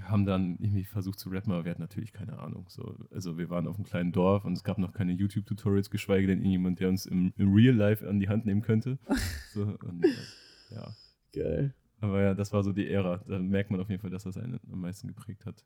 haben 0.03 0.25
dann 0.25 0.57
irgendwie 0.59 0.85
versucht 0.85 1.19
zu 1.19 1.29
rappen, 1.29 1.51
aber 1.51 1.65
wir 1.65 1.71
hatten 1.71 1.81
natürlich 1.81 2.13
keine 2.13 2.39
Ahnung. 2.39 2.65
So. 2.69 2.95
Also 3.11 3.37
wir 3.37 3.49
waren 3.49 3.67
auf 3.67 3.75
einem 3.75 3.85
kleinen 3.85 4.11
Dorf 4.11 4.45
und 4.45 4.53
es 4.53 4.63
gab 4.63 4.77
noch 4.77 4.93
keine 4.93 5.13
YouTube-Tutorials, 5.13 5.89
geschweige 5.89 6.27
denn 6.27 6.39
irgendjemand, 6.39 6.79
der 6.79 6.89
uns 6.89 7.05
im, 7.05 7.33
im 7.37 7.53
Real 7.53 7.75
Life 7.75 8.07
an 8.07 8.19
die 8.19 8.29
Hand 8.29 8.45
nehmen 8.45 8.61
könnte. 8.61 8.97
So, 9.51 9.63
und, 9.63 10.05
äh, 10.05 10.75
ja. 10.75 10.95
Geil. 11.33 11.73
Aber 12.01 12.21
ja, 12.21 12.35
das 12.35 12.53
war 12.53 12.63
so 12.63 12.71
die 12.71 12.87
Ära. 12.87 13.17
Da 13.27 13.39
merkt 13.39 13.71
man 13.71 13.79
auf 13.79 13.89
jeden 13.89 13.99
Fall, 13.99 14.11
dass 14.11 14.23
das 14.23 14.37
einen 14.37 14.59
am 14.71 14.81
meisten 14.81 15.07
geprägt 15.07 15.47
hat. 15.47 15.65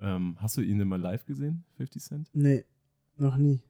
Ähm, 0.00 0.36
hast 0.40 0.56
du 0.56 0.60
ihn 0.60 0.80
denn 0.80 0.88
mal 0.88 1.00
live 1.00 1.24
gesehen, 1.24 1.64
50 1.76 2.02
Cent? 2.02 2.30
Nee, 2.32 2.64
noch 3.16 3.36
nie. 3.36 3.60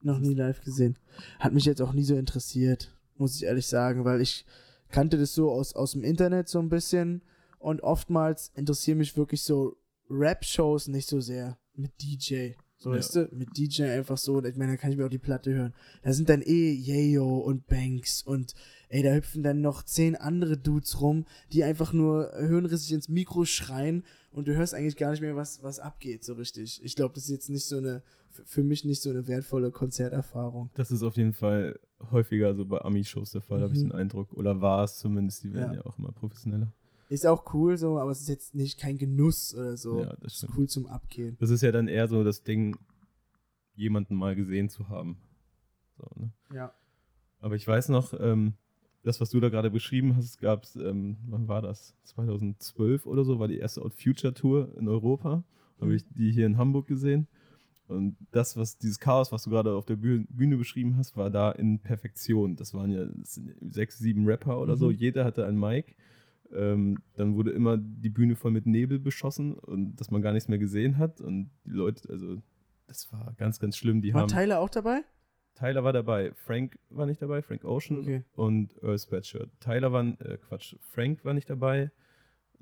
Noch 0.00 0.18
nie 0.18 0.34
live 0.34 0.62
gesehen. 0.62 0.98
Hat 1.38 1.52
mich 1.52 1.66
jetzt 1.66 1.82
auch 1.82 1.92
nie 1.92 2.02
so 2.02 2.16
interessiert, 2.16 2.96
muss 3.18 3.36
ich 3.36 3.44
ehrlich 3.44 3.66
sagen, 3.66 4.06
weil 4.06 4.22
ich 4.22 4.46
kannte 4.88 5.18
das 5.18 5.34
so 5.34 5.50
aus, 5.50 5.74
aus 5.74 5.92
dem 5.92 6.02
Internet 6.02 6.48
so 6.48 6.58
ein 6.58 6.70
bisschen 6.70 7.22
und 7.66 7.82
oftmals 7.82 8.52
interessieren 8.54 8.98
mich 8.98 9.16
wirklich 9.16 9.42
so 9.42 9.76
Rap-Shows 10.08 10.86
nicht 10.88 11.08
so 11.08 11.20
sehr 11.20 11.58
mit 11.74 11.90
DJ. 12.00 12.52
So, 12.78 12.90
Ja. 12.90 12.96
weißt 12.98 13.16
du, 13.16 13.28
mit 13.32 13.56
DJ 13.56 13.84
einfach 13.84 14.18
so, 14.18 14.44
ich 14.44 14.54
meine, 14.56 14.72
da 14.72 14.76
kann 14.76 14.92
ich 14.92 14.96
mir 14.98 15.06
auch 15.06 15.10
die 15.10 15.18
Platte 15.18 15.52
hören. 15.52 15.74
Da 16.02 16.12
sind 16.12 16.28
dann 16.28 16.42
eh 16.42 16.72
Yayo 16.72 17.38
und 17.38 17.66
Banks 17.66 18.22
und 18.22 18.54
ey, 18.88 19.02
da 19.02 19.12
hüpfen 19.14 19.42
dann 19.42 19.62
noch 19.62 19.82
zehn 19.82 20.14
andere 20.14 20.56
Dudes 20.58 21.00
rum, 21.00 21.24
die 21.52 21.64
einfach 21.64 21.92
nur 21.92 22.30
höhenrissig 22.36 22.92
ins 22.92 23.08
Mikro 23.08 23.44
schreien 23.46 24.04
und 24.30 24.46
du 24.46 24.54
hörst 24.54 24.74
eigentlich 24.74 24.96
gar 24.96 25.10
nicht 25.10 25.22
mehr, 25.22 25.34
was, 25.36 25.62
was 25.62 25.80
abgeht, 25.80 26.22
so 26.22 26.34
richtig. 26.34 26.80
Ich 26.84 26.94
glaube, 26.94 27.14
das 27.14 27.24
ist 27.24 27.30
jetzt 27.30 27.50
nicht 27.50 27.64
so 27.64 27.78
eine, 27.78 28.02
für 28.44 28.62
mich 28.62 28.84
nicht 28.84 29.00
so 29.02 29.10
eine 29.10 29.26
wertvolle 29.26 29.70
Konzerterfahrung. 29.72 30.70
Das 30.74 30.90
ist 30.92 31.02
auf 31.02 31.16
jeden 31.16 31.32
Fall 31.32 31.80
häufiger 32.12 32.54
so 32.54 32.64
bei 32.66 32.78
Ami-Shows 32.82 33.32
der 33.32 33.40
Fall, 33.40 33.62
habe 33.62 33.72
ich 33.72 33.80
Mhm. 33.80 33.88
den 33.88 33.92
Eindruck. 33.92 34.34
Oder 34.34 34.60
war 34.60 34.84
es 34.84 34.98
zumindest, 34.98 35.42
die 35.42 35.52
werden 35.54 35.72
Ja. 35.72 35.80
ja. 35.80 35.86
auch 35.86 35.98
immer 35.98 36.12
professioneller. 36.12 36.72
Ist 37.08 37.26
auch 37.26 37.54
cool 37.54 37.76
so, 37.76 37.98
aber 37.98 38.10
es 38.10 38.20
ist 38.20 38.28
jetzt 38.28 38.54
nicht 38.54 38.78
kein 38.80 38.98
Genuss 38.98 39.54
oder 39.54 39.76
so. 39.76 40.00
Ja, 40.02 40.16
das 40.20 40.42
ist 40.42 40.48
cool 40.56 40.68
zum 40.68 40.86
Abgehen. 40.86 41.36
Das 41.38 41.50
ist 41.50 41.62
ja 41.62 41.70
dann 41.72 41.86
eher 41.88 42.08
so 42.08 42.24
das 42.24 42.42
Ding, 42.42 42.76
jemanden 43.74 44.16
mal 44.16 44.34
gesehen 44.34 44.68
zu 44.68 44.88
haben. 44.88 45.18
So, 45.98 46.08
ne? 46.20 46.30
Ja. 46.54 46.72
Aber 47.40 47.54
ich 47.54 47.66
weiß 47.66 47.90
noch, 47.90 48.12
ähm, 48.18 48.54
das, 49.04 49.20
was 49.20 49.30
du 49.30 49.38
da 49.38 49.50
gerade 49.50 49.70
beschrieben 49.70 50.16
hast, 50.16 50.40
gab 50.40 50.64
es, 50.64 50.74
ähm, 50.74 51.16
wann 51.28 51.46
war 51.46 51.62
das? 51.62 51.94
2012 52.04 53.06
oder 53.06 53.24
so, 53.24 53.38
war 53.38 53.46
die 53.46 53.58
erste 53.58 53.82
Out 53.82 53.94
Future 53.94 54.34
Tour 54.34 54.76
in 54.76 54.88
Europa. 54.88 55.44
Habe 55.78 55.90
Mhm. 55.90 55.96
ich 55.96 56.04
die 56.08 56.32
hier 56.32 56.46
in 56.46 56.56
Hamburg 56.56 56.86
gesehen. 56.88 57.28
Und 57.86 58.16
das, 58.32 58.56
was 58.56 58.78
dieses 58.78 58.98
Chaos, 58.98 59.30
was 59.30 59.44
du 59.44 59.50
gerade 59.50 59.74
auf 59.74 59.84
der 59.86 59.94
Bühne, 59.94 60.56
beschrieben 60.56 60.96
hast, 60.96 61.16
war 61.16 61.30
da 61.30 61.52
in 61.52 61.78
Perfektion. 61.78 62.56
Das 62.56 62.74
waren 62.74 62.90
ja 62.90 63.04
das 63.04 63.40
sechs, 63.60 63.98
sieben 63.98 64.26
Rapper 64.26 64.58
oder 64.60 64.76
so. 64.76 64.88
Mhm. 64.88 64.96
Jeder 64.96 65.24
hatte 65.24 65.46
ein 65.46 65.56
Mic. 65.56 65.94
Ähm, 66.52 66.98
dann 67.14 67.34
wurde 67.34 67.50
immer 67.50 67.76
die 67.76 68.10
Bühne 68.10 68.36
voll 68.36 68.50
mit 68.52 68.66
Nebel 68.66 68.98
beschossen 68.98 69.54
und 69.54 69.96
dass 69.96 70.10
man 70.10 70.22
gar 70.22 70.32
nichts 70.32 70.48
mehr 70.48 70.58
gesehen 70.58 70.98
hat. 70.98 71.20
Und 71.20 71.50
die 71.64 71.70
Leute, 71.70 72.08
also 72.10 72.40
das 72.86 73.10
war 73.12 73.34
ganz, 73.36 73.58
ganz 73.58 73.76
schlimm. 73.76 74.00
Die 74.02 74.14
War 74.14 74.22
haben. 74.22 74.28
Tyler 74.28 74.60
auch 74.60 74.70
dabei? 74.70 75.00
Tyler 75.54 75.84
war 75.84 75.92
dabei, 75.94 76.32
Frank 76.34 76.78
war 76.90 77.06
nicht 77.06 77.22
dabei, 77.22 77.40
Frank 77.42 77.64
Ocean 77.64 78.00
Okay. 78.00 78.24
und 78.34 78.74
Earl 78.82 78.98
Sweatshirt. 78.98 79.50
Tyler 79.58 79.90
war, 79.90 80.04
äh, 80.20 80.36
Quatsch, 80.36 80.76
Frank 80.80 81.24
war 81.24 81.32
nicht 81.32 81.48
dabei. 81.48 81.90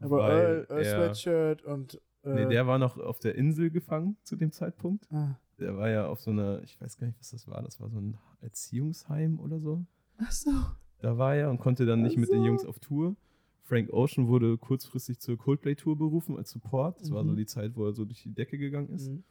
Aber 0.01 0.29
Earl, 0.29 0.67
Earl 0.71 0.85
Sweatshirt 0.85 1.63
und. 1.63 1.95
Äh, 2.23 2.35
Nee, 2.35 2.47
der 2.47 2.67
war 2.67 2.79
noch 2.79 2.97
auf 2.97 3.19
der 3.19 3.35
Insel 3.35 3.71
gefangen 3.71 4.17
zu 4.23 4.37
dem 4.37 4.51
Zeitpunkt. 4.53 5.07
ah. 5.13 5.37
Der 5.61 5.77
war 5.77 5.89
ja 5.91 6.07
auf 6.09 6.21
so 6.21 6.31
einer, 6.33 6.63
ich 6.63 6.81
weiß 6.81 6.97
gar 6.97 7.07
nicht, 7.07 7.19
was 7.19 7.31
das 7.31 7.47
war, 7.47 7.63
das 7.63 7.79
war 7.81 7.89
so 7.91 7.99
ein 8.01 8.17
Erziehungsheim 8.41 9.39
oder 9.41 9.61
so. 9.61 9.85
Ach 10.19 10.33
so. 10.33 10.51
Da 11.01 11.19
war 11.19 11.35
er 11.37 11.51
und 11.51 11.59
konnte 11.59 11.85
dann 11.87 12.03
nicht 12.03 12.15
Ach 12.17 12.21
mit 12.21 12.31
den 12.31 12.41
so. 12.41 12.47
Jungs 12.47 12.65
auf 12.65 12.79
Tour. 12.79 13.15
Frank 13.65 13.91
Ocean 13.93 14.29
wurde 14.29 14.59
kurzfristig 14.59 15.19
zur 15.21 15.39
Coldplay-Tour 15.39 15.97
berufen 15.97 16.37
als 16.37 16.51
Support. 16.51 17.01
Das 17.01 17.11
war 17.11 17.25
so 17.25 17.33
Mhm. 17.33 17.37
die 17.37 17.47
Zeit, 17.47 17.77
wo 17.77 17.87
er 17.87 17.95
so 17.95 18.05
durch 18.05 18.23
die 18.23 18.35
Decke 18.35 18.59
gegangen 18.59 18.91
ist. 18.91 19.09
Mhm. 19.11 19.25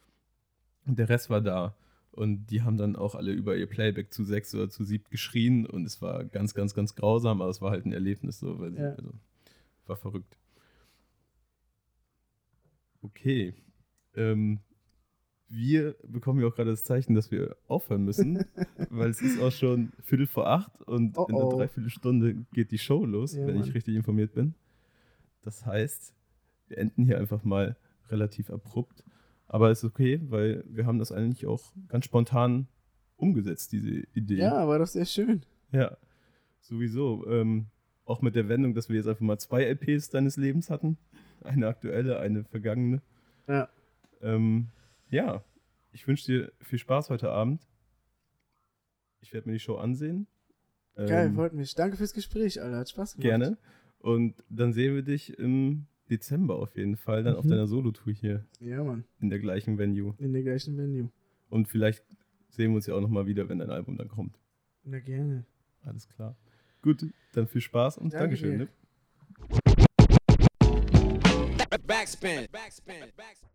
Und 0.86 0.98
der 0.98 1.08
Rest 1.08 1.30
war 1.30 1.40
da. 1.40 1.74
Und 2.10 2.46
die 2.46 2.62
haben 2.62 2.76
dann 2.76 2.94
auch 2.96 3.14
alle 3.14 3.32
über 3.32 3.56
ihr 3.56 3.66
Playback 3.66 4.12
zu 4.12 4.24
sechs 4.24 4.54
oder 4.54 4.68
zu 4.70 4.84
siebt 4.84 5.10
geschrien. 5.10 5.66
Und 5.66 5.84
es 5.84 6.02
war 6.02 6.24
ganz, 6.24 6.52
ganz, 6.54 6.74
ganz 6.74 6.94
grausam, 6.94 7.40
aber 7.42 7.50
es 7.50 7.60
war 7.62 7.70
halt 7.70 7.86
ein 7.86 7.92
Erlebnis 7.92 8.38
so, 8.40 8.58
weil 8.58 8.72
sie, 8.72 8.78
Ja. 8.78 8.90
also, 8.94 9.12
war 9.86 9.96
verrückt. 9.96 10.36
Okay. 13.02 13.54
Ähm, 14.16 14.58
wir 15.54 15.94
bekommen 16.06 16.40
ja 16.40 16.48
auch 16.48 16.54
gerade 16.54 16.70
das 16.70 16.84
Zeichen, 16.84 17.14
dass 17.14 17.30
wir 17.30 17.56
aufhören 17.68 18.04
müssen, 18.04 18.44
weil 18.90 19.10
es 19.10 19.22
ist 19.22 19.40
auch 19.40 19.52
schon 19.52 19.92
Viertel 20.02 20.26
vor 20.26 20.48
acht 20.48 20.82
und 20.82 21.16
Oh 21.16 21.26
in 21.28 21.34
einer 21.36 21.46
oh. 21.46 21.56
Dreiviertelstunde 21.58 22.34
geht 22.52 22.70
die 22.70 22.78
Show 22.78 23.04
los, 23.04 23.34
Ja, 23.34 23.46
wenn 23.46 23.58
Mann. 23.58 23.64
ich 23.68 23.74
richtig 23.74 23.94
informiert 23.94 24.34
bin. 24.34 24.54
Das 25.42 25.64
heißt, 25.66 26.14
wir 26.68 26.78
enden 26.78 27.04
hier 27.04 27.18
einfach 27.18 27.44
mal 27.44 27.76
relativ 28.10 28.50
abrupt. 28.50 29.04
Aber 29.46 29.70
ist 29.70 29.84
okay, 29.84 30.20
weil 30.28 30.64
wir 30.66 30.86
haben 30.86 30.98
das 30.98 31.12
eigentlich 31.12 31.46
auch 31.46 31.72
ganz 31.88 32.06
spontan 32.06 32.66
umgesetzt, 33.16 33.72
diese 33.72 34.02
Idee. 34.14 34.36
Ja, 34.38 34.66
war 34.66 34.78
doch 34.78 34.86
sehr 34.86 35.04
schön. 35.04 35.42
Ja, 35.70 35.96
sowieso. 36.60 37.24
Ähm, 37.28 37.66
auch 38.04 38.20
mit 38.20 38.34
der 38.34 38.48
Wendung, 38.48 38.74
dass 38.74 38.88
wir 38.88 38.96
jetzt 38.96 39.06
einfach 39.06 39.20
mal 39.20 39.38
zwei 39.38 39.62
LPs 39.64 40.10
deines 40.10 40.36
Lebens 40.36 40.70
hatten. 40.70 40.98
Eine 41.42 41.68
aktuelle, 41.68 42.18
eine 42.18 42.44
vergangene. 42.44 43.02
Ja. 43.46 43.68
Ähm, 44.22 44.68
ja, 45.14 45.44
ich 45.92 46.06
wünsche 46.08 46.26
dir 46.26 46.52
viel 46.60 46.78
Spaß 46.78 47.08
heute 47.10 47.30
Abend. 47.30 47.66
Ich 49.20 49.32
werde 49.32 49.48
mir 49.48 49.52
die 49.54 49.60
Show 49.60 49.76
ansehen. 49.76 50.26
Geil, 50.96 51.28
Ähm, 51.28 51.34
freut 51.34 51.52
mich. 51.54 51.74
Danke 51.74 51.96
fürs 51.96 52.12
Gespräch, 52.12 52.60
Alter. 52.60 52.78
Hat 52.78 52.88
Spaß 52.90 53.14
gemacht. 53.14 53.22
Gerne. 53.22 53.58
Und 53.98 54.42
dann 54.48 54.72
sehen 54.72 54.94
wir 54.94 55.02
dich 55.02 55.38
im 55.38 55.86
Dezember 56.10 56.56
auf 56.56 56.76
jeden 56.76 56.96
Fall, 56.96 57.22
dann 57.22 57.36
auf 57.36 57.44
Mhm. 57.44 57.50
deiner 57.50 57.66
Solo-Tour 57.66 58.12
hier 58.12 58.44
Ja, 58.60 58.82
Mann. 58.84 59.04
in 59.20 59.30
der 59.30 59.38
gleichen 59.38 59.78
Venue. 59.78 60.14
In 60.18 60.32
der 60.32 60.42
gleichen 60.42 60.76
Venue. 60.76 61.10
Und 61.48 61.68
vielleicht 61.68 62.04
sehen 62.50 62.70
wir 62.72 62.76
uns 62.76 62.86
ja 62.86 62.94
auch 62.94 63.00
nochmal 63.00 63.26
wieder, 63.26 63.48
wenn 63.48 63.58
dein 63.58 63.70
Album 63.70 63.96
dann 63.96 64.08
kommt. 64.08 64.38
Na 64.84 64.98
gerne. 65.00 65.46
Alles 65.82 66.08
klar. 66.08 66.36
Gut, 66.82 67.06
dann 67.32 67.46
viel 67.46 67.60
Spaß 67.62 67.98
und 67.98 68.12
Danke 68.12 68.36
Dankeschön. 68.36 68.58
dir. 68.58 68.64
Ne? 68.64 68.68
Backspin. 71.86 72.46
Backspin. 72.52 72.94
Backspin. 73.16 73.48